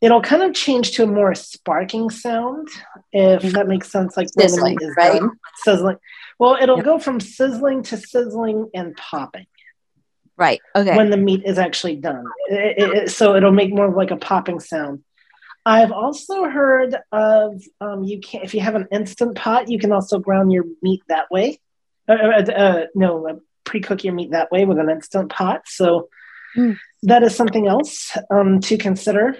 it'll 0.00 0.22
kind 0.22 0.42
of 0.42 0.54
change 0.54 0.92
to 0.92 1.04
a 1.04 1.06
more 1.06 1.34
sparking 1.34 2.10
sound, 2.10 2.68
if 3.12 3.42
that 3.52 3.68
makes 3.68 3.90
sense. 3.90 4.16
Like 4.16 4.28
sizzling, 4.28 4.62
when 4.62 4.74
the 4.74 4.80
meat 4.80 4.88
is 4.88 4.94
right? 4.96 5.20
Done. 5.20 5.30
Sizzling. 5.56 5.96
Well, 6.38 6.56
it'll 6.60 6.76
yep. 6.76 6.84
go 6.84 6.98
from 6.98 7.20
sizzling 7.20 7.82
to 7.84 7.96
sizzling 7.96 8.70
and 8.74 8.96
popping. 8.96 9.46
Right. 10.36 10.60
Okay. 10.76 10.96
When 10.96 11.10
the 11.10 11.16
meat 11.16 11.42
is 11.44 11.58
actually 11.58 11.96
done, 11.96 12.24
it, 12.48 12.78
it, 12.78 12.94
it, 12.94 13.10
so 13.10 13.34
it'll 13.34 13.50
make 13.50 13.74
more 13.74 13.86
of 13.86 13.96
like 13.96 14.12
a 14.12 14.16
popping 14.16 14.60
sound. 14.60 15.02
I've 15.66 15.90
also 15.90 16.44
heard 16.44 16.96
of 17.10 17.60
um, 17.80 18.04
you 18.04 18.20
can 18.20 18.42
if 18.42 18.54
you 18.54 18.60
have 18.60 18.76
an 18.76 18.86
instant 18.92 19.34
pot, 19.34 19.68
you 19.68 19.78
can 19.78 19.90
also 19.90 20.20
ground 20.20 20.52
your 20.52 20.64
meat 20.80 21.02
that 21.08 21.30
way. 21.30 21.58
Uh, 22.08 22.12
uh, 22.12 22.52
uh, 22.52 22.86
no, 22.94 23.28
uh, 23.28 23.34
pre-cook 23.64 24.04
your 24.04 24.14
meat 24.14 24.30
that 24.30 24.50
way 24.50 24.64
with 24.64 24.78
an 24.78 24.88
instant 24.88 25.30
pot. 25.30 25.62
So 25.66 26.08
mm. 26.56 26.78
that 27.02 27.22
is 27.22 27.34
something 27.34 27.66
else 27.66 28.16
um, 28.30 28.60
to 28.60 28.78
consider 28.78 29.36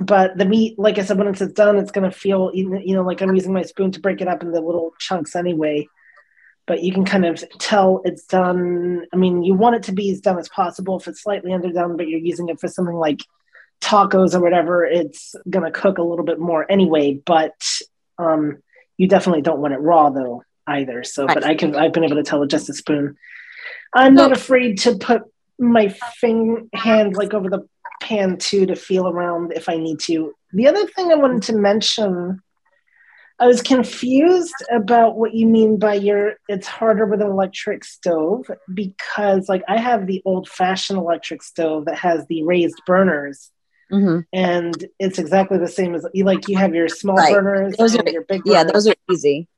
but 0.00 0.38
the 0.38 0.44
meat, 0.44 0.78
like 0.78 0.98
I 0.98 1.02
said, 1.02 1.18
when 1.18 1.26
it's 1.26 1.44
done, 1.52 1.76
it's 1.76 1.90
going 1.90 2.08
to 2.08 2.16
feel, 2.16 2.50
you 2.54 2.94
know, 2.94 3.02
like 3.02 3.20
I'm 3.20 3.34
using 3.34 3.52
my 3.52 3.62
spoon 3.62 3.90
to 3.92 4.00
break 4.00 4.20
it 4.20 4.28
up 4.28 4.42
into 4.42 4.60
little 4.60 4.92
chunks 4.98 5.34
anyway. 5.34 5.88
But 6.66 6.82
you 6.82 6.92
can 6.92 7.04
kind 7.04 7.24
of 7.24 7.42
tell 7.58 8.02
it's 8.04 8.24
done. 8.24 9.06
I 9.12 9.16
mean, 9.16 9.42
you 9.42 9.54
want 9.54 9.76
it 9.76 9.84
to 9.84 9.92
be 9.92 10.10
as 10.10 10.20
done 10.20 10.38
as 10.38 10.48
possible. 10.48 10.98
If 10.98 11.08
it's 11.08 11.22
slightly 11.22 11.52
underdone, 11.52 11.96
but 11.96 12.08
you're 12.08 12.20
using 12.20 12.48
it 12.48 12.60
for 12.60 12.68
something 12.68 12.94
like 12.94 13.20
tacos 13.80 14.34
or 14.34 14.40
whatever, 14.40 14.84
it's 14.84 15.34
going 15.48 15.64
to 15.64 15.78
cook 15.78 15.98
a 15.98 16.02
little 16.02 16.24
bit 16.24 16.38
more 16.38 16.70
anyway. 16.70 17.14
But 17.14 17.60
um, 18.18 18.62
you 18.98 19.08
definitely 19.08 19.42
don't 19.42 19.60
want 19.60 19.74
it 19.74 19.80
raw 19.80 20.10
though 20.10 20.42
either. 20.66 21.02
So, 21.04 21.26
but 21.26 21.44
I 21.44 21.54
can, 21.54 21.74
I've 21.74 21.92
been 21.92 22.04
able 22.04 22.16
to 22.16 22.22
tell 22.22 22.40
with 22.40 22.50
just 22.50 22.68
a 22.68 22.74
spoon. 22.74 23.16
I'm 23.94 24.14
not 24.14 24.32
afraid 24.32 24.78
to 24.80 24.96
put 24.96 25.22
my 25.58 25.88
fing 25.88 26.68
hand 26.72 27.16
like 27.16 27.34
over 27.34 27.48
the 27.48 27.66
pan 28.08 28.38
too 28.38 28.66
to 28.66 28.74
feel 28.74 29.06
around 29.06 29.52
if 29.52 29.68
I 29.68 29.76
need 29.76 30.00
to. 30.00 30.34
The 30.52 30.66
other 30.66 30.86
thing 30.86 31.12
I 31.12 31.16
wanted 31.16 31.42
to 31.44 31.56
mention, 31.56 32.40
I 33.38 33.46
was 33.46 33.60
confused 33.60 34.54
about 34.72 35.16
what 35.16 35.34
you 35.34 35.46
mean 35.46 35.78
by 35.78 35.94
your 35.94 36.36
it's 36.48 36.66
harder 36.66 37.04
with 37.04 37.20
an 37.20 37.28
electric 37.28 37.84
stove 37.84 38.50
because 38.72 39.48
like 39.48 39.62
I 39.68 39.78
have 39.78 40.06
the 40.06 40.22
old 40.24 40.48
fashioned 40.48 40.98
electric 40.98 41.42
stove 41.42 41.84
that 41.84 41.98
has 41.98 42.26
the 42.26 42.42
raised 42.44 42.80
burners. 42.86 43.50
Mm-hmm. 43.92 44.20
And 44.32 44.84
it's 44.98 45.18
exactly 45.18 45.58
the 45.58 45.68
same 45.68 45.94
as 45.94 46.06
you 46.12 46.24
like 46.24 46.48
you 46.48 46.56
have 46.56 46.74
your 46.74 46.88
small 46.88 47.16
right. 47.16 47.32
burners 47.32 47.76
those 47.76 47.96
are, 47.96 48.10
your 48.10 48.24
big 48.24 48.42
burners. 48.44 48.54
Yeah, 48.54 48.64
those 48.64 48.88
are 48.88 48.94
easy. 49.10 49.48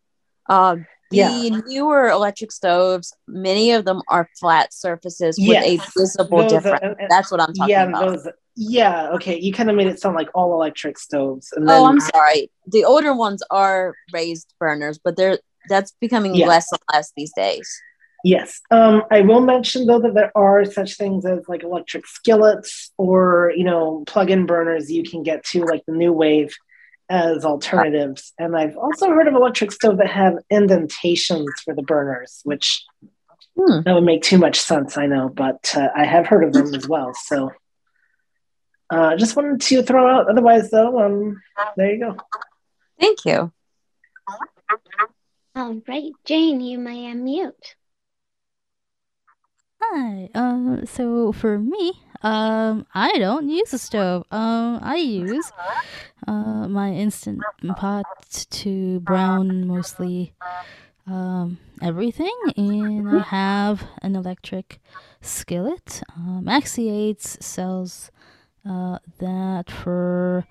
Um, 0.48 0.86
the 1.10 1.16
yeah. 1.16 1.60
newer 1.66 2.08
electric 2.08 2.52
stoves, 2.52 3.12
many 3.26 3.72
of 3.72 3.84
them 3.84 4.00
are 4.08 4.28
flat 4.38 4.72
surfaces 4.72 5.36
yes. 5.38 5.66
with 5.66 5.80
a 5.80 6.00
visible 6.00 6.38
those 6.38 6.52
difference. 6.52 6.80
Are, 6.82 6.96
That's 7.08 7.30
what 7.30 7.40
I'm 7.40 7.52
talking 7.52 7.70
yeah, 7.70 7.84
about. 7.84 8.06
Those, 8.06 8.28
yeah, 8.56 9.10
okay. 9.10 9.38
You 9.38 9.52
kind 9.52 9.70
of 9.70 9.76
made 9.76 9.88
it 9.88 10.00
sound 10.00 10.14
like 10.14 10.28
all 10.34 10.52
electric 10.52 10.98
stoves. 10.98 11.52
And 11.56 11.68
then, 11.68 11.80
oh, 11.80 11.86
I'm 11.86 12.00
sorry. 12.00 12.50
The 12.66 12.84
older 12.84 13.14
ones 13.14 13.42
are 13.50 13.94
raised 14.12 14.54
burners, 14.60 14.98
but 15.02 15.16
they're 15.16 15.38
that's 15.68 15.92
becoming 16.00 16.34
Yeah. 16.34 16.46
less 16.46 16.70
and 16.72 16.80
less 16.92 17.12
these 17.16 17.32
days. 17.34 17.68
Yes. 18.22 18.60
Um, 18.70 19.02
I 19.10 19.22
will 19.22 19.40
mention 19.40 19.86
though 19.86 20.00
that 20.00 20.14
there 20.14 20.32
are 20.36 20.64
such 20.64 20.96
things 20.96 21.24
as 21.24 21.48
like 21.48 21.62
electric 21.62 22.06
skillets 22.06 22.92
or 22.98 23.52
you 23.56 23.64
know 23.64 24.04
plug-in 24.06 24.46
burners 24.46 24.90
you 24.90 25.02
can 25.02 25.22
get 25.22 25.44
to 25.46 25.64
like 25.64 25.84
the 25.86 25.92
NuWave 25.92 26.52
as 27.10 27.44
alternatives. 27.44 28.32
And 28.38 28.56
I've 28.56 28.76
also 28.76 29.08
heard 29.08 29.26
of 29.28 29.34
electric 29.34 29.72
stoves 29.72 29.98
that 29.98 30.08
have 30.10 30.38
indentations 30.48 31.50
for 31.64 31.74
the 31.74 31.82
burners, 31.82 32.40
which 32.44 32.84
Hmm. 33.58 33.80
that 33.84 33.94
would 33.94 34.04
make 34.04 34.22
too 34.22 34.38
much 34.38 34.60
sense, 34.60 34.96
I 34.96 35.06
know, 35.06 35.28
but 35.28 35.74
uh, 35.76 35.88
I 35.94 36.04
have 36.04 36.26
heard 36.26 36.44
of 36.44 36.52
them 36.52 36.72
as 36.72 36.88
well. 36.88 37.12
So 37.14 37.50
uh, 38.90 39.16
just 39.16 39.34
wanted 39.36 39.60
to 39.60 39.82
throw 39.82 40.08
out. 40.08 40.30
Otherwise, 40.30 40.70
though, 40.70 41.00
um, 41.04 41.42
there 41.76 41.92
you 41.92 41.98
go. 42.00 42.16
Thank 42.98 43.24
you. 43.24 43.52
All 45.56 45.80
right, 45.88 46.12
Jane, 46.24 46.60
you 46.60 46.78
may 46.78 47.12
unmute. 47.12 47.74
Hi. 49.82 50.28
Um. 50.34 50.86
So 50.86 51.32
for 51.32 51.58
me, 51.58 51.92
um, 52.22 52.86
I 52.94 53.18
don't 53.18 53.48
use 53.48 53.72
a 53.72 53.78
stove. 53.78 54.24
Um, 54.30 54.78
I 54.82 54.96
use 54.96 55.52
uh 56.26 56.68
my 56.68 56.92
instant 56.92 57.46
pot 57.76 58.06
to 58.50 59.00
brown 59.00 59.66
mostly 59.66 60.34
um 61.06 61.58
everything, 61.80 62.34
and 62.56 63.08
I 63.08 63.18
have 63.20 63.82
an 64.02 64.16
electric 64.16 64.80
skillet. 65.22 66.02
Um, 66.16 66.46
Axiates 66.48 67.38
sells 67.44 68.10
uh 68.68 68.98
that 69.18 69.70
for 69.70 70.46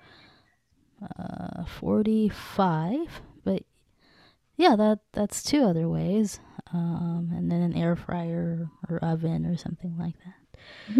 uh 1.18 1.64
forty 1.64 2.28
five, 2.28 3.22
but 3.44 3.62
yeah, 4.56 4.76
that 4.76 5.00
that's 5.12 5.42
two 5.42 5.62
other 5.64 5.88
ways. 5.88 6.40
Um, 6.72 7.30
and 7.34 7.50
then 7.50 7.62
an 7.62 7.74
air 7.74 7.96
fryer 7.96 8.68
or 8.88 8.98
oven 8.98 9.44
or 9.46 9.56
something 9.56 9.96
like 9.98 10.14
that. 10.24 10.94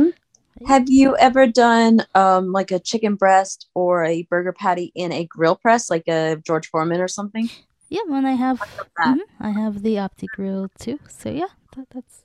Have 0.67 0.89
you 0.89 1.17
ever 1.17 1.47
done 1.47 2.05
um, 2.15 2.53
like 2.53 2.71
a 2.71 2.79
chicken 2.79 3.15
breast 3.15 3.69
or 3.75 4.05
a 4.05 4.23
burger 4.25 4.53
patty 4.53 4.93
in 4.95 5.13
a 5.13 5.25
grill 5.25 5.57
press, 5.57 5.91
like 5.91 6.07
a 6.09 6.37
George 6.47 6.69
Foreman 6.69 7.01
or 7.01 7.09
something? 7.09 7.49
Yeah, 7.89 8.03
and 8.11 8.27
I 8.27 8.33
have 8.33 8.59
that. 8.99 9.17
mhm, 9.17 9.25
I 9.41 9.51
have 9.51 9.83
the 9.83 9.97
OptiGrill 9.97 10.71
too. 10.79 10.99
So 11.09 11.31
yeah, 11.31 11.49
that, 11.77 11.87
that's 11.91 12.23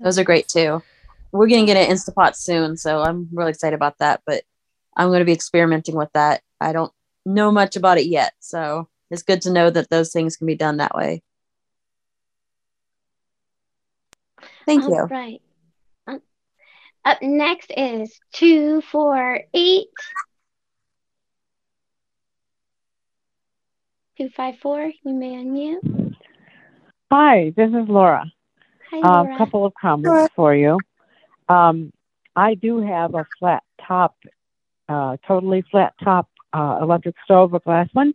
Those 0.00 0.18
are 0.18 0.24
great 0.24 0.48
too. 0.48 0.82
We're 1.32 1.48
gonna 1.48 1.66
get 1.66 1.76
an 1.76 1.94
Instapot 1.94 2.36
soon, 2.36 2.76
so 2.76 3.02
I'm 3.02 3.28
really 3.32 3.50
excited 3.50 3.76
about 3.76 3.98
that. 3.98 4.22
But 4.26 4.42
I'm 4.96 5.10
gonna 5.10 5.24
be 5.24 5.32
experimenting 5.32 5.96
with 5.96 6.10
that. 6.14 6.42
I 6.60 6.72
don't 6.72 6.92
know 7.26 7.50
much 7.52 7.76
about 7.76 7.98
it 7.98 8.06
yet, 8.06 8.32
so 8.40 8.88
it's 9.10 9.22
good 9.22 9.42
to 9.42 9.52
know 9.52 9.70
that 9.70 9.90
those 9.90 10.12
things 10.12 10.36
can 10.36 10.46
be 10.46 10.56
done 10.56 10.78
that 10.78 10.94
way. 10.94 11.22
Thank 14.66 14.84
All 14.84 14.90
you. 14.90 15.10
right. 15.10 15.40
Up 17.06 17.22
next 17.22 17.72
is 17.76 18.18
two, 18.32 18.80
four, 18.90 19.40
eight. 19.54 19.86
Two, 24.18 24.28
five, 24.30 24.58
four. 24.58 24.90
You 25.04 25.14
may 25.14 25.34
unmute. 25.34 26.16
Hi, 27.12 27.52
this 27.56 27.68
is 27.68 27.88
Laura. 27.88 28.24
Hi, 28.90 28.96
Laura. 28.96 29.20
A 29.20 29.22
Laura. 29.22 29.38
couple 29.38 29.64
of 29.64 29.72
comments 29.80 30.32
for 30.34 30.52
you. 30.52 30.80
Um, 31.48 31.92
I 32.34 32.54
do 32.54 32.80
have 32.80 33.14
a 33.14 33.24
flat 33.38 33.62
top, 33.86 34.16
uh, 34.88 35.16
totally 35.28 35.62
flat 35.70 35.94
top 36.02 36.28
uh, 36.52 36.80
electric 36.82 37.14
stove, 37.24 37.54
a 37.54 37.60
glass 37.60 37.88
one. 37.92 38.14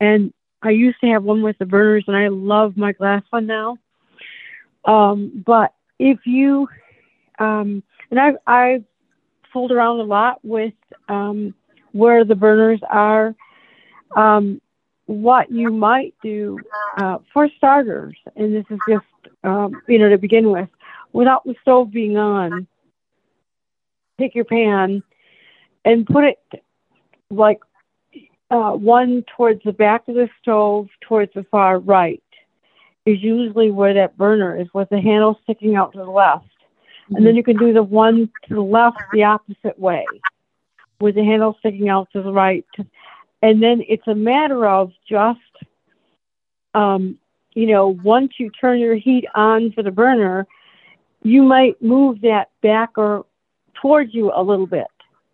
And 0.00 0.32
I 0.62 0.70
used 0.70 0.96
to 1.02 1.08
have 1.08 1.22
one 1.22 1.42
with 1.42 1.58
the 1.58 1.66
burners, 1.66 2.04
and 2.06 2.16
I 2.16 2.28
love 2.28 2.78
my 2.78 2.92
glass 2.92 3.24
one 3.28 3.46
now. 3.46 3.76
Um, 4.86 5.42
but 5.44 5.74
if 5.98 6.20
you, 6.24 6.66
um, 7.38 7.82
and 8.10 8.18
I've, 8.18 8.36
I've 8.46 8.84
fooled 9.52 9.72
around 9.72 10.00
a 10.00 10.04
lot 10.04 10.44
with 10.44 10.74
um, 11.08 11.54
where 11.92 12.24
the 12.24 12.34
burners 12.34 12.80
are. 12.88 13.34
Um, 14.16 14.60
what 15.06 15.50
you 15.50 15.72
might 15.72 16.14
do 16.22 16.58
uh, 16.96 17.18
for 17.32 17.48
starters, 17.56 18.16
and 18.36 18.54
this 18.54 18.64
is 18.70 18.78
just 18.88 19.06
um, 19.42 19.82
you 19.88 19.98
know 19.98 20.08
to 20.08 20.18
begin 20.18 20.50
with, 20.50 20.68
without 21.12 21.44
the 21.44 21.54
stove 21.62 21.90
being 21.90 22.16
on, 22.16 22.68
take 24.20 24.34
your 24.34 24.44
pan 24.44 25.02
and 25.84 26.06
put 26.06 26.24
it 26.24 26.38
like 27.30 27.60
uh, 28.50 28.72
one 28.72 29.24
towards 29.36 29.62
the 29.64 29.72
back 29.72 30.06
of 30.08 30.14
the 30.14 30.28
stove, 30.40 30.88
towards 31.00 31.32
the 31.34 31.44
far 31.50 31.78
right, 31.78 32.22
is 33.06 33.22
usually 33.22 33.70
where 33.70 33.94
that 33.94 34.16
burner 34.16 34.60
is, 34.60 34.68
with 34.74 34.88
the 34.90 35.00
handle 35.00 35.38
sticking 35.42 35.76
out 35.76 35.92
to 35.92 35.98
the 35.98 36.04
left. 36.04 36.49
And 37.10 37.26
then 37.26 37.34
you 37.34 37.42
can 37.42 37.56
do 37.56 37.72
the 37.72 37.82
one 37.82 38.30
to 38.48 38.54
the 38.54 38.60
left 38.60 38.98
the 39.12 39.24
opposite 39.24 39.78
way, 39.78 40.06
with 41.00 41.16
the 41.16 41.24
handle 41.24 41.56
sticking 41.58 41.88
out 41.88 42.08
to 42.12 42.22
the 42.22 42.32
right. 42.32 42.64
And 43.42 43.62
then 43.62 43.82
it's 43.88 44.06
a 44.06 44.14
matter 44.14 44.66
of 44.66 44.92
just, 45.08 45.40
um, 46.74 47.18
you 47.54 47.66
know, 47.66 47.88
once 48.04 48.34
you 48.38 48.50
turn 48.50 48.78
your 48.78 48.94
heat 48.94 49.24
on 49.34 49.72
for 49.72 49.82
the 49.82 49.90
burner, 49.90 50.46
you 51.22 51.42
might 51.42 51.80
move 51.82 52.20
that 52.20 52.50
back 52.62 52.96
or 52.96 53.26
towards 53.74 54.14
you 54.14 54.30
a 54.34 54.42
little 54.42 54.66
bit. 54.66 54.86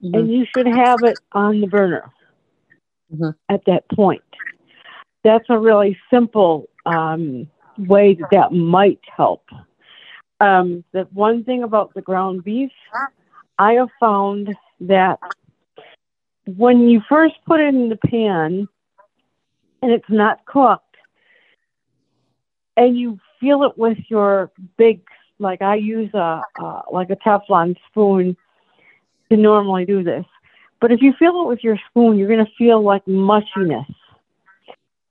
And 0.02 0.32
you 0.32 0.46
should 0.54 0.66
have 0.66 1.02
it 1.02 1.18
on 1.32 1.60
the 1.60 1.66
burner 1.66 2.10
Mhm. 3.12 3.34
at 3.48 3.64
that 3.66 3.88
point. 3.88 4.22
That's 5.24 5.46
a 5.48 5.58
really 5.58 5.98
simple 6.10 6.68
um, 6.86 7.48
way 7.76 8.14
that 8.14 8.30
that 8.30 8.52
might 8.52 9.00
help. 9.16 9.42
Um, 10.40 10.84
the 10.92 11.08
one 11.12 11.44
thing 11.44 11.62
about 11.62 11.94
the 11.94 12.02
ground 12.02 12.44
beef, 12.44 12.70
I 13.58 13.72
have 13.74 13.88
found 13.98 14.54
that 14.80 15.18
when 16.46 16.88
you 16.88 17.00
first 17.08 17.34
put 17.46 17.60
it 17.60 17.74
in 17.74 17.88
the 17.88 17.96
pan 17.96 18.68
and 19.82 19.92
it's 19.92 20.08
not 20.10 20.44
cooked, 20.44 20.82
and 22.76 22.98
you 22.98 23.18
feel 23.40 23.62
it 23.62 23.78
with 23.78 23.98
your 24.08 24.50
big, 24.76 25.00
like 25.38 25.62
I 25.62 25.76
use 25.76 26.12
a 26.12 26.42
uh, 26.62 26.82
like 26.92 27.10
a 27.10 27.16
Teflon 27.16 27.76
spoon 27.88 28.36
to 29.30 29.36
normally 29.36 29.86
do 29.86 30.02
this, 30.02 30.24
but 30.80 30.92
if 30.92 31.00
you 31.00 31.14
feel 31.18 31.40
it 31.42 31.48
with 31.48 31.64
your 31.64 31.78
spoon, 31.88 32.18
you're 32.18 32.28
going 32.28 32.44
to 32.44 32.52
feel 32.58 32.82
like 32.82 33.04
mushiness. 33.06 33.86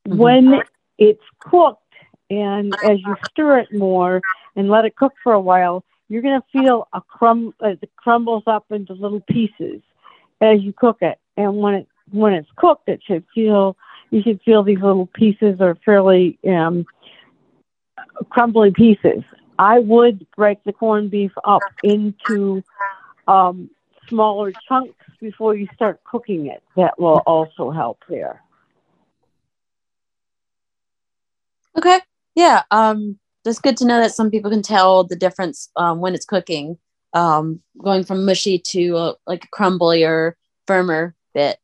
Mhm. 0.07 0.17
When 0.17 0.61
it's 0.99 1.23
cooked, 1.39 1.81
and 2.29 2.75
as 2.83 2.99
you 2.99 3.15
stir 3.31 3.59
it 3.59 3.73
more 3.73 4.21
and 4.55 4.69
let 4.69 4.85
it 4.85 4.95
cook 4.95 5.13
for 5.23 5.33
a 5.33 5.39
while, 5.39 5.83
you're 6.07 6.21
going 6.21 6.39
to 6.39 6.59
feel 6.59 6.87
a 6.93 7.01
crumb. 7.01 7.53
Uh, 7.63 7.69
it 7.81 7.89
crumbles 7.95 8.43
up 8.47 8.65
into 8.71 8.93
little 8.93 9.21
pieces 9.21 9.81
as 10.41 10.61
you 10.61 10.73
cook 10.73 10.97
it. 11.01 11.19
And 11.37 11.57
when 11.57 11.73
it 11.75 11.87
when 12.11 12.33
it's 12.33 12.49
cooked, 12.55 12.87
it 12.87 13.01
should 13.05 13.25
feel 13.33 13.75
you 14.11 14.21
should 14.21 14.41
feel 14.43 14.63
these 14.63 14.81
little 14.81 15.07
pieces 15.07 15.59
are 15.59 15.75
fairly 15.83 16.37
um, 16.47 16.85
crumbly 18.29 18.71
pieces. 18.71 19.23
I 19.57 19.79
would 19.79 20.25
break 20.35 20.63
the 20.63 20.73
corned 20.73 21.11
beef 21.11 21.31
up 21.43 21.61
into 21.83 22.63
um, 23.27 23.69
smaller 24.07 24.51
chunks 24.67 24.93
before 25.19 25.55
you 25.55 25.67
start 25.73 26.03
cooking 26.03 26.47
it. 26.47 26.61
That 26.75 26.99
will 26.99 27.21
also 27.25 27.71
help 27.71 28.03
there. 28.09 28.41
Okay. 31.77 31.99
Yeah. 32.35 32.63
Um, 32.71 33.17
that's 33.45 33.59
good 33.59 33.77
to 33.77 33.85
know 33.85 33.99
that 34.01 34.13
some 34.13 34.31
people 34.31 34.51
can 34.51 34.61
tell 34.61 35.03
the 35.03 35.15
difference 35.15 35.69
um, 35.75 35.99
when 35.99 36.15
it's 36.15 36.25
cooking, 36.25 36.77
um, 37.13 37.61
going 37.81 38.03
from 38.03 38.25
mushy 38.25 38.57
to 38.59 38.97
uh, 38.97 39.13
like 39.27 39.45
a 39.45 39.49
crumbly 39.49 40.03
or 40.03 40.35
firmer 40.67 41.15
bit. 41.33 41.59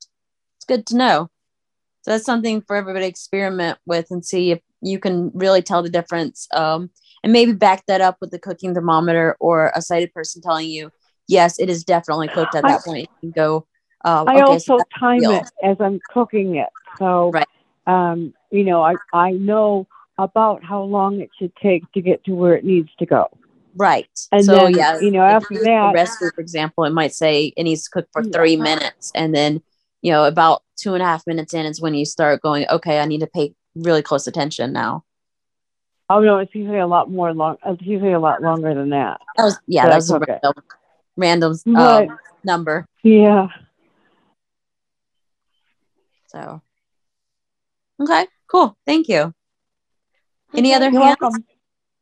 It's 0.58 0.66
good 0.68 0.86
to 0.88 0.96
know. 0.96 1.30
So 2.04 2.12
that's 2.12 2.26
something 2.26 2.62
for 2.62 2.76
everybody 2.76 3.06
to 3.06 3.10
experiment 3.10 3.78
with 3.86 4.08
and 4.12 4.26
see 4.26 4.52
if 4.52 4.60
you 4.82 5.00
can 5.00 5.32
really 5.34 5.62
tell 5.62 5.84
the 5.84 5.90
difference. 5.90 6.48
Um, 6.54 6.90
and 7.24 7.32
maybe 7.34 7.54
back 7.54 7.86
that 7.88 8.02
up 8.02 8.18
with 8.22 8.32
the 8.32 8.40
cooking 8.40 8.74
thermometer 8.74 9.36
or 9.40 9.72
a 9.76 9.82
sighted 9.82 10.14
person 10.14 10.42
telling 10.42 10.70
you, 10.70 10.90
yes, 11.28 11.60
it 11.60 11.70
is 11.70 11.84
definitely 11.84 12.30
cooked 12.30 12.56
at 12.56 12.66
I- 12.66 12.70
that 12.70 12.84
point. 12.84 13.10
You 13.22 13.32
can 13.32 13.44
go. 13.44 13.68
Um, 14.04 14.28
I 14.30 14.34
okay, 14.34 14.42
also 14.42 14.78
that's 14.78 14.90
time 15.00 15.24
it 15.24 15.46
as 15.64 15.78
I'm 15.80 16.00
cooking 16.10 16.56
it. 16.56 16.70
So, 16.98 17.32
Right. 17.32 17.48
um, 17.86 18.34
you 18.50 18.64
know, 18.64 18.82
I, 18.82 18.96
I 19.14 19.32
know 19.32 19.88
about 20.24 20.64
how 20.64 20.82
long 20.84 21.20
it 21.22 21.30
should 21.38 21.56
take 21.56 21.90
to 21.94 22.02
get 22.02 22.24
to 22.26 22.32
where 22.34 22.56
it 22.56 22.64
needs 22.64 22.90
to 23.00 23.06
go. 23.06 23.28
Right. 23.76 24.10
And 24.32 24.44
so 24.46 24.56
then, 24.56 24.76
yeah, 24.76 25.00
you 25.00 25.12
know, 25.12 25.22
after 25.24 25.56
that- 25.64 25.94
recipe, 25.94 26.26
for 26.36 26.42
example, 26.42 26.84
it 26.84 26.92
might 26.92 27.14
say 27.14 27.54
it 27.56 27.64
needs 27.64 27.84
to 27.86 27.90
cook 27.90 28.08
for 28.12 28.22
Yeah. 28.24 28.32
three 28.34 28.58
minutes, 28.58 29.12
and 29.16 29.34
then 29.34 29.62
you 30.02 30.12
know 30.12 30.26
about 30.26 30.64
two 30.76 30.94
and 30.94 31.02
a 31.02 31.06
half 31.06 31.26
minutes 31.26 31.54
in 31.54 31.66
is 31.66 31.82
when 31.82 31.94
you 31.94 32.06
start 32.06 32.42
going, 32.42 32.66
okay, 32.70 33.00
I 33.00 33.06
need 33.06 33.20
to 33.22 33.28
pay 33.28 33.54
really 33.76 34.02
close 34.02 34.28
attention 34.28 34.74
now. 34.74 35.04
Oh 36.10 36.20
no, 36.20 36.40
it's 36.40 36.54
usually 36.54 36.80
a 36.80 36.88
lot 36.88 37.10
more 37.10 37.34
long. 37.34 37.56
It's 37.66 37.82
usually 37.82 38.12
a 38.12 38.20
lot 38.20 38.42
longer 38.42 38.74
than 38.74 38.90
that. 38.90 39.22
That 39.38 39.44
was 39.44 39.60
yeah, 39.68 39.88
that 39.88 39.96
was 39.96 40.12
a 40.12 40.16
it. 40.18 40.42
random, 41.16 41.56
But- 41.66 42.10
um, 42.10 42.20
number. 42.44 42.86
Yeah. 43.04 43.48
So 46.28 46.62
okay, 48.02 48.28
cool, 48.48 48.78
thank 48.86 49.08
you. 49.08 49.34
Any 50.56 50.74
other 50.74 50.90
You're 50.90 51.02
hands? 51.02 51.18
welcome. 51.22 51.46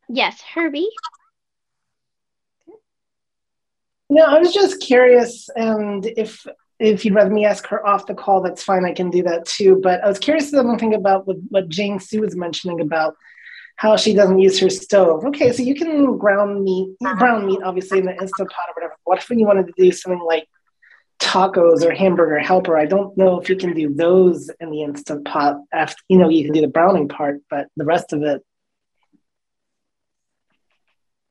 Yes, 0.07 0.41
Herbie. 0.41 0.89
No, 4.09 4.23
I 4.23 4.39
was 4.39 4.53
just 4.53 4.81
curious, 4.81 5.49
and 5.55 6.05
if 6.17 6.45
if 6.79 7.03
you'd 7.05 7.13
rather 7.13 7.29
me 7.29 7.45
ask 7.45 7.67
her 7.67 7.85
off 7.85 8.07
the 8.07 8.15
call, 8.15 8.41
that's 8.41 8.63
fine. 8.63 8.85
I 8.85 8.93
can 8.93 9.09
do 9.09 9.21
that 9.23 9.45
too. 9.45 9.79
But 9.83 10.03
I 10.03 10.07
was 10.07 10.17
curious 10.17 10.49
to 10.51 10.57
something 10.57 10.93
about 10.93 11.27
what, 11.27 11.37
what 11.49 11.67
Jane 11.67 11.99
Sue 11.99 12.21
was 12.21 12.35
mentioning 12.35 12.79
about 12.79 13.15
how 13.75 13.97
she 13.97 14.13
doesn't 14.13 14.39
use 14.39 14.59
her 14.59 14.69
stove. 14.69 15.25
Okay, 15.25 15.51
so 15.51 15.61
you 15.61 15.75
can 15.75 16.17
ground 16.17 16.63
meat, 16.63 16.95
uh-huh. 17.03 17.15
brown 17.19 17.45
meat, 17.45 17.59
obviously 17.63 17.99
in 17.99 18.05
the 18.05 18.13
instant 18.13 18.49
pot 18.49 18.69
or 18.69 18.73
whatever. 18.75 18.95
What 19.03 19.19
if 19.19 19.29
you 19.29 19.45
wanted 19.45 19.67
to 19.67 19.73
do 19.77 19.91
something 19.91 20.21
like 20.25 20.47
tacos 21.19 21.83
or 21.83 21.93
hamburger 21.93 22.39
helper? 22.39 22.77
I 22.77 22.85
don't 22.85 23.15
know 23.17 23.39
if 23.39 23.49
you 23.49 23.55
can 23.55 23.73
do 23.73 23.93
those 23.93 24.49
in 24.59 24.71
the 24.71 24.83
instant 24.83 25.25
pot. 25.25 25.57
After 25.73 26.01
you 26.09 26.17
know, 26.17 26.29
you 26.29 26.43
can 26.43 26.53
do 26.53 26.61
the 26.61 26.67
browning 26.67 27.07
part, 27.07 27.41
but 27.49 27.67
the 27.77 27.85
rest 27.85 28.13
of 28.13 28.23
it, 28.23 28.41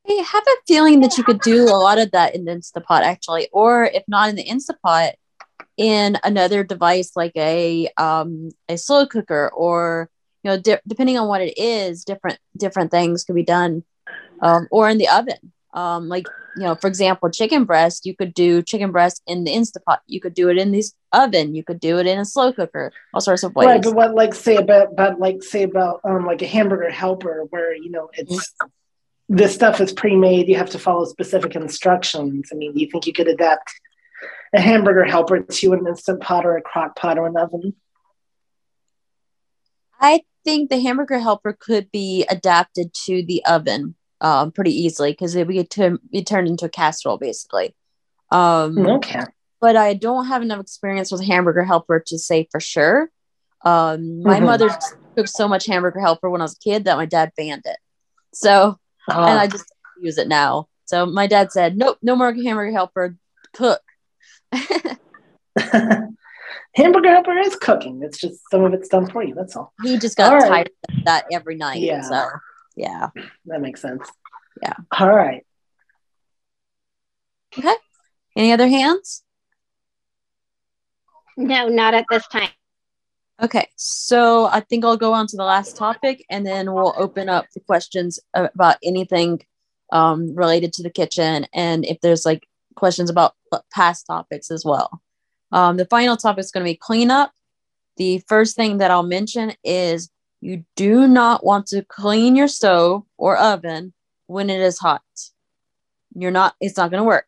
I 0.08 0.22
have 0.22 0.44
a 0.46 0.56
feeling 0.66 1.00
that 1.00 1.18
you 1.18 1.24
could 1.24 1.40
do 1.40 1.64
a 1.64 1.76
lot 1.76 1.98
of 1.98 2.10
that 2.12 2.34
in 2.34 2.44
the 2.44 2.52
Instapot 2.52 3.02
actually, 3.02 3.48
or 3.52 3.84
if 3.84 4.04
not 4.08 4.30
in 4.30 4.36
the 4.36 4.44
Instapot, 4.44 5.12
in 5.76 6.16
another 6.24 6.64
device 6.64 7.12
like 7.14 7.36
a 7.36 7.88
um, 7.96 8.50
a 8.68 8.78
slow 8.78 9.06
cooker, 9.06 9.50
or 9.54 10.08
you 10.42 10.50
know, 10.50 10.58
di- 10.58 10.80
depending 10.86 11.18
on 11.18 11.28
what 11.28 11.42
it 11.42 11.58
is, 11.58 12.04
different 12.04 12.38
different 12.56 12.90
things 12.90 13.24
could 13.24 13.36
be 13.36 13.42
done, 13.42 13.84
um, 14.40 14.66
or 14.70 14.88
in 14.88 14.98
the 14.98 15.08
oven. 15.08 15.52
Um, 15.74 16.08
like 16.08 16.26
you 16.56 16.64
know, 16.64 16.74
for 16.74 16.88
example, 16.88 17.30
chicken 17.30 17.64
breast, 17.64 18.04
you 18.04 18.16
could 18.16 18.34
do 18.34 18.62
chicken 18.62 18.90
breast 18.90 19.22
in 19.26 19.44
the 19.44 19.52
Instapot. 19.52 19.98
You 20.06 20.20
could 20.20 20.34
do 20.34 20.48
it 20.48 20.58
in 20.58 20.72
the 20.72 20.82
oven. 21.12 21.54
You 21.54 21.62
could 21.62 21.78
do 21.78 21.98
it 21.98 22.06
in 22.06 22.18
a 22.18 22.24
slow 22.24 22.52
cooker. 22.52 22.92
All 23.14 23.20
sorts 23.20 23.44
of 23.44 23.54
ways. 23.54 23.66
right? 23.66 23.82
But 23.82 23.94
what, 23.94 24.14
like, 24.14 24.34
say 24.34 24.56
about, 24.56 24.96
but 24.96 25.20
like, 25.20 25.42
say 25.42 25.62
about, 25.62 26.00
um, 26.04 26.26
like 26.26 26.42
a 26.42 26.46
hamburger 26.46 26.90
helper, 26.90 27.44
where 27.50 27.74
you 27.74 27.90
know 27.90 28.10
it's 28.14 28.54
this 29.28 29.54
stuff 29.54 29.80
is 29.80 29.92
pre-made. 29.92 30.48
You 30.48 30.56
have 30.56 30.70
to 30.70 30.78
follow 30.78 31.04
specific 31.04 31.54
instructions. 31.54 32.48
I 32.52 32.56
mean, 32.56 32.74
do 32.74 32.80
you 32.80 32.90
think 32.90 33.06
you 33.06 33.12
could 33.12 33.28
adapt 33.28 33.70
a 34.52 34.60
hamburger 34.60 35.04
helper 35.04 35.40
to 35.40 35.72
an 35.74 35.86
instant 35.86 36.20
pot 36.22 36.46
or 36.46 36.56
a 36.56 36.62
crock 36.62 36.96
pot 36.96 37.18
or 37.18 37.26
an 37.26 37.36
oven? 37.36 37.74
I 40.00 40.22
think 40.44 40.70
the 40.70 40.80
hamburger 40.80 41.18
helper 41.18 41.56
could 41.58 41.90
be 41.92 42.24
adapted 42.30 42.94
to 43.06 43.22
the 43.22 43.44
oven 43.44 43.94
um, 44.20 44.52
pretty 44.52 44.72
easily 44.72 45.12
because 45.12 45.34
it 45.34 45.46
would 45.46 45.52
get 45.54 45.70
to 45.70 45.98
be 46.10 46.22
turned 46.24 46.48
into 46.48 46.64
a 46.66 46.68
casserole 46.68 47.18
basically. 47.18 47.74
Um, 48.30 48.78
Okay. 48.78 49.20
But 49.60 49.76
I 49.76 49.94
don't 49.94 50.26
have 50.26 50.42
enough 50.42 50.60
experience 50.60 51.10
with 51.10 51.24
hamburger 51.24 51.64
helper 51.64 51.98
to 52.06 52.18
say 52.18 52.46
for 52.52 52.60
sure. 52.60 53.10
Um, 53.64 54.22
my 54.22 54.38
Mhm. 54.38 54.44
mother 54.44 54.70
cooked 55.16 55.30
so 55.30 55.48
much 55.48 55.66
hamburger 55.66 55.98
helper 56.00 56.30
when 56.30 56.40
I 56.40 56.44
was 56.44 56.54
a 56.54 56.58
kid 56.60 56.84
that 56.84 56.96
my 56.96 57.06
dad 57.06 57.32
banned 57.36 57.62
it. 57.64 57.78
So, 58.32 58.78
and 59.08 59.38
I 59.38 59.48
just 59.48 59.64
use 60.00 60.16
it 60.16 60.28
now. 60.28 60.68
So 60.84 61.06
my 61.06 61.26
dad 61.26 61.50
said, 61.50 61.76
nope, 61.76 61.98
no 62.02 62.14
more 62.14 62.32
hamburger 62.32 62.70
helper, 62.70 63.16
cook. 63.52 63.80
hamburger 66.76 67.10
helper 67.10 67.36
is 67.38 67.56
cooking. 67.56 68.00
It's 68.02 68.18
just 68.18 68.40
some 68.50 68.64
of 68.64 68.72
it's 68.74 68.88
done 68.88 69.10
for 69.10 69.22
you. 69.24 69.34
That's 69.34 69.56
all. 69.56 69.72
He 69.82 69.98
just 69.98 70.16
got 70.16 70.30
All 70.32 70.38
right. 70.38 70.48
tired 70.48 70.70
of 70.88 71.04
that 71.04 71.24
every 71.32 71.56
night. 71.56 71.80
Yeah. 71.82 72.00
So, 72.02 72.28
yeah. 72.78 73.10
That 73.46 73.60
makes 73.60 73.82
sense. 73.82 74.08
Yeah. 74.62 74.74
All 74.98 75.14
right. 75.14 75.44
Okay. 77.56 77.74
Any 78.36 78.52
other 78.52 78.68
hands? 78.68 79.24
No, 81.36 81.68
not 81.68 81.94
at 81.94 82.06
this 82.08 82.26
time. 82.28 82.50
Okay, 83.40 83.68
so 83.76 84.46
I 84.46 84.60
think 84.60 84.84
I'll 84.84 84.96
go 84.96 85.12
on 85.12 85.28
to 85.28 85.36
the 85.36 85.44
last 85.44 85.76
topic 85.76 86.24
and 86.28 86.44
then 86.44 86.72
we'll 86.72 86.94
open 86.96 87.28
up 87.28 87.46
the 87.54 87.60
questions 87.60 88.18
about 88.34 88.76
anything 88.82 89.40
um, 89.92 90.34
related 90.34 90.72
to 90.74 90.82
the 90.82 90.90
kitchen 90.90 91.46
and 91.54 91.84
if 91.84 92.00
there's 92.00 92.26
like 92.26 92.44
questions 92.74 93.10
about 93.10 93.34
past 93.72 94.06
topics 94.06 94.50
as 94.50 94.64
well. 94.64 95.00
Um, 95.52 95.76
the 95.76 95.86
final 95.86 96.16
topic 96.16 96.40
is 96.40 96.50
going 96.50 96.64
to 96.64 96.70
be 96.70 96.76
cleanup. 96.76 97.32
The 97.96 98.22
first 98.26 98.56
thing 98.56 98.78
that 98.78 98.90
I'll 98.90 99.04
mention 99.04 99.52
is 99.62 100.10
you 100.40 100.64
do 100.76 101.08
not 101.08 101.44
want 101.44 101.66
to 101.68 101.82
clean 101.82 102.36
your 102.36 102.48
stove 102.48 103.02
or 103.16 103.36
oven 103.36 103.92
when 104.26 104.50
it 104.50 104.60
is 104.60 104.78
hot. 104.78 105.02
You're 106.14 106.30
not, 106.30 106.54
it's 106.60 106.76
not 106.76 106.90
going 106.90 107.02
to 107.02 107.06
work. 107.06 107.26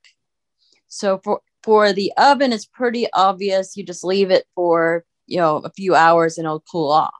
So 0.88 1.20
for 1.22 1.40
for 1.62 1.92
the 1.92 2.12
oven, 2.16 2.52
it's 2.52 2.66
pretty 2.66 3.06
obvious. 3.12 3.76
You 3.76 3.84
just 3.84 4.04
leave 4.04 4.30
it 4.30 4.46
for 4.54 5.04
you 5.26 5.38
know 5.38 5.58
a 5.58 5.70
few 5.70 5.94
hours 5.94 6.38
and 6.38 6.44
it'll 6.44 6.64
cool 6.70 6.90
off. 6.90 7.14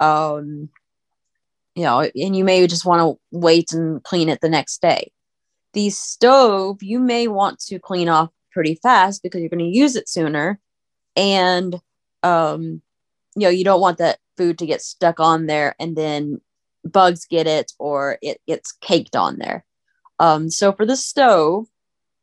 Um, 0.00 0.68
you 1.74 1.84
know, 1.84 2.00
and 2.00 2.36
you 2.36 2.44
may 2.44 2.66
just 2.66 2.84
want 2.84 3.00
to 3.00 3.20
wait 3.30 3.72
and 3.72 4.02
clean 4.02 4.28
it 4.28 4.40
the 4.40 4.48
next 4.48 4.82
day. 4.82 5.12
The 5.74 5.90
stove, 5.90 6.82
you 6.82 6.98
may 6.98 7.28
want 7.28 7.60
to 7.66 7.78
clean 7.78 8.08
off 8.08 8.30
pretty 8.50 8.76
fast 8.82 9.22
because 9.22 9.40
you're 9.40 9.50
going 9.50 9.58
to 9.60 9.78
use 9.78 9.94
it 9.94 10.08
sooner, 10.08 10.58
and 11.14 11.80
um, 12.22 12.82
you 13.40 13.46
know 13.46 13.50
you 13.50 13.64
don't 13.64 13.80
want 13.80 13.98
that 13.98 14.18
food 14.36 14.58
to 14.58 14.66
get 14.66 14.82
stuck 14.82 15.20
on 15.20 15.46
there 15.46 15.74
and 15.78 15.96
then 15.96 16.40
bugs 16.84 17.26
get 17.26 17.46
it 17.46 17.72
or 17.78 18.18
it 18.22 18.40
gets 18.46 18.72
caked 18.72 19.16
on 19.16 19.38
there. 19.38 19.64
Um, 20.18 20.50
so 20.50 20.72
for 20.72 20.86
the 20.86 20.96
stove, 20.96 21.66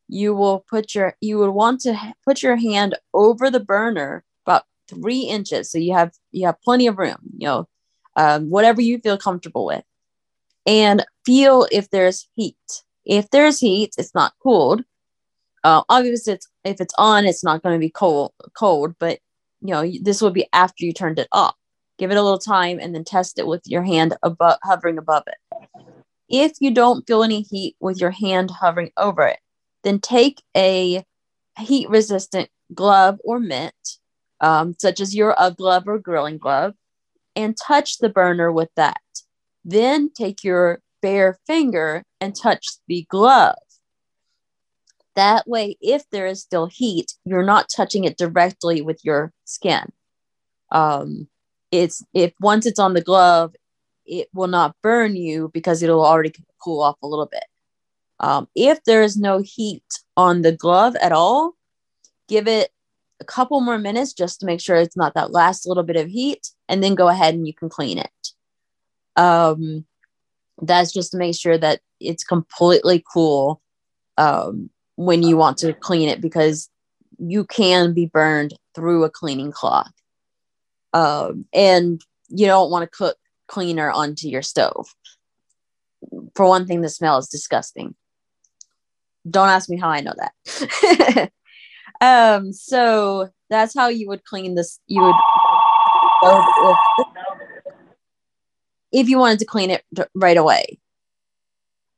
you 0.07 0.35
will 0.35 0.59
put 0.69 0.93
your 0.93 1.15
you 1.21 1.37
would 1.39 1.51
want 1.51 1.81
to 1.81 2.13
put 2.25 2.43
your 2.43 2.55
hand 2.55 2.95
over 3.13 3.49
the 3.49 3.59
burner 3.59 4.23
about 4.45 4.63
three 4.87 5.21
inches. 5.21 5.71
So 5.71 5.77
you 5.77 5.93
have 5.93 6.11
you 6.31 6.45
have 6.45 6.61
plenty 6.61 6.87
of 6.87 6.97
room 6.97 7.17
you 7.37 7.47
know 7.47 7.67
um, 8.15 8.49
whatever 8.49 8.81
you 8.81 8.99
feel 8.99 9.17
comfortable 9.17 9.65
with. 9.65 9.83
And 10.67 11.05
feel 11.25 11.67
if 11.71 11.89
there's 11.89 12.27
heat. 12.35 12.83
If 13.05 13.29
there's 13.29 13.59
heat 13.59 13.95
it's 13.97 14.13
not 14.13 14.33
cooled. 14.43 14.83
Uh, 15.63 15.81
obviously 15.89 16.33
it's 16.33 16.47
if 16.63 16.79
it's 16.79 16.93
on 16.97 17.25
it's 17.25 17.43
not 17.43 17.63
going 17.63 17.73
to 17.73 17.79
be 17.79 17.89
cold 17.89 18.33
cold 18.55 18.93
but 18.99 19.17
you 19.67 19.73
know 19.73 19.91
this 20.01 20.21
would 20.21 20.33
be 20.33 20.47
after 20.53 20.85
you 20.85 20.93
turned 20.93 21.19
it 21.19 21.27
off 21.31 21.55
give 21.97 22.11
it 22.11 22.17
a 22.17 22.23
little 22.23 22.39
time 22.39 22.79
and 22.79 22.93
then 22.93 23.03
test 23.03 23.39
it 23.39 23.47
with 23.47 23.61
your 23.65 23.83
hand 23.83 24.15
above 24.23 24.57
hovering 24.63 24.97
above 24.97 25.23
it 25.27 25.69
if 26.27 26.53
you 26.59 26.71
don't 26.71 27.05
feel 27.07 27.23
any 27.23 27.41
heat 27.41 27.75
with 27.79 27.99
your 27.99 28.11
hand 28.11 28.51
hovering 28.51 28.91
over 28.97 29.25
it 29.27 29.39
then 29.83 29.99
take 29.99 30.41
a 30.57 31.03
heat 31.59 31.89
resistant 31.89 32.49
glove 32.73 33.19
or 33.23 33.39
mitt, 33.39 33.73
um, 34.41 34.75
such 34.79 34.99
as 34.99 35.15
your 35.15 35.39
UGG 35.39 35.57
glove 35.57 35.83
or 35.87 35.99
grilling 35.99 36.37
glove, 36.37 36.73
and 37.35 37.55
touch 37.55 37.99
the 37.99 38.09
burner 38.09 38.51
with 38.51 38.69
that. 38.75 39.01
Then 39.63 40.11
take 40.11 40.43
your 40.43 40.81
bare 41.01 41.37
finger 41.45 42.03
and 42.19 42.35
touch 42.35 42.67
the 42.87 43.05
glove. 43.09 43.55
That 45.15 45.47
way, 45.47 45.77
if 45.81 46.09
there 46.09 46.27
is 46.27 46.41
still 46.41 46.65
heat, 46.65 47.13
you're 47.23 47.43
not 47.43 47.69
touching 47.69 48.03
it 48.03 48.17
directly 48.17 48.81
with 48.81 49.03
your 49.03 49.31
skin. 49.45 49.91
Um, 50.71 51.27
it's 51.71 52.03
if 52.13 52.33
once 52.39 52.65
it's 52.65 52.79
on 52.79 52.93
the 52.93 53.01
glove, 53.01 53.55
it 54.05 54.27
will 54.33 54.47
not 54.47 54.75
burn 54.81 55.15
you 55.15 55.49
because 55.53 55.81
it'll 55.81 56.05
already 56.05 56.33
cool 56.61 56.81
off 56.81 56.97
a 57.01 57.07
little 57.07 57.25
bit. 57.25 57.45
Um, 58.19 58.47
if 58.55 58.83
there 58.83 59.03
is 59.03 59.17
no 59.17 59.39
heat 59.39 59.83
on 60.15 60.41
the 60.41 60.51
glove 60.51 60.95
at 60.97 61.11
all, 61.11 61.55
give 62.27 62.47
it 62.47 62.71
a 63.19 63.25
couple 63.25 63.61
more 63.61 63.77
minutes 63.77 64.13
just 64.13 64.39
to 64.39 64.45
make 64.45 64.59
sure 64.59 64.75
it's 64.75 64.97
not 64.97 65.13
that 65.15 65.31
last 65.31 65.65
little 65.65 65.83
bit 65.83 65.95
of 65.95 66.07
heat, 66.07 66.49
and 66.67 66.83
then 66.83 66.95
go 66.95 67.07
ahead 67.07 67.33
and 67.33 67.47
you 67.47 67.53
can 67.53 67.69
clean 67.69 67.97
it. 67.97 68.31
Um, 69.15 69.85
that's 70.61 70.91
just 70.91 71.11
to 71.11 71.17
make 71.17 71.35
sure 71.35 71.57
that 71.57 71.81
it's 71.99 72.23
completely 72.23 73.03
cool 73.13 73.61
um, 74.17 74.69
when 74.95 75.23
you 75.23 75.37
want 75.37 75.57
to 75.59 75.73
clean 75.73 76.09
it 76.09 76.21
because 76.21 76.69
you 77.17 77.45
can 77.45 77.93
be 77.93 78.05
burned 78.05 78.53
through 78.73 79.03
a 79.03 79.09
cleaning 79.09 79.51
cloth. 79.51 79.91
Um, 80.93 81.45
and 81.53 82.01
you 82.29 82.45
don't 82.45 82.71
want 82.71 82.83
to 82.83 82.97
cook 82.97 83.17
cleaner 83.47 83.91
onto 83.91 84.27
your 84.27 84.41
stove. 84.41 84.87
For 86.35 86.47
one 86.47 86.65
thing, 86.65 86.81
the 86.81 86.89
smell 86.89 87.17
is 87.17 87.27
disgusting 87.27 87.95
don't 89.29 89.49
ask 89.49 89.69
me 89.69 89.77
how 89.77 89.89
I 89.89 90.01
know 90.01 90.13
that. 90.17 91.31
um, 92.01 92.53
so 92.53 93.29
that's 93.49 93.75
how 93.75 93.87
you 93.87 94.07
would 94.07 94.23
clean 94.23 94.55
this. 94.55 94.79
You 94.87 95.01
would, 95.01 95.15
if 98.91 99.09
you 99.09 99.17
wanted 99.17 99.39
to 99.39 99.45
clean 99.45 99.71
it 99.71 99.83
right 100.13 100.37
away. 100.37 100.79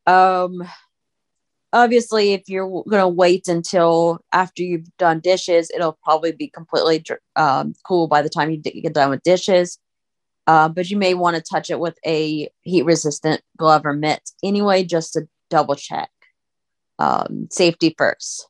Um, 0.06 0.64
obviously, 1.78 2.34
if 2.34 2.44
you're 2.48 2.68
going 2.68 3.02
to 3.02 3.08
wait 3.08 3.48
until 3.48 4.20
after 4.34 4.64
you've 4.64 4.90
done 4.98 5.20
dishes, 5.20 5.70
it'll 5.74 5.98
probably 6.04 6.32
be 6.32 6.48
completely 6.48 7.04
um, 7.36 7.74
cool 7.86 8.08
by 8.08 8.22
the 8.22 8.30
time 8.30 8.50
you 8.50 8.58
get 8.58 8.94
done 8.94 9.10
with 9.10 9.24
dishes. 9.24 9.78
Uh, 10.48 10.70
but 10.70 10.90
you 10.90 10.98
may 10.98 11.14
want 11.14 11.36
to 11.36 11.42
touch 11.42 11.70
it 11.70 11.80
with 11.80 12.00
a 12.06 12.50
heat 12.62 12.84
resistant 12.84 13.42
glove 13.58 13.86
or 13.86 13.94
mitt 13.94 14.32
anyway, 14.44 14.84
just 14.84 15.14
to 15.14 15.28
double 15.50 15.76
check 15.76 16.10
um, 17.00 17.48
safety 17.52 17.94
first. 17.98 18.48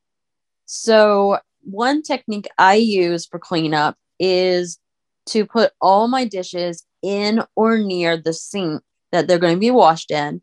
So, 0.65 1.39
one 1.63 2.01
technique 2.03 2.47
I 2.57 2.75
use 2.75 3.25
for 3.25 3.39
cleanup 3.39 3.97
is 4.19 4.79
to 5.27 5.45
put 5.45 5.71
all 5.81 6.07
my 6.07 6.23
dishes 6.23 6.85
in 7.01 7.41
or 7.55 7.77
near 7.79 8.15
the 8.15 8.31
sink 8.31 8.81
that 9.11 9.27
they're 9.27 9.39
going 9.39 9.55
to 9.55 9.59
be 9.59 9.71
washed 9.71 10.11
in 10.11 10.41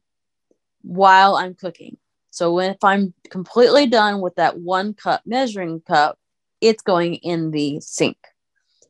while 0.82 1.36
I'm 1.36 1.54
cooking. 1.54 1.96
So 2.34 2.58
if 2.58 2.82
I'm 2.82 3.14
completely 3.30 3.86
done 3.86 4.20
with 4.20 4.34
that 4.34 4.58
one 4.58 4.92
cup 4.92 5.22
measuring 5.24 5.80
cup, 5.82 6.18
it's 6.60 6.82
going 6.82 7.14
in 7.16 7.52
the 7.52 7.78
sink. 7.80 8.16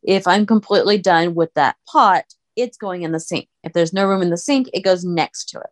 If 0.03 0.27
I'm 0.27 0.47
completely 0.47 0.97
done 0.97 1.35
with 1.35 1.53
that 1.53 1.77
pot, 1.87 2.25
it's 2.57 2.79
going 2.79 3.03
in 3.03 3.13
the 3.13 3.21
sink. 3.21 3.49
If 3.63 3.75
there's 3.75 3.93
no 3.93 4.07
room 4.07 4.23
in 4.23 4.31
the 4.31 4.39
sink, 4.39 4.71
it 4.73 4.81
goes 4.81 5.05
next 5.05 5.51
to 5.51 5.59
it. 5.59 5.71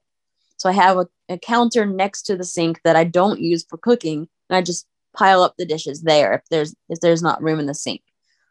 So 0.58 0.68
I 0.68 0.72
have 0.72 0.98
a, 0.98 1.06
a 1.30 1.38
counter 1.38 1.86
next 1.86 2.24
to 2.24 2.36
the 2.36 2.44
sink 2.44 2.78
that 2.84 2.94
I 2.94 3.04
don't 3.04 3.40
use 3.40 3.64
for 3.64 3.78
cooking, 3.78 4.28
and 4.50 4.56
I 4.56 4.60
just 4.60 4.86
pile 5.14 5.42
up 5.42 5.54
the 5.56 5.64
dishes 5.64 6.02
there 6.02 6.34
if 6.34 6.42
there's 6.50 6.74
if 6.90 7.00
there's 7.00 7.22
not 7.22 7.42
room 7.42 7.58
in 7.58 7.66
the 7.66 7.74
sink. 7.74 8.02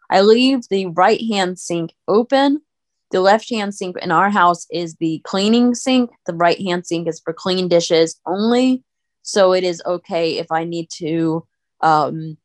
I 0.09 0.21
leave 0.21 0.67
the 0.69 0.87
right 0.87 1.21
hand 1.31 1.59
sink 1.59 1.93
open. 2.07 2.63
The 3.11 3.21
left 3.21 3.51
hand 3.51 3.75
sink 3.75 3.97
in 4.01 4.11
our 4.11 4.31
house 4.31 4.65
is 4.71 4.95
the 4.95 5.21
cleaning 5.25 5.75
sink. 5.75 6.09
The 6.25 6.33
right 6.33 6.59
hand 6.59 6.87
sink 6.87 7.07
is 7.07 7.19
for 7.19 7.33
clean 7.33 7.67
dishes 7.67 8.19
only. 8.25 8.83
So 9.23 9.53
it 9.53 9.63
is 9.63 9.81
okay 9.85 10.37
if 10.37 10.51
I 10.51 10.63
need 10.63 10.89
to 10.97 11.45
um, 11.81 12.37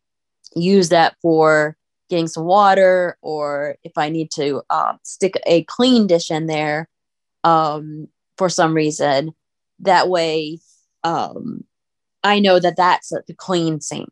use 0.54 0.88
that 0.90 1.16
for 1.22 1.76
getting 2.08 2.28
some 2.28 2.44
water 2.44 3.18
or 3.20 3.76
if 3.82 3.92
I 3.96 4.08
need 4.08 4.30
to 4.32 4.62
uh, 4.70 4.94
stick 5.02 5.34
a 5.46 5.64
clean 5.64 6.06
dish 6.06 6.30
in 6.30 6.46
there 6.46 6.88
um, 7.44 8.08
for 8.36 8.48
some 8.48 8.74
reason. 8.74 9.34
That 9.80 10.08
way, 10.08 10.60
um, 11.04 11.64
I 12.22 12.38
know 12.40 12.58
that 12.58 12.76
that's 12.76 13.10
the 13.10 13.34
clean 13.36 13.80
sink. 13.80 14.08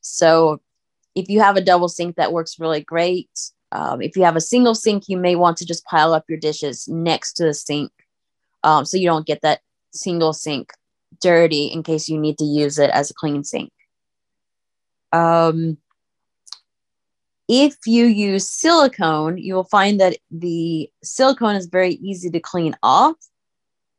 So 0.00 0.60
if 1.14 1.28
you 1.28 1.40
have 1.40 1.56
a 1.56 1.64
double 1.64 1.88
sink, 1.88 2.16
that 2.16 2.32
works 2.32 2.60
really 2.60 2.82
great. 2.82 3.30
Um, 3.72 4.00
if 4.00 4.16
you 4.16 4.22
have 4.24 4.36
a 4.36 4.40
single 4.40 4.74
sink, 4.74 5.04
you 5.08 5.18
may 5.18 5.36
want 5.36 5.56
to 5.58 5.66
just 5.66 5.84
pile 5.84 6.14
up 6.14 6.24
your 6.28 6.38
dishes 6.38 6.88
next 6.88 7.34
to 7.34 7.44
the 7.44 7.54
sink 7.54 7.90
um, 8.62 8.84
so 8.84 8.96
you 8.96 9.06
don't 9.06 9.26
get 9.26 9.42
that 9.42 9.60
single 9.92 10.32
sink 10.32 10.72
dirty 11.20 11.66
in 11.66 11.82
case 11.82 12.08
you 12.08 12.18
need 12.18 12.38
to 12.38 12.44
use 12.44 12.78
it 12.78 12.90
as 12.90 13.10
a 13.10 13.14
clean 13.14 13.44
sink. 13.44 13.72
Um, 15.12 15.78
if 17.48 17.76
you 17.86 18.04
use 18.04 18.48
silicone, 18.48 19.38
you 19.38 19.54
will 19.54 19.64
find 19.64 20.00
that 20.00 20.18
the 20.30 20.90
silicone 21.02 21.56
is 21.56 21.66
very 21.66 21.94
easy 21.94 22.30
to 22.30 22.40
clean 22.40 22.76
off. 22.82 23.16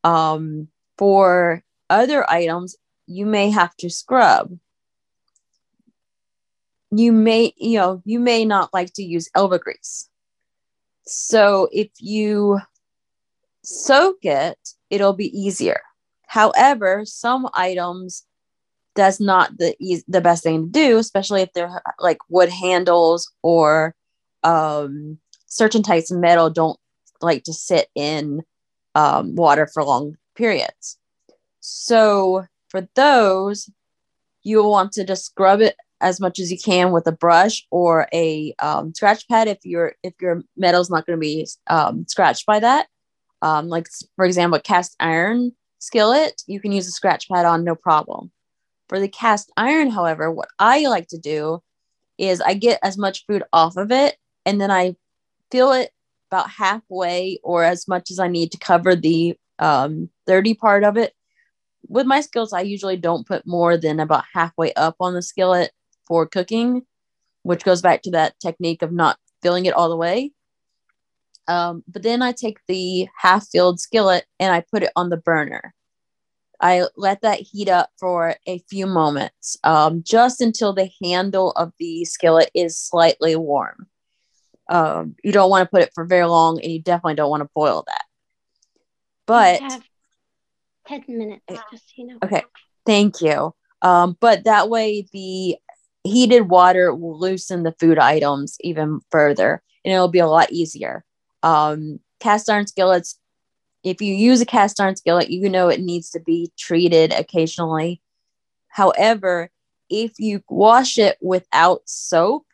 Um, 0.04 0.68
for 0.98 1.64
other 1.90 2.30
items, 2.30 2.76
you 3.08 3.26
may 3.26 3.50
have 3.50 3.76
to 3.78 3.90
scrub. 3.90 4.58
You 6.92 7.12
may, 7.12 7.54
you 7.58 7.78
know, 7.80 8.02
you 8.06 8.20
may 8.20 8.46
not 8.46 8.74
like 8.74 8.94
to 8.94 9.04
use 9.04 9.30
elbow 9.36 9.58
grease. 9.58 10.10
So 11.06 11.70
if 11.72 11.90
you 11.98 12.60
soak 13.64 14.18
it, 14.24 14.58
it'll 14.90 15.14
be 15.14 15.38
easier. 15.38 15.82
However, 16.30 17.06
some 17.06 17.50
items 17.56 18.24
that's 18.96 19.20
not 19.20 19.58
the 19.58 19.76
e- 19.80 20.04
the 20.08 20.22
best 20.22 20.44
thing 20.44 20.66
to 20.66 20.70
do, 20.70 20.98
especially 21.00 21.42
if 21.42 21.52
they're 21.54 21.82
like 22.00 22.20
wood 22.30 22.50
handles 22.50 23.32
or 23.42 23.96
um, 24.44 25.18
certain 25.48 25.82
types 25.82 26.12
of 26.12 26.20
metal 26.20 26.52
don't 26.52 26.80
like 27.20 27.44
to 27.46 27.54
sit 27.54 27.88
in 27.96 28.44
um, 28.94 29.36
water 29.36 29.66
for 29.74 29.84
long 29.84 30.18
periods. 30.36 31.00
So 31.62 32.46
for 32.70 32.88
those, 32.94 33.68
you'll 34.44 34.70
want 34.70 34.92
to 34.94 35.04
just 35.04 35.26
scrub 35.26 35.62
it 35.62 35.76
as 36.00 36.20
much 36.20 36.38
as 36.38 36.52
you 36.52 36.60
can 36.64 36.92
with 36.92 37.08
a 37.08 37.12
brush 37.12 37.66
or 37.72 38.08
a 38.14 38.54
um, 38.60 38.94
scratch 38.94 39.28
pad 39.28 39.48
if 39.48 39.58
your 39.64 39.96
if 40.04 40.14
your 40.22 40.44
metal's 40.56 40.92
not 40.92 41.08
going 41.08 41.18
to 41.18 41.22
be 41.22 41.48
um, 41.72 42.06
scratched 42.08 42.46
by 42.46 42.60
that. 42.60 42.86
Um, 43.42 43.68
like 43.68 43.88
for 44.16 44.26
example, 44.26 44.60
cast 44.60 44.96
iron 45.00 45.54
skillet, 45.80 46.44
you 46.48 46.60
can 46.60 46.72
use 46.72 46.88
a 46.88 46.92
scratch 46.92 47.28
pad 47.30 47.46
on 47.46 47.64
no 47.64 47.76
problem. 47.76 48.32
For 48.88 49.00
the 49.00 49.08
cast 49.08 49.52
iron, 49.58 49.90
however, 49.90 50.32
what 50.32 50.50
I 50.60 50.88
like 50.88 51.08
to 51.10 51.18
do 51.18 51.62
is 52.18 52.42
I 52.42 52.54
get 52.54 52.80
as 52.84 52.98
much 52.98 53.26
food 53.26 53.44
off 53.54 53.78
of 53.78 53.92
it 53.92 54.18
and 54.46 54.60
then 54.60 54.72
I 54.72 54.96
fill 55.52 55.72
it 55.72 55.92
about 56.30 56.50
halfway 56.50 57.40
or 57.44 57.64
as 57.64 57.88
much 57.88 58.12
as 58.12 58.20
I 58.20 58.28
need 58.28 58.52
to 58.52 58.58
cover 58.58 58.96
the 58.96 59.36
um, 59.58 60.10
dirty 60.28 60.54
part 60.54 60.84
of 60.84 60.98
it. 60.98 61.14
With 61.88 62.06
my 62.06 62.22
skills, 62.22 62.54
I 62.54 62.62
usually 62.62 62.98
don't 62.98 63.28
put 63.28 63.48
more 63.48 63.78
than 63.78 64.00
about 64.00 64.26
halfway 64.34 64.74
up 64.74 64.96
on 65.00 65.14
the 65.14 65.22
skillet 65.22 65.72
for 66.08 66.26
cooking, 66.26 66.84
which 67.44 67.64
goes 67.64 67.82
back 67.82 68.02
to 68.04 68.12
that 68.12 68.40
technique 68.40 68.82
of 68.82 68.92
not 68.92 69.18
filling 69.42 69.66
it 69.66 69.74
all 69.74 69.90
the 69.90 69.96
way. 69.96 70.34
Um, 71.50 71.84
but 71.88 72.04
then 72.04 72.22
I 72.22 72.32
take 72.32 72.60
the 72.68 73.08
half 73.18 73.48
filled 73.50 73.80
skillet 73.80 74.26
and 74.40 74.54
I 74.54 74.64
put 74.72 74.84
it 74.84 74.92
on 74.96 75.10
the 75.10 75.18
burner. 75.18 75.74
I 76.62 76.84
let 76.96 77.22
that 77.22 77.40
heat 77.40 77.70
up 77.70 77.90
for 78.00 78.36
a 78.46 78.60
few 78.70 78.86
moments, 78.86 79.58
um, 79.64 80.04
just 80.06 80.42
until 80.42 80.74
the 80.74 80.92
handle 81.04 81.52
of 81.52 81.72
the 81.80 82.06
skillet 82.06 82.52
is 82.54 82.78
slightly 82.78 83.36
warm. 83.36 83.88
Um, 84.70 85.16
you 85.24 85.32
don't 85.32 85.50
want 85.50 85.66
to 85.66 85.70
put 85.70 85.82
it 85.82 85.92
for 85.96 86.06
very 86.06 86.26
long, 86.26 86.60
and 86.62 86.72
you 86.72 86.82
definitely 86.82 87.16
don't 87.16 87.32
want 87.32 87.42
to 87.42 87.50
boil 87.56 87.84
that. 87.88 88.04
But 89.26 89.62
ten 90.86 91.04
minutes, 91.08 91.44
just 91.72 91.98
you 91.98 92.08
know. 92.08 92.18
Okay, 92.24 92.44
thank 92.86 93.22
you. 93.22 93.56
Um, 93.82 94.18
but 94.20 94.44
that 94.44 94.70
way, 94.70 95.08
the 95.14 95.56
heated 96.04 96.50
water 96.50 96.94
will 96.94 97.18
loosen 97.18 97.64
the 97.64 97.76
food 97.80 97.98
items 97.98 98.58
even 98.60 99.00
further, 99.10 99.64
and 99.84 99.94
it'll 99.94 100.10
be 100.10 100.20
a 100.20 100.28
lot 100.28 100.52
easier. 100.52 101.04
Um, 101.44 102.00
cast 102.20 102.50
iron 102.50 102.68
skillets 102.68 103.18
if 103.84 104.02
you 104.02 104.14
use 104.14 104.42
a 104.42 104.46
cast 104.46 104.80
iron 104.80 104.96
skillet, 104.96 105.30
you 105.30 105.50
know 105.50 105.70
it 105.70 105.82
needs 105.82 106.10
to 106.12 106.20
be 106.20 106.52
treated 106.58 107.14
occasionally. 107.14 108.02
However, 108.68 109.50
if 109.90 110.20
you 110.20 110.44
wash 110.50 110.98
it 110.98 111.18
without 111.22 111.82
soap, 111.86 112.46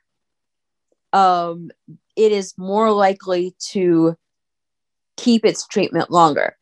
um, 1.14 1.72
it 2.16 2.32
is 2.32 2.54
more 2.58 2.92
likely 2.92 3.56
to 3.72 4.16
keep 5.18 5.46
its 5.46 5.66
treatment 5.68 6.12
longer. 6.12 6.56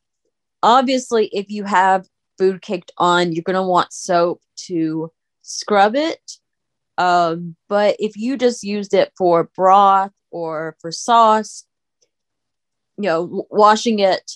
Obviously, 0.62 1.28
if 1.28 1.50
you 1.50 1.66
have 1.66 2.08
food 2.38 2.62
caked 2.62 2.92
on, 2.98 3.34
you're 3.34 3.44
going 3.44 3.56
to 3.56 3.64
want 3.64 3.92
soap 3.92 4.42
to 4.56 5.12
scrub 5.42 5.96
it. 5.96 6.38
Um, 6.98 7.56
but 7.68 7.96
if 8.00 8.16
you 8.16 8.38
just 8.38 8.64
used 8.64 8.94
it 8.94 9.12
for 9.18 9.50
broth 9.56 10.12
or 10.32 10.78
for 10.80 10.92
sauce, 10.92 11.66
you 12.98 13.04
know, 13.04 13.48
washing 13.50 14.00
it 14.00 14.32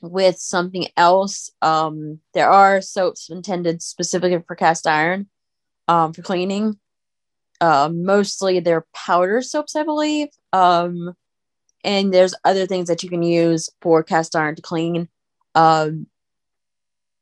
with 0.00 0.38
something 0.38 0.86
else. 0.96 1.50
Um, 1.62 2.20
there 2.34 2.50
are 2.50 2.80
soaps 2.80 3.30
intended 3.30 3.82
specifically 3.82 4.42
for 4.46 4.56
cast 4.56 4.86
iron 4.86 5.28
um, 5.88 6.12
for 6.12 6.22
cleaning. 6.22 6.78
Uh, 7.60 7.88
mostly 7.92 8.60
they're 8.60 8.86
powder 8.94 9.40
soaps, 9.40 9.76
I 9.76 9.84
believe. 9.84 10.28
Um, 10.52 11.14
and 11.82 12.12
there's 12.12 12.34
other 12.44 12.66
things 12.66 12.88
that 12.88 13.02
you 13.02 13.08
can 13.08 13.22
use 13.22 13.68
for 13.80 14.02
cast 14.02 14.34
iron 14.36 14.56
to 14.56 14.62
clean. 14.62 15.08
Um, 15.54 16.06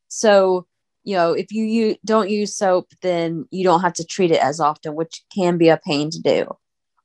so, 0.09 0.67
you 1.05 1.17
know, 1.17 1.33
if 1.33 1.53
you, 1.53 1.65
you 1.65 1.97
don't 2.05 2.31
use 2.31 2.57
soap, 2.57 2.93
then 3.03 3.47
you 3.51 3.65
don't 3.65 3.81
have 3.81 3.95
to 3.95 4.05
treat 4.05 4.31
it 4.31 4.41
as 4.41 4.61
often, 4.61 4.95
which 4.95 5.25
can 5.35 5.59
be 5.59 5.69
a 5.69 5.81
pain 5.85 6.11
to 6.11 6.21
do. 6.21 6.57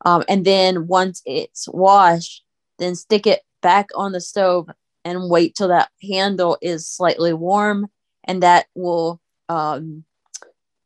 Um, 0.06 0.24
and 0.30 0.46
then 0.46 0.88
once 0.88 1.22
it's 1.26 1.68
washed, 1.68 2.44
then 2.78 2.96
stick 2.96 3.28
it 3.28 3.42
back 3.62 3.90
on 3.96 4.12
the 4.12 4.22
stove 4.22 4.70
and 5.04 5.30
wait 5.30 5.56
till 5.56 5.70
that 5.70 5.90
handle 6.02 6.58
is 6.62 6.88
slightly 6.88 7.34
warm 7.34 7.88
and 8.24 8.44
that 8.44 8.68
will 8.76 9.22
um, 9.50 10.04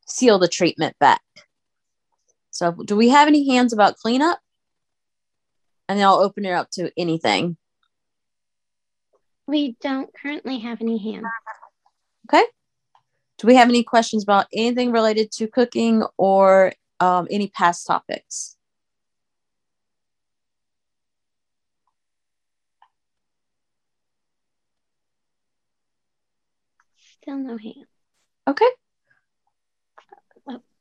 seal 0.06 0.38
the 0.38 0.48
treatment 0.48 0.96
back. 0.98 1.22
So 2.50 2.72
do 2.72 2.96
we 2.96 3.08
have 3.08 3.28
any 3.28 3.48
hands 3.48 3.72
about 3.72 3.96
cleanup? 3.96 4.38
And 5.88 5.98
then 5.98 6.06
I'll 6.06 6.20
open 6.20 6.44
it 6.44 6.52
up 6.52 6.70
to 6.72 6.92
anything. 6.96 7.56
We 9.46 9.76
don't 9.80 10.10
currently 10.14 10.58
have 10.60 10.80
any 10.80 10.98
hands. 10.98 11.26
Okay. 12.28 12.44
Do 13.38 13.46
we 13.48 13.56
have 13.56 13.68
any 13.68 13.82
questions 13.82 14.22
about 14.22 14.46
anything 14.52 14.92
related 14.92 15.32
to 15.32 15.48
cooking 15.48 16.04
or 16.16 16.72
um, 17.00 17.26
any 17.30 17.48
past 17.48 17.86
topics? 17.86 18.56
Still 27.22 27.38
no 27.38 27.56
hand. 27.56 27.86
Okay. 28.48 28.68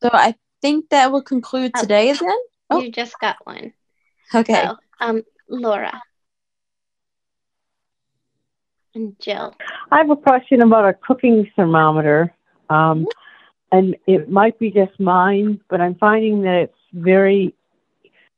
So 0.02 0.10
I 0.12 0.36
think 0.62 0.90
that 0.90 1.12
will 1.12 1.22
conclude 1.22 1.72
Oh. 1.76 1.82
today 1.82 2.14
then. 2.14 2.38
Oh, 2.72 2.80
You 2.82 2.92
just 2.92 3.20
got 3.20 3.38
one. 3.46 3.74
okay. 4.34 4.66
So, 4.66 4.78
um, 5.00 5.24
Laura 5.48 6.02
and 8.96 9.16
Jill. 9.20 9.54
I 9.92 9.98
have 9.98 10.10
a 10.10 10.16
question 10.16 10.62
about 10.62 10.88
a 10.90 10.94
cooking 10.94 11.50
thermometer. 11.56 12.34
Um, 12.70 13.06
and 13.72 13.96
it 14.08 14.30
might 14.30 14.58
be 14.60 14.72
just 14.72 15.00
mine, 15.00 15.60
but 15.70 15.80
I'm 15.80 15.96
finding 15.96 16.42
that 16.42 16.56
it's 16.64 16.78
very, 16.94 17.54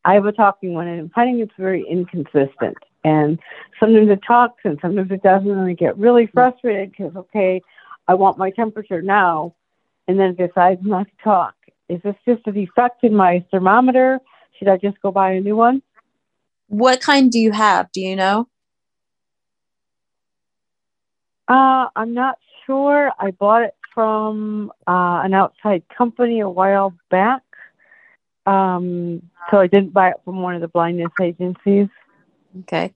I 0.05 0.13
have 0.15 0.25
a 0.25 0.31
talking 0.31 0.73
one, 0.73 0.87
and 0.87 0.99
I'm 0.99 1.09
finding 1.09 1.39
it's 1.39 1.53
very 1.57 1.85
inconsistent. 1.87 2.77
And 3.03 3.39
sometimes 3.79 4.09
it 4.09 4.19
talks 4.25 4.61
and 4.63 4.77
sometimes 4.81 5.11
it 5.11 5.23
doesn't. 5.23 5.49
And 5.49 5.61
I 5.61 5.73
get 5.73 5.97
really 5.97 6.27
frustrated 6.27 6.91
because, 6.91 7.15
okay, 7.15 7.61
I 8.07 8.15
want 8.15 8.37
my 8.37 8.49
temperature 8.49 9.01
now. 9.01 9.55
And 10.05 10.19
then 10.19 10.35
decides 10.35 10.81
not 10.83 11.07
to 11.07 11.13
talk. 11.23 11.55
Is 11.87 12.01
this 12.03 12.15
just 12.27 12.45
a 12.45 12.51
defect 12.51 13.03
in 13.03 13.15
my 13.15 13.45
thermometer? 13.51 14.19
Should 14.57 14.67
I 14.67 14.75
just 14.75 14.99
go 15.01 15.11
buy 15.11 15.31
a 15.31 15.39
new 15.39 15.55
one? 15.55 15.81
What 16.67 16.99
kind 16.99 17.31
do 17.31 17.39
you 17.39 17.51
have? 17.53 17.89
Do 17.93 18.01
you 18.01 18.15
know? 18.15 18.49
Uh, 21.47 21.87
I'm 21.95 22.13
not 22.13 22.37
sure. 22.65 23.11
I 23.19 23.31
bought 23.31 23.63
it 23.63 23.75
from 23.93 24.71
uh, 24.87 25.21
an 25.23 25.33
outside 25.33 25.83
company 25.95 26.39
a 26.39 26.49
while 26.49 26.93
back. 27.09 27.43
Um, 28.45 29.21
so 29.49 29.57
I 29.57 29.67
didn't 29.67 29.93
buy 29.93 30.09
it 30.09 30.17
from 30.25 30.41
one 30.41 30.55
of 30.55 30.61
the 30.61 30.67
blindness 30.67 31.11
agencies. 31.21 31.87
Okay. 32.61 32.93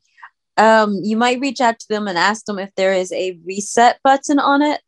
Um, 0.58 1.00
you 1.04 1.16
might 1.18 1.40
reach 1.40 1.62
out 1.62 1.80
to 1.80 1.88
them 1.88 2.08
and 2.08 2.18
ask 2.18 2.46
them 2.46 2.58
if 2.58 2.74
there 2.76 2.94
is 2.94 3.12
a 3.12 3.40
reset 3.46 4.00
button 4.04 4.40
on 4.40 4.62
it. 4.62 4.82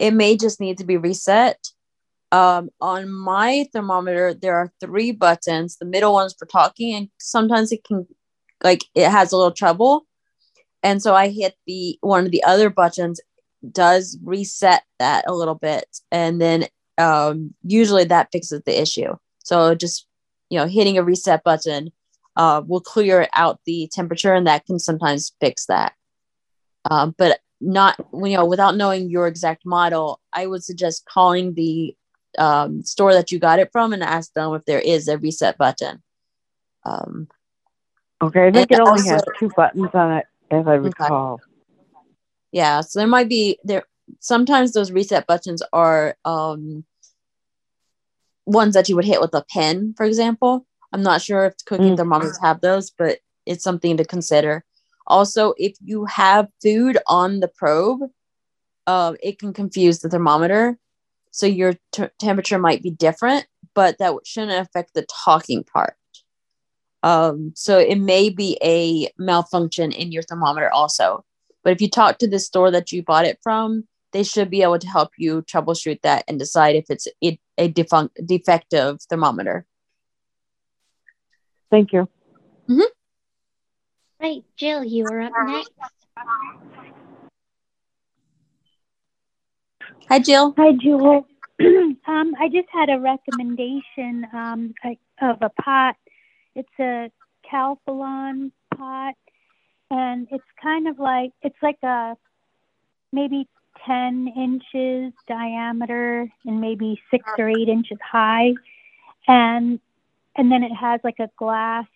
It 0.00 0.12
may 0.12 0.36
just 0.36 0.60
need 0.60 0.78
to 0.78 0.84
be 0.84 0.96
reset. 0.96 1.58
Um, 2.32 2.70
on 2.80 3.10
my 3.10 3.68
thermometer, 3.72 4.34
there 4.34 4.56
are 4.56 4.72
three 4.80 5.12
buttons. 5.12 5.76
The 5.76 5.84
middle 5.84 6.12
one's 6.12 6.34
for 6.38 6.46
talking, 6.46 6.94
and 6.94 7.08
sometimes 7.18 7.70
it 7.72 7.84
can, 7.84 8.06
like, 8.64 8.84
it 8.94 9.08
has 9.08 9.32
a 9.32 9.36
little 9.36 9.52
trouble. 9.52 10.06
And 10.82 11.02
so 11.02 11.14
I 11.14 11.28
hit 11.28 11.54
the 11.66 11.98
one 12.00 12.24
of 12.24 12.30
the 12.30 12.42
other 12.44 12.70
buttons 12.70 13.20
does 13.70 14.18
reset 14.24 14.82
that 14.98 15.24
a 15.28 15.34
little 15.34 15.54
bit, 15.54 15.84
and 16.10 16.40
then 16.40 16.66
um, 16.96 17.54
usually 17.62 18.04
that 18.04 18.30
fixes 18.32 18.62
the 18.64 18.80
issue. 18.80 19.14
So 19.44 19.74
just 19.74 20.06
you 20.50 20.58
know, 20.58 20.66
hitting 20.66 20.98
a 20.98 21.02
reset 21.02 21.44
button 21.44 21.90
uh, 22.36 22.62
will 22.66 22.80
clear 22.80 23.28
out 23.34 23.60
the 23.64 23.88
temperature, 23.92 24.34
and 24.34 24.46
that 24.46 24.66
can 24.66 24.78
sometimes 24.78 25.32
fix 25.40 25.66
that. 25.66 25.94
Um, 26.90 27.14
but 27.16 27.40
not 27.60 27.96
you 28.14 28.36
know 28.36 28.44
without 28.46 28.76
knowing 28.76 29.10
your 29.10 29.26
exact 29.26 29.66
model 29.66 30.20
i 30.32 30.46
would 30.46 30.64
suggest 30.64 31.04
calling 31.06 31.54
the 31.54 31.94
um, 32.38 32.82
store 32.82 33.12
that 33.12 33.30
you 33.32 33.38
got 33.38 33.58
it 33.58 33.70
from 33.72 33.92
and 33.92 34.02
ask 34.02 34.32
them 34.34 34.54
if 34.54 34.64
there 34.64 34.78
is 34.78 35.08
a 35.08 35.18
reset 35.18 35.58
button. 35.58 36.00
Um, 36.86 37.26
okay 38.22 38.46
i 38.46 38.50
think 38.52 38.70
it 38.70 38.78
only 38.78 39.00
also- 39.00 39.10
has 39.10 39.22
two 39.38 39.50
buttons 39.56 39.90
on 39.94 40.12
it 40.18 40.26
as 40.50 40.66
i 40.66 40.74
recall. 40.74 41.40
Yeah 42.52 42.80
so 42.80 42.98
there 43.00 43.08
might 43.08 43.28
be 43.28 43.58
there 43.64 43.84
sometimes 44.20 44.72
those 44.72 44.90
reset 44.92 45.26
buttons 45.26 45.62
are 45.72 46.16
um 46.24 46.84
ones 48.46 48.74
that 48.74 48.88
you 48.88 48.96
would 48.96 49.04
hit 49.04 49.20
with 49.20 49.34
a 49.34 49.44
pen 49.50 49.94
for 49.96 50.04
example. 50.06 50.66
I'm 50.92 51.02
not 51.02 51.22
sure 51.22 51.44
if 51.46 51.54
cooking 51.66 51.94
Mm. 51.94 51.96
thermometers 51.98 52.38
have 52.40 52.60
those 52.60 52.90
but 52.90 53.18
it's 53.46 53.62
something 53.64 53.96
to 53.96 54.04
consider 54.04 54.64
also 55.10 55.54
if 55.56 55.76
you 55.82 56.04
have 56.06 56.48
food 56.62 56.98
on 57.06 57.40
the 57.40 57.48
probe 57.48 58.02
uh, 58.86 59.14
it 59.22 59.38
can 59.38 59.52
confuse 59.52 60.00
the 60.00 60.08
thermometer. 60.08 60.76
So 61.32 61.46
your 61.46 61.74
t- 61.92 62.08
temperature 62.18 62.58
might 62.58 62.82
be 62.82 62.90
different 62.90 63.46
but 63.74 63.98
that 63.98 64.14
shouldn't 64.24 64.60
affect 64.60 64.94
the 64.94 65.06
talking 65.24 65.64
part. 65.64 65.94
Um, 67.02 67.52
so 67.54 67.78
it 67.78 67.96
may 67.96 68.28
be 68.28 68.58
a 68.62 69.10
malfunction 69.18 69.92
in 69.92 70.12
your 70.12 70.22
thermometer 70.22 70.70
also. 70.70 71.24
But 71.62 71.72
if 71.72 71.80
you 71.80 71.88
talk 71.88 72.18
to 72.18 72.28
the 72.28 72.38
store 72.38 72.70
that 72.70 72.92
you 72.92 73.02
bought 73.02 73.26
it 73.26 73.38
from, 73.42 73.84
they 74.12 74.22
should 74.22 74.50
be 74.50 74.62
able 74.62 74.78
to 74.78 74.88
help 74.88 75.10
you 75.16 75.42
troubleshoot 75.42 76.00
that 76.02 76.24
and 76.26 76.38
decide 76.38 76.74
if 76.74 76.86
it's 76.90 77.06
a, 77.24 77.38
a 77.58 77.68
defunct, 77.68 78.18
defective 78.26 79.00
thermometer. 79.08 79.66
thank 81.70 81.92
you 81.92 82.90
Right, 84.20 84.44
Jill, 84.56 84.84
you 84.84 85.06
are 85.08 85.20
up 85.22 85.32
next. 85.38 85.70
Hi, 90.08 90.18
Jill. 90.18 90.54
Hi, 90.58 90.72
Jewel. 90.80 91.26
um, 91.60 92.34
I 92.38 92.48
just 92.52 92.68
had 92.72 92.90
a 92.90 92.98
recommendation 93.00 94.26
um, 94.32 94.74
of 95.22 95.38
a 95.42 95.50
pot. 95.50 95.96
It's 96.54 96.68
a 96.80 97.10
Calphalon 97.50 98.52
pot, 98.76 99.14
and 99.90 100.26
it's 100.30 100.44
kind 100.62 100.88
of 100.88 100.98
like 100.98 101.32
it's 101.42 101.56
like 101.62 101.78
a 101.82 102.16
maybe 103.12 103.46
ten 103.86 104.28
inches 104.36 105.12
diameter 105.28 106.28
and 106.46 106.60
maybe 106.60 107.00
six 107.10 107.24
or 107.38 107.48
eight 107.48 107.68
inches 107.68 107.98
high, 108.02 108.54
and 109.28 109.80
and 110.36 110.52
then 110.52 110.62
it 110.62 110.72
has 110.74 111.00
like 111.04 111.18
a 111.20 111.30
glass 111.38 111.86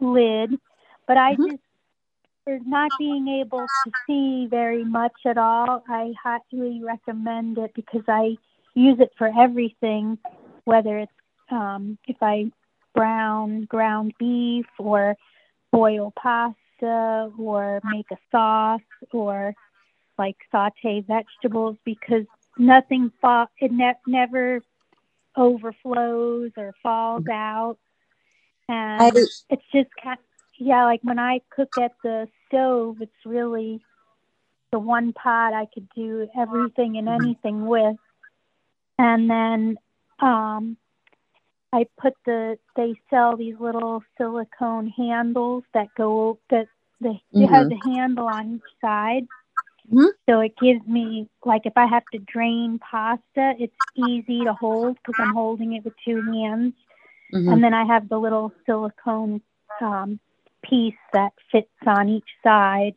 lid. 0.00 0.58
But 1.06 1.16
I 1.18 1.34
Mhm. 1.34 1.50
just 1.50 1.62
for 2.44 2.58
not 2.66 2.92
being 2.98 3.28
able 3.28 3.66
to 3.84 3.92
see 4.06 4.46
very 4.48 4.84
much 4.84 5.14
at 5.24 5.38
all, 5.38 5.82
I 5.88 6.12
highly 6.22 6.82
recommend 6.82 7.58
it 7.58 7.72
because 7.74 8.04
I 8.06 8.36
use 8.74 8.98
it 9.00 9.12
for 9.16 9.30
everything, 9.38 10.18
whether 10.64 10.98
it's 10.98 11.12
um, 11.50 11.98
if 12.06 12.16
I 12.20 12.50
brown 12.94 13.64
ground 13.64 14.14
beef 14.18 14.66
or 14.78 15.16
boil 15.72 16.12
pasta 16.16 17.30
or 17.38 17.80
make 17.84 18.06
a 18.12 18.16
sauce 18.30 18.80
or 19.12 19.54
like 20.18 20.36
saute 20.52 21.04
vegetables 21.06 21.76
because 21.84 22.24
nothing 22.56 23.10
fa- 23.20 23.48
it 23.58 23.72
ne- 23.72 23.94
never 24.06 24.62
overflows 25.36 26.52
or 26.56 26.72
falls 26.82 27.24
out. 27.30 27.78
And 28.68 29.16
I, 29.16 29.22
it's 29.50 29.62
just 29.72 29.90
kind 30.02 30.18
yeah 30.58 30.84
like 30.84 31.00
when 31.02 31.18
i 31.18 31.40
cook 31.50 31.70
at 31.80 31.92
the 32.02 32.28
stove 32.46 32.96
it's 33.00 33.12
really 33.24 33.80
the 34.72 34.78
one 34.78 35.12
pot 35.12 35.52
i 35.52 35.66
could 35.72 35.88
do 35.94 36.28
everything 36.36 36.96
and 36.96 37.08
anything 37.08 37.66
with. 37.66 37.96
And 38.98 39.28
then 39.30 39.76
um 40.20 40.76
i 41.72 41.86
put 42.00 42.14
the 42.24 42.58
they 42.76 42.94
sell 43.10 43.36
these 43.36 43.56
little 43.58 44.02
silicone 44.16 44.88
handles 44.88 45.64
that 45.74 45.88
go 45.96 46.38
that 46.50 46.66
the 47.00 47.14
it 47.32 47.46
has 47.48 47.70
a 47.70 47.88
handle 47.88 48.26
on 48.26 48.54
each 48.56 48.72
side. 48.80 49.26
Mhm. 49.92 50.08
so 50.26 50.40
it 50.40 50.56
gives 50.56 50.86
me 50.86 51.28
like 51.44 51.66
if 51.66 51.76
i 51.76 51.86
have 51.86 52.04
to 52.12 52.18
drain 52.18 52.78
pasta 52.78 53.54
it's 53.58 53.76
easy 53.94 54.44
to 54.44 54.54
hold 54.54 54.96
because 54.96 55.14
i'm 55.18 55.34
holding 55.34 55.74
it 55.74 55.84
with 55.84 55.94
two 56.04 56.22
hands. 56.22 56.72
Mhm. 57.32 57.52
and 57.52 57.64
then 57.64 57.74
I 57.74 57.84
have 57.84 58.08
the 58.08 58.18
little 58.18 58.52
silicone 58.66 59.40
um, 59.80 60.20
piece 60.68 60.94
that 61.12 61.32
fits 61.50 61.68
on 61.86 62.08
each 62.08 62.28
side, 62.42 62.94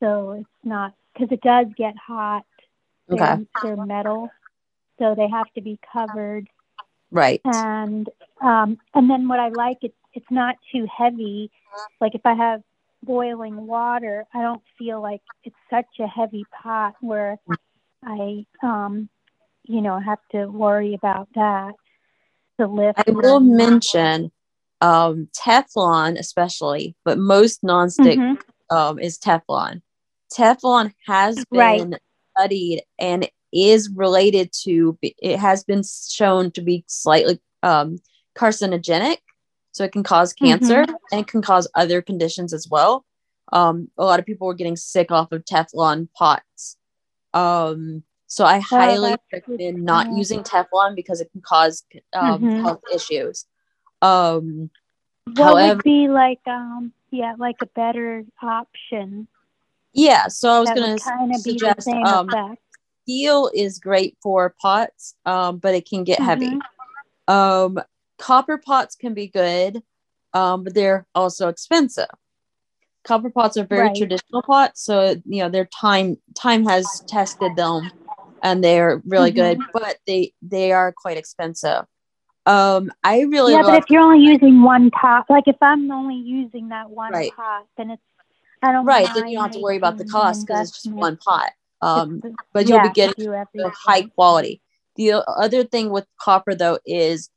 so 0.00 0.32
it's 0.32 0.48
not 0.64 0.94
because 1.12 1.28
it 1.32 1.40
does 1.40 1.66
get 1.76 1.94
hot. 1.96 2.44
They're, 3.08 3.22
Okay. 3.22 3.46
they're 3.62 3.76
metal, 3.84 4.30
so 4.98 5.14
they 5.14 5.28
have 5.28 5.52
to 5.54 5.60
be 5.60 5.78
covered. 5.92 6.48
right. 7.10 7.40
And 7.44 8.08
um, 8.40 8.78
and 8.94 9.10
then 9.10 9.28
what 9.28 9.40
I 9.40 9.48
like 9.48 9.78
it's 9.82 9.94
it's 10.14 10.30
not 10.30 10.56
too 10.72 10.86
heavy. 10.96 11.50
Like 12.00 12.14
if 12.14 12.22
I 12.24 12.34
have 12.34 12.62
boiling 13.02 13.66
water, 13.66 14.24
I 14.34 14.42
don't 14.42 14.62
feel 14.78 15.00
like 15.00 15.22
it's 15.44 15.56
such 15.70 15.86
a 16.00 16.06
heavy 16.06 16.44
pot 16.62 16.94
where 17.00 17.38
I 18.04 18.44
um, 18.62 19.08
you 19.64 19.80
know 19.80 19.98
have 19.98 20.18
to 20.32 20.46
worry 20.46 20.94
about 20.94 21.28
that 21.34 21.74
to 22.60 22.66
lift. 22.66 22.98
I 23.06 23.10
will 23.10 23.40
mention 23.40 24.30
um, 24.80 25.28
Teflon, 25.36 26.18
especially, 26.18 26.94
but 27.04 27.18
most 27.18 27.62
nonstick 27.62 28.18
Mhm. 28.18 28.40
um, 28.70 28.98
is 28.98 29.18
Teflon. 29.18 29.82
Teflon 30.32 30.92
has 31.06 31.44
been 31.50 31.90
Right. 31.90 32.00
studied 32.36 32.82
and 32.98 33.28
is 33.52 33.88
related 33.94 34.52
to, 34.64 34.98
it 35.02 35.38
has 35.38 35.64
been 35.64 35.82
shown 35.82 36.50
to 36.52 36.60
be 36.60 36.84
slightly 36.86 37.40
um, 37.62 37.98
carcinogenic. 38.36 39.18
So 39.72 39.84
it 39.84 39.92
can 39.92 40.02
cause 40.02 40.32
cancer 40.32 40.84
and 41.10 41.20
it 41.20 41.26
can 41.26 41.40
cause 41.42 41.66
other 41.74 42.02
conditions 42.02 42.52
as 42.52 42.68
well. 42.68 43.04
Um, 43.52 43.90
a 43.96 44.04
lot 44.04 44.20
of 44.20 44.26
people 44.26 44.46
were 44.46 44.54
getting 44.54 44.76
sick 44.76 45.10
off 45.10 45.32
of 45.32 45.44
Teflon 45.44 46.08
pots. 46.12 46.76
Um, 47.34 48.02
so 48.26 48.44
I 48.44 48.58
highly 48.58 49.10
that's 49.10 49.22
good 49.30 49.50
recommend 49.50 49.84
not 49.84 50.12
using 50.12 50.42
Teflon 50.42 50.94
because 50.94 51.20
it 51.20 51.30
can 51.32 51.40
cause 51.40 51.84
um, 52.12 52.42
Mhm. 52.42 52.62
health 52.62 52.82
issues. 52.94 53.46
Um, 54.02 54.70
What 55.26 55.36
However- 55.38 55.74
would 55.76 55.82
be 55.84 56.08
like 56.08 56.40
um 56.46 56.92
yeah 57.10 57.34
like 57.38 57.56
a 57.62 57.66
better 57.66 58.24
option 58.42 59.26
yeah, 59.94 60.28
so 60.28 60.50
I 60.50 60.60
was 60.60 60.70
going 60.70 60.96
to 60.98 61.02
kind 61.02 61.34
of 61.34 61.42
be 61.42 61.52
the 61.52 61.58
suggest 61.58 61.82
same 61.82 62.04
um, 62.04 62.28
effect? 62.28 62.60
steel 63.02 63.50
is 63.54 63.78
great 63.80 64.16
for 64.22 64.54
pots, 64.60 65.14
um, 65.24 65.56
but 65.58 65.74
it 65.74 65.88
can 65.88 66.04
get 66.04 66.20
heavy. 66.20 66.50
Mhm. 67.28 67.34
Um, 67.34 67.78
copper 68.18 68.58
pots 68.58 68.94
can 68.94 69.14
be 69.14 69.26
good, 69.28 69.82
um, 70.34 70.62
but 70.62 70.74
they're 70.74 71.06
also 71.14 71.48
expensive. 71.48 72.10
Copper 73.02 73.30
pots 73.30 73.56
are 73.56 73.64
very 73.64 73.88
Right. 73.88 73.96
traditional 73.96 74.42
pots, 74.42 74.82
so 74.84 75.16
you 75.24 75.42
know 75.42 75.48
their 75.48 75.64
time 75.66 76.18
time 76.36 76.64
has 76.66 77.00
tested 77.08 77.56
them, 77.56 77.90
and 78.42 78.62
they're 78.62 79.02
really 79.06 79.30
good, 79.32 79.58
Mhm. 79.58 79.66
but 79.72 79.98
they 80.06 80.32
they 80.42 80.70
are 80.70 80.92
quite 80.92 81.16
expensive. 81.16 81.86
Um, 82.48 82.90
I 83.04 83.20
really 83.20 83.52
yeah, 83.52 83.62
but 83.62 83.74
if 83.76 83.90
you're 83.90 84.00
only 84.00 84.24
using 84.24 84.62
one 84.62 84.90
pot, 84.90 85.26
like 85.28 85.46
if 85.46 85.56
I'm 85.60 85.90
only 85.90 86.16
using 86.16 86.70
that 86.70 86.88
one 86.88 87.12
Right. 87.12 87.30
pot, 87.36 87.66
then 87.76 87.90
it's 87.90 88.02
I 88.62 88.72
don't 88.72 88.86
right. 88.86 89.08
Then 89.14 89.28
you 89.28 89.36
don't 89.36 89.44
have 89.44 89.52
to 89.52 89.60
worry 89.60 89.76
about 89.76 89.98
the 89.98 90.04
cost 90.04 90.46
because 90.46 90.70
it's 90.70 90.82
just 90.82 90.94
one 90.94 91.18
pot. 91.18 91.50
Um, 91.82 92.22
but 92.54 92.66
you'll 92.66 92.78
yeah, 92.78 92.88
be 92.88 92.94
getting 92.94 93.32
high 93.86 94.02
quality. 94.02 94.62
The 94.96 95.12
other 95.28 95.62
thing 95.62 95.90
with 95.90 96.06
copper 96.18 96.54
though 96.54 96.78
is 96.86 97.28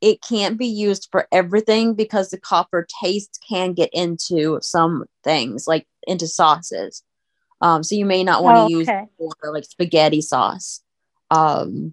it 0.00 0.22
can't 0.22 0.56
be 0.56 0.66
used 0.68 1.08
for 1.10 1.26
everything 1.32 1.94
because 1.94 2.30
the 2.30 2.38
copper 2.38 2.86
taste 3.02 3.44
can 3.46 3.74
get 3.74 3.90
into 3.92 4.58
some 4.62 5.04
things 5.24 5.66
like 5.66 5.86
into 6.06 6.28
sauces. 6.28 7.02
Um, 7.60 7.82
so 7.82 7.94
you 7.96 8.06
may 8.06 8.24
not 8.24 8.42
want 8.42 8.56
to 8.56 8.62
Oh, 8.62 8.66
use 8.68 8.88
okay. 8.88 9.02
it 9.02 9.08
for 9.42 9.52
like 9.52 9.64
spaghetti 9.64 10.22
sauce. 10.22 10.80
Um, 11.30 11.92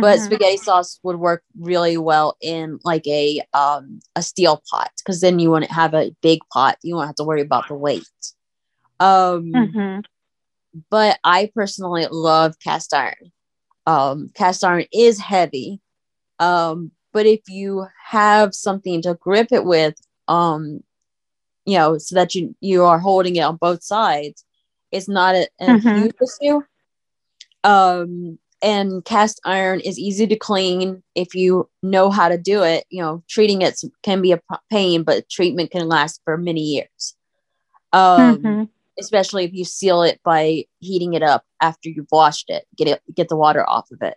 but 0.00 0.20
Mhm. 0.20 0.22
spaghetti 0.22 0.56
sauce 0.56 0.98
would 1.02 1.16
work 1.18 1.42
really 1.58 1.96
well 1.96 2.36
in 2.40 2.78
like 2.84 3.06
a 3.06 3.40
um 3.54 4.00
a 4.16 4.22
steel 4.22 4.62
pot 4.70 4.90
because 4.98 5.20
then 5.20 5.38
you 5.38 5.50
wouldn't 5.50 5.70
have 5.72 5.94
a 5.94 6.14
big 6.22 6.40
pot. 6.52 6.76
You 6.82 6.94
won't 6.96 7.06
have 7.08 7.16
to 7.16 7.24
worry 7.24 7.42
about 7.42 7.68
the 7.68 7.74
weight. 7.74 8.06
Um, 9.00 9.76
Mhm. 9.78 10.02
but 10.90 11.18
I 11.24 11.50
personally 11.54 12.06
love 12.10 12.54
cast 12.62 12.94
iron. 12.94 13.32
Um, 13.86 14.30
cast 14.34 14.64
iron 14.64 14.84
is 14.92 15.20
heavy, 15.20 15.80
um, 16.38 16.90
but 17.12 17.26
if 17.26 17.40
you 17.48 17.86
have 18.10 18.54
something 18.54 19.02
to 19.02 19.14
grip 19.14 19.48
it 19.52 19.64
with, 19.64 19.94
um, 20.28 20.80
you 21.66 21.76
know, 21.78 21.98
so 21.98 22.14
that 22.16 22.34
you 22.34 22.54
you 22.60 22.84
are 22.84 22.98
holding 22.98 23.36
it 23.36 23.40
on 23.42 23.56
both 23.56 23.82
sides, 23.82 24.44
it's 24.92 25.08
not 25.08 25.34
a, 25.34 25.48
a 25.60 25.74
Mhm. 25.74 25.94
huge 25.94 26.12
issue. 26.22 26.60
Um, 27.64 28.38
and 28.62 29.04
cast 29.04 29.40
iron 29.44 29.80
is 29.80 29.98
easy 29.98 30.26
to 30.26 30.36
clean 30.36 31.02
if 31.14 31.34
you 31.34 31.68
know 31.82 32.10
how 32.10 32.28
to 32.28 32.38
do 32.38 32.62
it. 32.62 32.84
You 32.90 33.02
know, 33.02 33.22
treating 33.28 33.62
it 33.62 33.80
can 34.02 34.20
be 34.22 34.32
a 34.32 34.40
pain, 34.70 35.02
but 35.02 35.28
treatment 35.28 35.70
can 35.70 35.88
last 35.88 36.20
for 36.24 36.36
many 36.36 36.60
years. 36.60 37.16
Um, 37.92 38.38
Mhm. 38.38 38.68
especially 38.98 39.44
if 39.44 39.52
you 39.54 39.64
seal 39.64 40.02
it 40.02 40.20
by 40.24 40.64
heating 40.80 41.14
it 41.14 41.22
up 41.22 41.44
after 41.60 41.88
you've 41.88 42.10
washed 42.12 42.50
it 42.50 42.66
get 42.76 42.86
it 42.86 43.02
get 43.14 43.28
the 43.28 43.36
water 43.36 43.68
off 43.68 43.90
of 43.90 44.02
it 44.02 44.16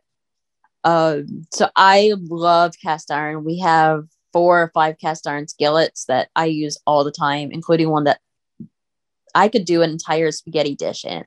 um 0.84 1.46
so 1.52 1.70
i 1.76 2.14
love 2.30 2.74
cast 2.82 3.10
iron 3.10 3.44
we 3.46 3.58
have 3.60 4.06
four 4.34 4.62
or 4.62 4.72
five 4.74 4.98
cast 5.00 5.26
iron 5.28 5.48
skillets 5.48 6.06
that 6.06 6.30
i 6.36 6.46
use 6.46 6.78
all 6.86 7.04
the 7.04 7.12
time 7.12 7.50
including 7.52 7.90
one 7.90 8.04
that 8.04 8.20
i 9.36 9.48
could 9.48 9.66
do 9.66 9.82
an 9.82 9.90
entire 9.90 10.32
spaghetti 10.32 10.76
dish 10.76 11.06
in 11.06 11.24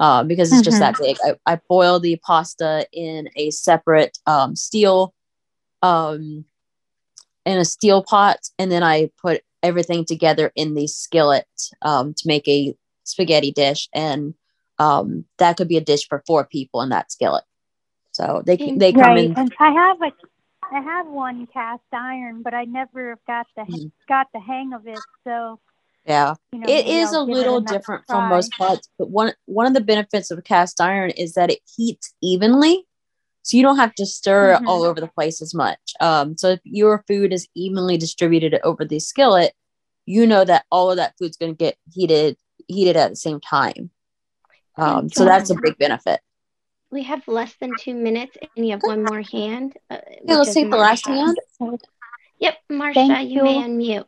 um, 0.00 0.26
because 0.28 0.52
it's 0.52 0.62
just 0.62 0.78
that 0.78 0.96
big 0.98 1.16
I, 1.24 1.34
I 1.46 1.60
boil 1.68 2.00
the 2.00 2.16
pasta 2.24 2.86
in 2.92 3.28
a 3.36 3.50
separate 3.50 4.18
um, 4.26 4.56
steel 4.56 5.14
um, 5.82 6.44
in 7.44 7.58
a 7.58 7.64
steel 7.64 8.02
pot 8.02 8.38
and 8.58 8.70
then 8.70 8.82
i 8.82 9.10
put 9.20 9.42
everything 9.62 10.04
together 10.04 10.52
in 10.56 10.74
the 10.74 10.86
skillet 10.86 11.46
um, 11.82 12.14
to 12.14 12.26
make 12.26 12.46
a 12.48 12.74
spaghetti 13.04 13.52
dish 13.52 13.88
and 13.94 14.34
um, 14.78 15.24
that 15.38 15.56
could 15.56 15.68
be 15.68 15.76
a 15.76 15.80
dish 15.80 16.06
for 16.08 16.22
four 16.26 16.44
people 16.46 16.80
in 16.82 16.88
that 16.90 17.10
skillet 17.12 17.44
so 18.12 18.42
they 18.46 18.56
can 18.56 18.78
they 18.78 18.92
come 18.92 19.16
right. 19.16 19.18
in 19.18 19.34
And 19.36 19.52
I 19.58 19.70
have 19.70 20.02
a, 20.02 20.12
I 20.74 20.80
have 20.80 21.06
one 21.06 21.46
cast 21.52 21.82
iron, 21.92 22.42
but 22.42 22.54
I 22.54 22.64
never 22.64 23.18
got 23.26 23.46
the 23.56 23.64
Mhm. 23.64 23.90
got 24.08 24.28
the 24.32 24.40
hang 24.40 24.72
of 24.72 24.86
it. 24.86 25.04
So 25.24 25.60
yeah 26.06 26.34
you 26.52 26.58
know, 26.60 26.66
it 26.68 26.84
maybe 26.86 26.90
is 26.90 27.12
a 27.12 27.16
I'll 27.16 27.26
give 27.26 27.36
it 27.36 27.40
little 27.40 27.60
different 27.60 28.04
from 28.06 28.28
most 28.28 28.52
pots 28.52 28.88
but 28.98 29.10
one 29.10 29.32
one 29.46 29.66
of 29.66 29.74
the 29.74 29.80
benefits 29.80 30.30
of 30.30 30.42
cast 30.44 30.80
iron 30.80 31.10
is 31.10 31.34
that 31.34 31.50
it 31.50 31.60
heats 31.76 32.14
evenly 32.22 32.86
so 33.42 33.56
you 33.56 33.62
don't 33.62 33.76
have 33.76 33.94
to 33.94 34.06
stir 34.06 34.54
Mhm. 34.54 34.62
it 34.62 34.66
all 34.68 34.84
over 34.84 35.00
the 35.00 35.08
place 35.08 35.40
as 35.42 35.54
much 35.54 35.78
um, 36.00 36.36
so 36.36 36.50
if 36.50 36.60
your 36.64 37.04
food 37.08 37.32
is 37.32 37.48
evenly 37.54 37.96
distributed 37.96 38.58
over 38.64 38.84
the 38.84 38.98
skillet 39.00 39.52
you 40.06 40.26
know 40.26 40.44
that 40.44 40.64
all 40.70 40.90
of 40.90 40.96
that 40.96 41.14
food's 41.18 41.36
going 41.36 41.52
to 41.52 41.56
get 41.56 41.76
heated 41.92 42.36
heated 42.68 42.96
at 42.96 43.10
the 43.10 43.16
same 43.16 43.40
time 43.40 43.90
um, 44.76 45.08
so 45.08 45.24
that's 45.24 45.50
a 45.50 45.54
big 45.54 45.76
benefit 45.78 46.20
We 46.90 47.02
have 47.04 47.26
less 47.26 47.54
than 47.60 47.74
two 47.74 47.94
minutes, 47.94 48.36
and 48.56 48.66
you 48.66 48.72
have 48.72 48.82
one 48.82 49.02
more 49.02 49.22
hand. 49.22 49.74
Uh, 49.90 49.96
okay 49.96 50.18
which 50.22 50.28
let's 50.28 50.48
is 50.50 50.54
take 50.54 50.70
the 50.70 50.76
last 50.76 51.06
hand 51.06 51.38
Yep, 52.38 52.54
Marsha, 52.70 52.94
Thank 52.94 53.30
you 53.30 53.42
may 53.42 53.54
you. 53.54 53.62
unmute. 53.62 54.04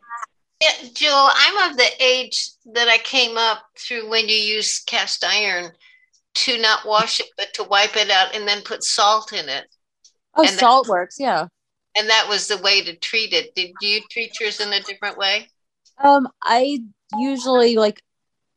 Yeah, 0.61 0.69
Jill, 0.93 1.29
I'm 1.33 1.71
of 1.71 1.77
the 1.77 1.89
age 1.99 2.49
that 2.73 2.87
I 2.87 2.97
came 2.99 3.37
up 3.37 3.63
through 3.77 4.09
when 4.09 4.27
you 4.29 4.35
use 4.35 4.79
cast 4.85 5.23
iron 5.23 5.71
to 6.35 6.57
not 6.57 6.85
wash 6.85 7.19
it, 7.19 7.27
but 7.37 7.53
to 7.55 7.63
wipe 7.63 7.95
it 7.95 8.09
out 8.09 8.35
and 8.35 8.47
then 8.47 8.61
put 8.61 8.83
salt 8.83 9.33
in 9.33 9.49
it. 9.49 9.65
oh 10.35 10.41
And 10.43 10.49
that- 10.51 10.59
salt 10.59 10.87
works 10.87 11.17
yeah 11.19 11.47
And 11.97 12.09
that 12.09 12.27
was 12.29 12.47
the 12.47 12.57
way 12.57 12.83
to 12.83 12.95
treat 12.97 13.33
it. 13.33 13.53
Did 13.55 13.71
you 13.81 14.01
treat 14.09 14.39
yours 14.39 14.59
in 14.59 14.71
a 14.73 14.81
different 14.81 15.17
way? 15.17 15.49
Um, 16.03 16.27
I 16.43 16.79
usually 17.17 17.75
like 17.77 18.01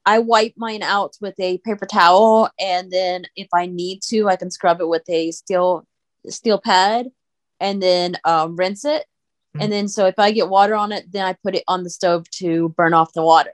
I 0.05 0.21
wipe 0.21 0.55
mine 0.57 0.83
out 0.83 1.17
with 1.21 1.39
a 1.39 1.59
paper 1.59 1.85
towel, 1.85 2.49
and 2.59 2.91
then 2.91 3.27
if 3.37 3.49
I 3.53 3.67
need 3.67 4.01
to, 4.09 4.27
I 4.29 4.37
can 4.37 4.51
scrub 4.51 4.81
it 4.81 4.89
with 4.89 5.09
a 5.09 5.31
steel 5.33 5.87
steel 6.29 6.59
pad, 6.59 7.09
and 7.61 7.83
then 7.83 8.17
um, 8.25 8.57
rinse 8.57 8.85
it. 8.85 9.05
And 9.61 9.73
then 9.73 9.89
so 9.89 10.07
if 10.07 10.19
I 10.19 10.31
get 10.31 10.49
water 10.49 10.75
on 10.75 10.93
it, 10.93 11.11
then 11.11 11.25
I 11.25 11.35
put 11.43 11.55
it 11.55 11.65
on 11.69 11.83
the 11.85 11.91
stove 11.91 12.29
to 12.39 12.71
burn 12.71 12.95
off 12.95 13.13
the 13.13 13.23
water. 13.23 13.53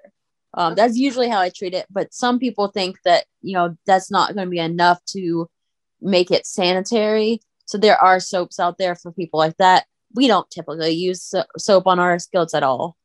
Um, 0.57 0.75
that's 0.77 0.97
usually 0.97 1.29
how 1.29 1.41
I 1.41 1.51
treat 1.51 1.75
it. 1.75 1.87
But 1.91 2.15
some 2.15 2.39
people 2.39 2.69
think 2.69 2.97
that 3.05 3.25
you 3.43 3.55
know 3.55 3.77
that's 3.87 4.11
not 4.11 4.35
going 4.35 4.47
to 4.47 4.51
be 4.51 4.59
enough 4.59 5.05
to 5.07 5.49
make 6.01 6.31
it 6.31 6.47
sanitary. 6.47 7.41
So 7.67 7.79
there 7.79 7.97
are 7.99 8.21
soaps 8.21 8.61
out 8.61 8.77
there 8.79 8.95
for 8.95 9.11
people 9.13 9.39
like 9.39 9.57
that. 9.57 9.87
We 10.15 10.29
don't 10.29 10.49
typically 10.51 10.91
use 10.91 11.23
so- 11.23 11.45
soap 11.59 11.87
on 11.87 11.99
our 11.99 12.19
skillets 12.19 12.55
at 12.55 12.63
all. 12.63 12.97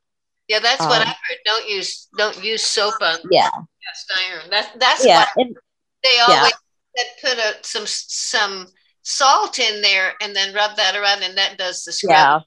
Yeah, 0.47 0.59
that's 0.59 0.81
what 0.81 1.01
Um, 1.01 1.07
I 1.07 1.11
heard. 1.11 1.37
Don't 1.45 1.69
use 1.69 2.07
don't 2.17 2.43
use 2.43 2.63
soap 2.63 2.95
on 3.01 3.19
Yeah. 3.31 3.49
cast 3.49 4.11
iron. 4.31 4.49
That 4.49 4.71
that's 4.79 5.05
yeah 5.05 5.25
what 5.35 5.47
and 5.47 5.55
they 6.03 6.09
yeah. 6.17 6.25
always 6.37 6.53
said. 6.97 7.05
Put 7.21 7.37
a, 7.37 7.55
some 7.63 7.83
some 7.87 8.67
salt 9.03 9.57
in 9.59 9.81
there 9.81 10.13
and 10.21 10.35
then 10.35 10.53
rub 10.53 10.75
that 10.77 10.95
around, 10.95 11.23
and 11.23 11.37
that 11.37 11.57
does 11.57 11.83
the 11.83 11.91
scrub. 11.91 12.11
yeah 12.11 12.39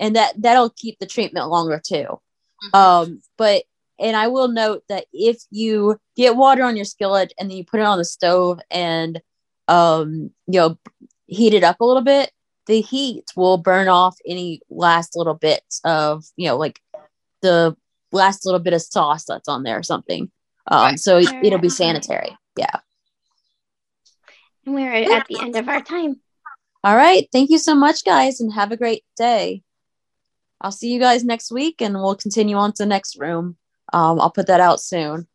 and 0.00 0.16
that 0.16 0.34
that'll 0.40 0.70
keep 0.70 0.98
the 0.98 1.06
treatment 1.06 1.48
longer 1.48 1.80
too 1.84 2.06
Mhm. 2.72 2.78
um 2.78 3.22
but 3.38 3.64
and 3.98 4.16
i 4.16 4.26
will 4.28 4.48
note 4.48 4.82
that 4.88 5.06
if 5.12 5.42
you 5.50 5.98
get 6.16 6.36
water 6.36 6.62
on 6.64 6.76
your 6.76 6.84
skillet 6.84 7.32
and 7.38 7.50
then 7.50 7.56
you 7.56 7.64
put 7.64 7.80
it 7.80 7.86
on 7.86 7.98
the 7.98 8.04
stove 8.04 8.60
and 8.70 9.20
um 9.68 10.30
you 10.46 10.58
know 10.60 10.78
heat 11.26 11.54
it 11.54 11.64
up 11.64 11.80
a 11.80 11.84
little 11.84 12.02
bit 12.02 12.30
the 12.66 12.80
heat 12.80 13.24
will 13.36 13.56
burn 13.58 13.88
off 13.88 14.16
any 14.26 14.60
last 14.70 15.16
little 15.16 15.34
bits 15.34 15.80
of 15.84 16.24
you 16.36 16.46
know 16.48 16.56
like 16.56 16.80
the 17.42 17.76
last 18.12 18.44
little 18.46 18.60
bit 18.60 18.72
of 18.72 18.80
sauce 18.82 19.24
that's 19.24 19.48
on 19.48 19.62
there 19.64 19.78
or 19.78 19.82
something 19.82 20.30
um 20.70 20.82
Right. 20.90 20.98
so 20.98 21.20
Sure. 21.20 21.40
it'll 21.42 21.58
be 21.58 21.68
sanitary 21.68 22.36
yeah 22.56 22.76
And 24.66 24.74
we're 24.74 24.92
at 24.92 25.26
the 25.28 25.38
end 25.40 25.56
of 25.56 25.68
our 25.68 25.80
time. 25.82 26.20
all 26.82 26.96
right 26.96 27.28
thank 27.32 27.50
you 27.50 27.58
so 27.58 27.74
much 27.74 28.04
guys 28.04 28.40
and 28.40 28.52
have 28.52 28.72
a 28.72 28.76
great 28.76 29.04
day 29.16 29.62
I'll 30.60 30.72
see 30.72 30.92
you 30.92 31.00
guys 31.00 31.24
next 31.24 31.50
week 31.52 31.82
and 31.82 31.94
we'll 31.94 32.16
continue 32.16 32.56
on 32.56 32.72
to 32.72 32.82
the 32.84 32.86
next 32.86 33.18
room. 33.18 33.56
Um, 33.92 34.20
I'll 34.20 34.30
put 34.30 34.46
that 34.46 34.60
out 34.60 34.80
soon. 34.80 35.26